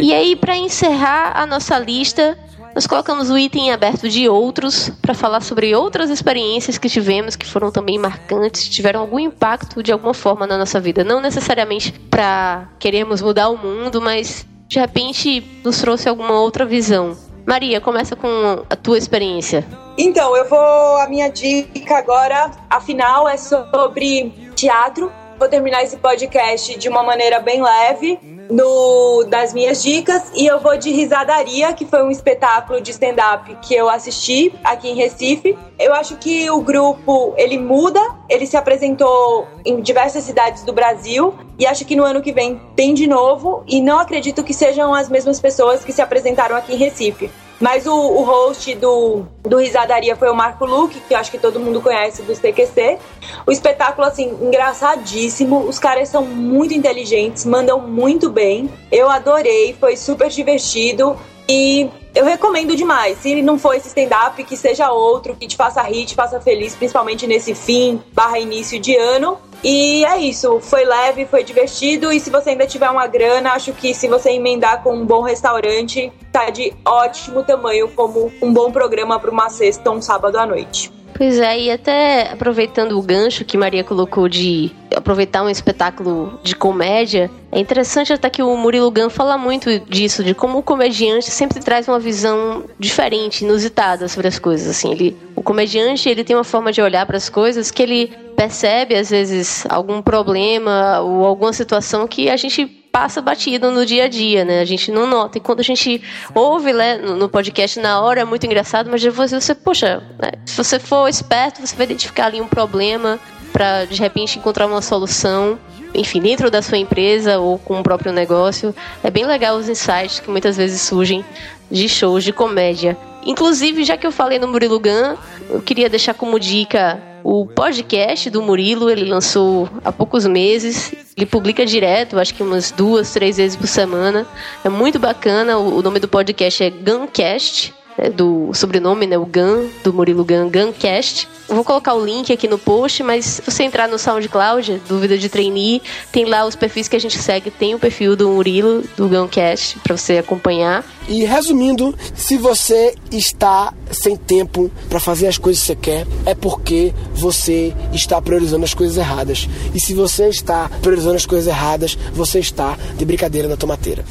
E 0.00 0.12
aí, 0.12 0.34
para 0.34 0.56
encerrar 0.56 1.34
a 1.36 1.46
nossa 1.46 1.78
lista, 1.78 2.36
nós 2.74 2.84
colocamos 2.84 3.30
o 3.30 3.38
item 3.38 3.70
aberto 3.70 4.08
de 4.08 4.28
outros 4.28 4.90
para 5.00 5.14
falar 5.14 5.40
sobre 5.40 5.72
outras 5.76 6.10
experiências 6.10 6.78
que 6.78 6.88
tivemos 6.88 7.36
que 7.36 7.46
foram 7.46 7.70
também 7.70 7.96
marcantes, 7.96 8.68
tiveram 8.68 9.02
algum 9.02 9.20
impacto 9.20 9.84
de 9.84 9.92
alguma 9.92 10.14
forma 10.14 10.48
na 10.48 10.58
nossa 10.58 10.80
vida. 10.80 11.04
Não 11.04 11.20
necessariamente 11.20 11.92
para 12.10 12.68
queremos 12.80 13.22
mudar 13.22 13.50
o 13.50 13.56
mundo, 13.56 14.00
mas 14.00 14.44
de 14.66 14.80
repente 14.80 15.44
nos 15.64 15.78
trouxe 15.78 16.08
alguma 16.08 16.40
outra 16.40 16.66
visão. 16.66 17.29
Maria, 17.50 17.80
começa 17.80 18.14
com 18.14 18.64
a 18.70 18.76
tua 18.76 18.96
experiência. 18.96 19.66
Então, 19.98 20.36
eu 20.36 20.48
vou. 20.48 20.96
A 20.98 21.08
minha 21.08 21.28
dica 21.28 21.98
agora, 21.98 22.48
afinal, 22.70 23.28
é 23.28 23.36
sobre 23.36 24.32
teatro. 24.54 25.10
Vou 25.36 25.48
terminar 25.48 25.82
esse 25.82 25.96
podcast 25.96 26.78
de 26.78 26.88
uma 26.88 27.02
maneira 27.02 27.40
bem 27.40 27.60
leve, 27.60 28.20
no, 28.50 29.24
das 29.24 29.54
minhas 29.54 29.82
dicas 29.82 30.30
e 30.34 30.46
eu 30.46 30.58
vou 30.60 30.76
de 30.76 30.90
Risadaria, 30.90 31.72
que 31.72 31.86
foi 31.86 32.02
um 32.02 32.10
espetáculo 32.10 32.80
de 32.80 32.90
stand-up 32.90 33.56
que 33.62 33.74
eu 33.74 33.88
assisti 33.88 34.52
aqui 34.64 34.88
em 34.88 34.94
Recife. 34.94 35.56
Eu 35.78 35.94
acho 35.94 36.16
que 36.16 36.50
o 36.50 36.60
grupo 36.60 37.34
ele 37.36 37.58
muda, 37.58 38.00
ele 38.28 38.46
se 38.46 38.56
apresentou 38.56 39.46
em 39.64 39.80
diversas 39.80 40.24
cidades 40.24 40.64
do 40.64 40.72
Brasil 40.72 41.34
e 41.58 41.66
acho 41.66 41.84
que 41.84 41.96
no 41.96 42.04
ano 42.04 42.20
que 42.20 42.32
vem 42.32 42.60
tem 42.74 42.94
de 42.94 43.06
novo 43.06 43.62
e 43.66 43.80
não 43.80 43.98
acredito 43.98 44.42
que 44.42 44.52
sejam 44.52 44.94
as 44.94 45.08
mesmas 45.08 45.40
pessoas 45.40 45.84
que 45.84 45.92
se 45.92 46.02
apresentaram 46.02 46.56
aqui 46.56 46.74
em 46.74 46.76
Recife. 46.76 47.30
Mas 47.60 47.86
o, 47.86 47.94
o 47.94 48.22
host 48.22 48.74
do, 48.76 49.26
do 49.42 49.58
Risadaria 49.58 50.16
foi 50.16 50.30
o 50.30 50.34
Marco 50.34 50.64
Luque, 50.64 50.98
que 51.00 51.14
acho 51.14 51.30
que 51.30 51.38
todo 51.38 51.60
mundo 51.60 51.82
conhece 51.82 52.22
do 52.22 52.34
CQC. 52.34 52.98
O 53.46 53.52
espetáculo, 53.52 54.06
assim, 54.06 54.30
engraçadíssimo. 54.40 55.60
Os 55.68 55.78
caras 55.78 56.08
são 56.08 56.24
muito 56.24 56.72
inteligentes, 56.72 57.44
mandam 57.44 57.78
muito 57.78 58.30
bem. 58.30 58.70
Eu 58.90 59.10
adorei, 59.10 59.76
foi 59.78 59.94
super 59.94 60.30
divertido. 60.30 61.16
E 61.52 61.90
eu 62.14 62.24
recomendo 62.24 62.76
demais. 62.76 63.18
Se 63.18 63.42
não 63.42 63.58
for 63.58 63.74
esse 63.74 63.88
stand-up, 63.88 64.44
que 64.44 64.56
seja 64.56 64.92
outro, 64.92 65.34
que 65.34 65.48
te 65.48 65.56
faça 65.56 65.82
rir, 65.82 66.06
te 66.06 66.14
faça 66.14 66.40
feliz, 66.40 66.76
principalmente 66.76 67.26
nesse 67.26 67.56
fim 67.56 68.00
barra 68.12 68.38
início 68.38 68.78
de 68.78 68.94
ano. 68.94 69.36
E 69.64 70.04
é 70.04 70.16
isso, 70.16 70.60
foi 70.60 70.84
leve, 70.84 71.26
foi 71.26 71.42
divertido. 71.42 72.12
E 72.12 72.20
se 72.20 72.30
você 72.30 72.50
ainda 72.50 72.68
tiver 72.68 72.88
uma 72.88 73.08
grana, 73.08 73.50
acho 73.50 73.72
que 73.72 73.92
se 73.92 74.06
você 74.06 74.30
emendar 74.30 74.84
com 74.84 74.94
um 74.94 75.04
bom 75.04 75.22
restaurante, 75.22 76.12
tá 76.30 76.50
de 76.50 76.72
ótimo 76.84 77.42
tamanho, 77.42 77.88
como 77.96 78.32
um 78.40 78.52
bom 78.52 78.70
programa 78.70 79.18
para 79.18 79.30
uma 79.30 79.50
sexta 79.50 79.90
ou 79.90 79.96
um 79.96 80.00
sábado 80.00 80.38
à 80.38 80.46
noite. 80.46 80.99
Pois 81.20 81.38
é, 81.38 81.60
e 81.60 81.70
até 81.70 82.32
aproveitando 82.32 82.98
o 82.98 83.02
gancho 83.02 83.44
que 83.44 83.58
Maria 83.58 83.84
colocou 83.84 84.26
de 84.26 84.72
aproveitar 84.96 85.42
um 85.42 85.50
espetáculo 85.50 86.40
de 86.42 86.56
comédia, 86.56 87.30
é 87.52 87.60
interessante 87.60 88.10
até 88.10 88.30
que 88.30 88.42
o 88.42 88.56
Murilo 88.56 88.90
Gun 88.90 89.10
fala 89.10 89.36
muito 89.36 89.80
disso, 89.80 90.24
de 90.24 90.32
como 90.32 90.56
o 90.56 90.62
comediante 90.62 91.30
sempre 91.30 91.60
traz 91.60 91.86
uma 91.86 91.98
visão 91.98 92.64
diferente, 92.78 93.44
inusitada 93.44 94.08
sobre 94.08 94.28
as 94.28 94.38
coisas. 94.38 94.66
Assim, 94.66 94.92
ele, 94.92 95.14
o 95.36 95.42
comediante 95.42 96.08
ele 96.08 96.24
tem 96.24 96.34
uma 96.34 96.42
forma 96.42 96.72
de 96.72 96.80
olhar 96.80 97.04
para 97.04 97.18
as 97.18 97.28
coisas 97.28 97.70
que 97.70 97.82
ele 97.82 98.06
percebe 98.34 98.94
às 98.94 99.10
vezes 99.10 99.66
algum 99.68 100.00
problema 100.00 101.00
ou 101.00 101.26
alguma 101.26 101.52
situação 101.52 102.08
que 102.08 102.30
a 102.30 102.36
gente 102.38 102.79
passa 102.92 103.20
batido 103.20 103.70
no 103.70 103.86
dia 103.86 104.04
a 104.04 104.08
dia, 104.08 104.44
né? 104.44 104.60
A 104.60 104.64
gente 104.64 104.90
não 104.90 105.06
nota. 105.06 105.38
E 105.38 105.40
quando 105.40 105.60
a 105.60 105.64
gente 105.64 106.02
ouve 106.34 106.72
né, 106.72 106.96
no 106.96 107.28
podcast 107.28 107.78
na 107.78 108.00
hora 108.00 108.20
é 108.20 108.24
muito 108.24 108.44
engraçado, 108.46 108.90
mas 108.90 109.00
depois 109.02 109.30
você, 109.30 109.54
poxa, 109.54 110.02
né? 110.18 110.32
se 110.44 110.56
você 110.56 110.78
for 110.78 111.08
esperto, 111.08 111.60
você 111.60 111.76
vai 111.76 111.86
identificar 111.86 112.26
ali 112.26 112.40
um 112.40 112.48
problema 112.48 113.18
para 113.52 113.84
de 113.84 114.00
repente 114.00 114.38
encontrar 114.38 114.66
uma 114.66 114.82
solução. 114.82 115.58
Enfim, 115.92 116.20
dentro 116.20 116.50
da 116.50 116.62
sua 116.62 116.78
empresa 116.78 117.38
ou 117.38 117.58
com 117.58 117.80
o 117.80 117.82
próprio 117.82 118.12
negócio. 118.12 118.74
É 119.02 119.10
bem 119.10 119.26
legal 119.26 119.56
os 119.56 119.68
insights 119.68 120.20
que 120.20 120.30
muitas 120.30 120.56
vezes 120.56 120.80
surgem 120.82 121.24
de 121.70 121.88
shows 121.88 122.22
de 122.22 122.32
comédia. 122.32 122.96
Inclusive, 123.24 123.84
já 123.84 123.96
que 123.96 124.06
eu 124.06 124.12
falei 124.12 124.38
no 124.38 124.46
Murilo 124.48 124.78
Gun, 124.78 125.16
eu 125.50 125.60
queria 125.60 125.88
deixar 125.88 126.14
como 126.14 126.38
dica 126.38 127.02
o 127.24 127.46
podcast 127.46 128.30
do 128.30 128.42
Murilo. 128.42 128.90
Ele 128.90 129.04
lançou 129.04 129.68
há 129.84 129.92
poucos 129.92 130.26
meses. 130.26 130.94
Ele 131.16 131.26
publica 131.26 131.66
direto, 131.66 132.18
acho 132.18 132.34
que 132.34 132.42
umas 132.42 132.70
duas, 132.70 133.12
três 133.12 133.36
vezes 133.36 133.56
por 133.56 133.66
semana. 133.66 134.26
É 134.64 134.68
muito 134.68 134.98
bacana. 134.98 135.58
O 135.58 135.82
nome 135.82 135.98
do 136.00 136.08
podcast 136.08 136.62
é 136.62 136.70
Guncast. 136.70 137.74
É, 137.98 138.10
do 138.10 138.50
sobrenome, 138.54 139.06
né? 139.06 139.18
O 139.18 139.26
Gun, 139.26 139.68
do 139.82 139.92
Murilo 139.92 140.24
Gun, 140.24 140.50
Guncast. 140.50 141.28
Eu 141.48 141.56
vou 141.56 141.64
colocar 141.64 141.94
o 141.94 142.04
link 142.04 142.32
aqui 142.32 142.46
no 142.46 142.58
post, 142.58 143.02
mas 143.02 143.24
se 143.24 143.42
você 143.42 143.64
entrar 143.64 143.88
no 143.88 143.98
SoundCloud, 143.98 144.80
Dúvida 144.88 145.18
de 145.18 145.28
Trainee, 145.28 145.82
tem 146.12 146.24
lá 146.24 146.46
os 146.46 146.54
perfis 146.54 146.86
que 146.86 146.94
a 146.94 147.00
gente 147.00 147.18
segue. 147.18 147.50
Tem 147.50 147.74
o 147.74 147.78
perfil 147.78 148.14
do 148.14 148.28
Murilo, 148.28 148.84
do 148.96 149.08
Guncast, 149.08 149.78
para 149.80 149.96
você 149.96 150.18
acompanhar. 150.18 150.84
E 151.08 151.24
resumindo, 151.24 151.92
se 152.14 152.36
você 152.36 152.94
está 153.10 153.74
sem 153.90 154.16
tempo 154.16 154.70
para 154.88 155.00
fazer 155.00 155.26
as 155.26 155.38
coisas 155.38 155.60
que 155.60 155.66
você 155.66 155.76
quer, 155.76 156.06
é 156.24 156.34
porque 156.34 156.94
você 157.12 157.74
está 157.92 158.22
priorizando 158.22 158.64
as 158.64 158.74
coisas 158.74 158.96
erradas. 158.96 159.48
E 159.74 159.80
se 159.80 159.92
você 159.92 160.28
está 160.28 160.70
priorizando 160.80 161.16
as 161.16 161.26
coisas 161.26 161.48
erradas, 161.48 161.98
você 162.12 162.38
está 162.38 162.78
de 162.96 163.04
brincadeira 163.04 163.48
na 163.48 163.56
tomateira. 163.56 164.04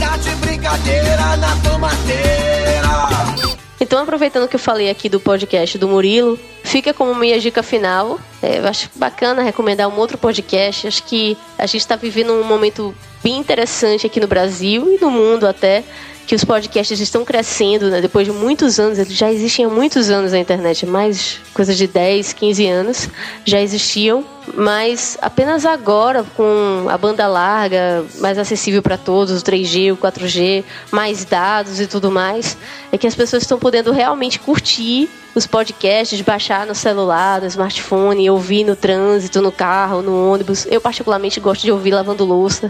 De 0.00 0.34
brincadeira 0.36 1.36
na 1.36 1.56
tomateira. 1.56 2.88
Então, 3.78 4.02
aproveitando 4.02 4.48
que 4.48 4.56
eu 4.56 4.60
falei 4.60 4.88
aqui 4.88 5.10
do 5.10 5.20
podcast 5.20 5.76
do 5.76 5.86
Murilo, 5.86 6.38
fica 6.64 6.94
como 6.94 7.14
minha 7.14 7.38
dica 7.38 7.62
final. 7.62 8.18
É, 8.42 8.58
eu 8.58 8.66
acho 8.66 8.88
bacana 8.96 9.42
recomendar 9.42 9.88
um 9.88 9.98
outro 9.98 10.16
podcast. 10.16 10.86
Acho 10.86 11.02
que 11.02 11.36
a 11.58 11.66
gente 11.66 11.82
está 11.82 11.96
vivendo 11.96 12.32
um 12.32 12.44
momento 12.44 12.94
bem 13.22 13.36
interessante 13.38 14.06
aqui 14.06 14.18
no 14.18 14.26
Brasil 14.26 14.90
e 14.90 14.98
no 14.98 15.10
mundo 15.10 15.46
até, 15.46 15.84
que 16.26 16.34
os 16.34 16.44
podcasts 16.44 16.98
estão 17.00 17.24
crescendo, 17.24 17.90
né? 17.90 18.00
Depois 18.00 18.26
de 18.26 18.32
muitos 18.32 18.78
anos, 18.78 18.98
eles 18.98 19.14
já 19.14 19.30
existem 19.30 19.64
há 19.64 19.68
muitos 19.68 20.10
anos 20.10 20.32
na 20.32 20.38
internet, 20.38 20.86
mais 20.86 21.40
coisa 21.52 21.74
de 21.74 21.86
10, 21.86 22.32
15 22.32 22.66
anos 22.68 23.08
já 23.44 23.60
existiam, 23.60 24.24
mas 24.54 25.18
apenas 25.20 25.64
agora 25.64 26.24
com 26.36 26.86
a 26.88 26.96
banda 26.96 27.26
larga, 27.26 28.04
mais 28.18 28.38
acessível 28.38 28.82
para 28.82 28.96
todos, 28.96 29.40
o 29.40 29.44
3G, 29.44 29.92
o 29.92 29.96
4G, 29.96 30.64
mais 30.90 31.24
dados 31.24 31.80
e 31.80 31.86
tudo 31.86 32.10
mais, 32.10 32.56
é 32.90 32.98
que 32.98 33.06
as 33.06 33.14
pessoas 33.14 33.42
estão 33.42 33.58
podendo 33.58 33.92
realmente 33.92 34.38
curtir 34.38 35.08
os 35.34 35.46
podcasts, 35.46 36.20
baixar 36.22 36.66
no 36.66 36.74
celular, 36.74 37.40
no 37.40 37.46
smartphone, 37.46 38.28
ouvir 38.28 38.64
no 38.64 38.74
trânsito, 38.74 39.40
no 39.40 39.52
carro, 39.52 40.02
no 40.02 40.32
ônibus. 40.32 40.66
Eu 40.66 40.80
particularmente 40.80 41.38
gosto 41.38 41.62
de 41.62 41.70
ouvir 41.72 41.92
lavando 41.92 42.24
louça. 42.24 42.68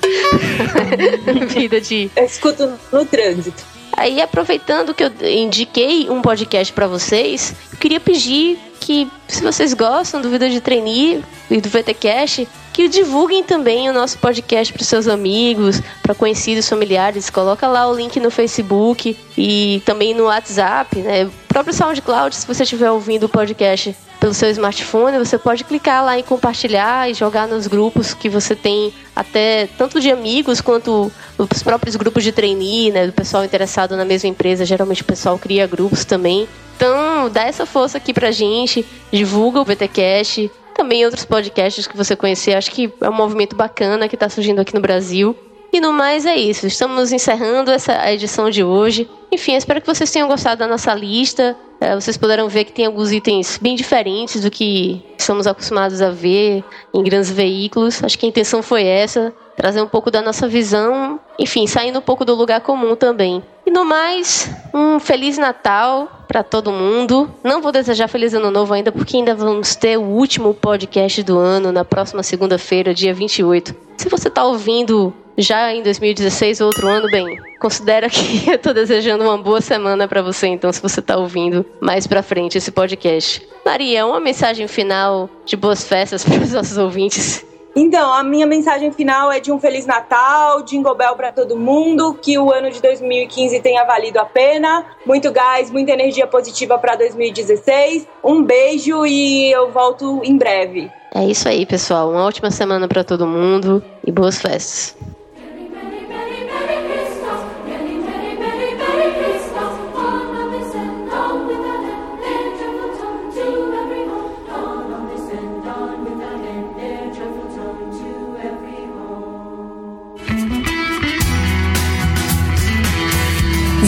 Vida 1.49 1.81
de. 1.81 2.11
Eu 2.15 2.25
escuto 2.25 2.71
no 2.93 3.05
trânsito. 3.07 3.80
Aí, 3.93 4.21
aproveitando 4.21 4.95
que 4.95 5.05
eu 5.05 5.13
indiquei 5.23 6.09
um 6.09 6.23
podcast 6.23 6.73
para 6.73 6.87
vocês, 6.87 7.55
eu 7.73 7.79
queria 7.79 8.01
pedir 8.01 8.59
que, 8.81 9.09
se 9.29 9.43
vocês 9.43 9.75
gostam 9.75 10.21
do 10.21 10.31
Vida 10.31 10.49
de 10.49 10.61
Trainee 10.61 11.23
e 11.51 11.61
do 11.61 11.69
VTCast, 11.69 12.49
que 12.73 12.89
divulguem 12.89 13.43
também 13.43 13.91
o 13.91 13.93
nosso 13.93 14.19
podcast 14.19 14.73
para 14.73 14.85
seus 14.85 15.07
amigos, 15.07 15.83
para 16.03 16.15
conhecidos, 16.15 16.69
familiares. 16.69 17.29
Coloca 17.29 17.67
lá 17.67 17.87
o 17.89 17.95
link 17.95 18.19
no 18.19 18.31
Facebook 18.31 19.17
e 19.37 19.83
também 19.85 20.15
no 20.15 20.25
WhatsApp, 20.25 20.99
né? 21.01 21.29
Próprio 21.51 21.75
SoundCloud, 21.75 22.37
se 22.37 22.47
você 22.47 22.63
estiver 22.63 22.93
ouvindo 22.93 23.25
o 23.25 23.29
podcast 23.29 23.97
pelo 24.21 24.33
seu 24.33 24.49
smartphone, 24.51 25.19
você 25.19 25.37
pode 25.37 25.65
clicar 25.65 26.05
lá 26.05 26.17
em 26.17 26.23
compartilhar 26.23 27.11
e 27.11 27.13
jogar 27.15 27.49
nos 27.49 27.67
grupos 27.67 28.15
que 28.15 28.29
você 28.29 28.55
tem 28.55 28.95
até 29.17 29.69
tanto 29.77 30.01
de 30.01 30.13
amigos 30.13 30.61
quanto 30.61 31.11
os 31.37 31.61
próprios 31.61 31.97
grupos 31.97 32.23
de 32.23 32.31
trainee, 32.31 32.93
né, 32.93 33.05
do 33.05 33.13
pessoal 33.13 33.45
interessado 33.45 33.97
na 33.97 34.05
mesma 34.05 34.29
empresa. 34.29 34.65
Geralmente 34.65 35.03
o 35.03 35.05
pessoal 35.05 35.37
cria 35.41 35.67
grupos 35.67 36.05
também. 36.05 36.49
Então, 36.77 37.29
dá 37.29 37.43
essa 37.43 37.67
força 37.67 37.99
aqui 37.99 38.15
pra 38.15 38.31
gente, 38.31 38.87
divulga 39.11 39.61
o 39.61 39.65
VTcast, 39.65 40.49
também 40.73 41.05
outros 41.05 41.25
podcasts 41.25 41.85
que 41.85 41.97
você 41.97 42.15
conhecer. 42.15 42.55
Acho 42.55 42.71
que 42.71 42.93
é 43.01 43.11
um 43.11 43.13
movimento 43.13 43.57
bacana 43.57 44.09
que 44.09 44.15
está 44.15 44.29
surgindo 44.29 44.61
aqui 44.61 44.73
no 44.73 44.81
Brasil. 44.81 45.37
E 45.73 45.81
no 45.81 45.93
mais 45.93 46.27
é 46.27 46.37
isso. 46.37 46.67
Estamos 46.67 47.13
encerrando 47.13 47.71
essa 47.71 48.11
edição 48.13 48.51
de 48.51 48.65
hoje. 48.65 49.09
Enfim, 49.31 49.55
espero 49.55 49.81
que 49.81 49.87
vocês 49.87 50.11
tenham 50.11 50.27
gostado 50.27 50.59
da 50.59 50.67
nossa 50.67 50.93
lista. 50.93 51.57
É, 51.81 51.95
vocês 51.95 52.17
puderam 52.17 52.49
ver 52.49 52.65
que 52.65 52.73
tem 52.73 52.87
alguns 52.87 53.13
itens 53.13 53.59
bem 53.61 53.77
diferentes 53.77 54.43
do 54.43 54.51
que 54.51 55.03
estamos 55.17 55.47
acostumados 55.47 56.03
a 56.03 56.11
ver 56.11 56.65
em 56.93 57.03
grandes 57.03 57.31
veículos. 57.31 58.03
Acho 58.03 58.19
que 58.19 58.27
a 58.27 58.29
intenção 58.29 58.63
foi 58.63 58.85
essa, 58.85 59.33
trazer 59.61 59.83
um 59.83 59.87
pouco 59.87 60.11
da 60.11 60.23
nossa 60.23 60.49
visão, 60.49 61.21
enfim, 61.39 61.67
saindo 61.67 61.99
um 61.99 62.03
pouco 62.03 62.25
do 62.25 62.35
lugar 62.35 62.63
comum 62.63 62.97
também. 62.97 63.43
E 63.67 63.71
no 63.71 63.85
mais, 63.85 64.51
um 64.73 64.99
feliz 64.99 65.37
Natal 65.37 66.25
para 66.27 66.43
todo 66.43 66.73
mundo. 66.73 67.31
Não 67.45 67.61
vou 67.61 67.71
desejar 67.71 68.09
feliz 68.09 68.33
ano 68.33 68.51
novo 68.51 68.73
ainda, 68.73 68.91
porque 68.91 69.19
ainda 69.19 69.35
vamos 69.35 69.77
ter 69.77 69.99
o 69.99 70.03
último 70.03 70.55
podcast 70.55 71.23
do 71.23 71.39
ano 71.39 71.71
na 71.71 71.85
próxima 71.85 72.23
segunda-feira, 72.23 72.95
dia 72.95 73.13
28. 73.13 73.77
Se 73.99 74.09
você 74.09 74.29
está 74.29 74.45
ouvindo 74.45 75.13
já 75.37 75.75
em 75.75 75.83
2016 75.83 76.63
ou 76.63 76.69
outro 76.69 76.89
ano, 76.89 77.09
bem, 77.11 77.39
considera 77.61 78.09
que 78.09 78.49
eu 78.51 78.57
tô 78.57 78.73
desejando 78.73 79.25
uma 79.25 79.37
boa 79.37 79.61
semana 79.61 80.09
para 80.09 80.23
você, 80.23 80.47
então, 80.47 80.73
se 80.73 80.81
você 80.81 81.03
tá 81.03 81.19
ouvindo 81.19 81.67
mais 81.83 82.07
pra 82.07 82.23
frente 82.23 82.57
esse 82.57 82.71
podcast. 82.71 83.47
Maria, 83.63 84.07
uma 84.07 84.21
mensagem 84.21 84.67
final 84.67 85.29
de 85.45 85.55
boas 85.55 85.85
festas 85.85 86.25
para 86.25 86.43
os 86.43 86.53
nossos 86.55 86.79
ouvintes. 86.79 87.45
Então, 87.75 88.13
a 88.13 88.23
minha 88.23 88.47
mensagem 88.47 88.91
final 88.91 89.31
é 89.31 89.39
de 89.39 89.53
um 89.53 89.59
Feliz 89.59 89.87
Natal, 89.87 90.63
Jingle 90.63 90.95
Bell 90.95 91.15
para 91.15 91.31
todo 91.31 91.57
mundo, 91.57 92.15
que 92.15 92.37
o 92.37 92.53
ano 92.53 92.71
de 92.71 92.83
2015 92.83 93.61
tenha 93.61 93.85
valido 93.85 94.19
a 94.19 94.25
pena, 94.25 94.85
muito 95.07 95.31
gás, 95.31 95.71
muita 95.71 95.93
energia 95.93 96.27
positiva 96.27 96.77
para 96.79 96.97
2016. 96.97 98.09
Um 98.25 98.43
beijo 98.43 99.07
e 99.07 99.53
eu 99.53 99.71
volto 99.71 100.21
em 100.25 100.37
breve. 100.37 100.91
É 101.15 101.25
isso 101.25 101.49
aí, 101.49 101.65
pessoal. 101.65 102.11
Uma 102.11 102.25
ótima 102.25 102.51
semana 102.51 102.89
para 102.89 103.05
todo 103.05 103.27
mundo 103.27 103.83
e 104.05 104.11
boas 104.11 104.41
festas. 104.41 104.97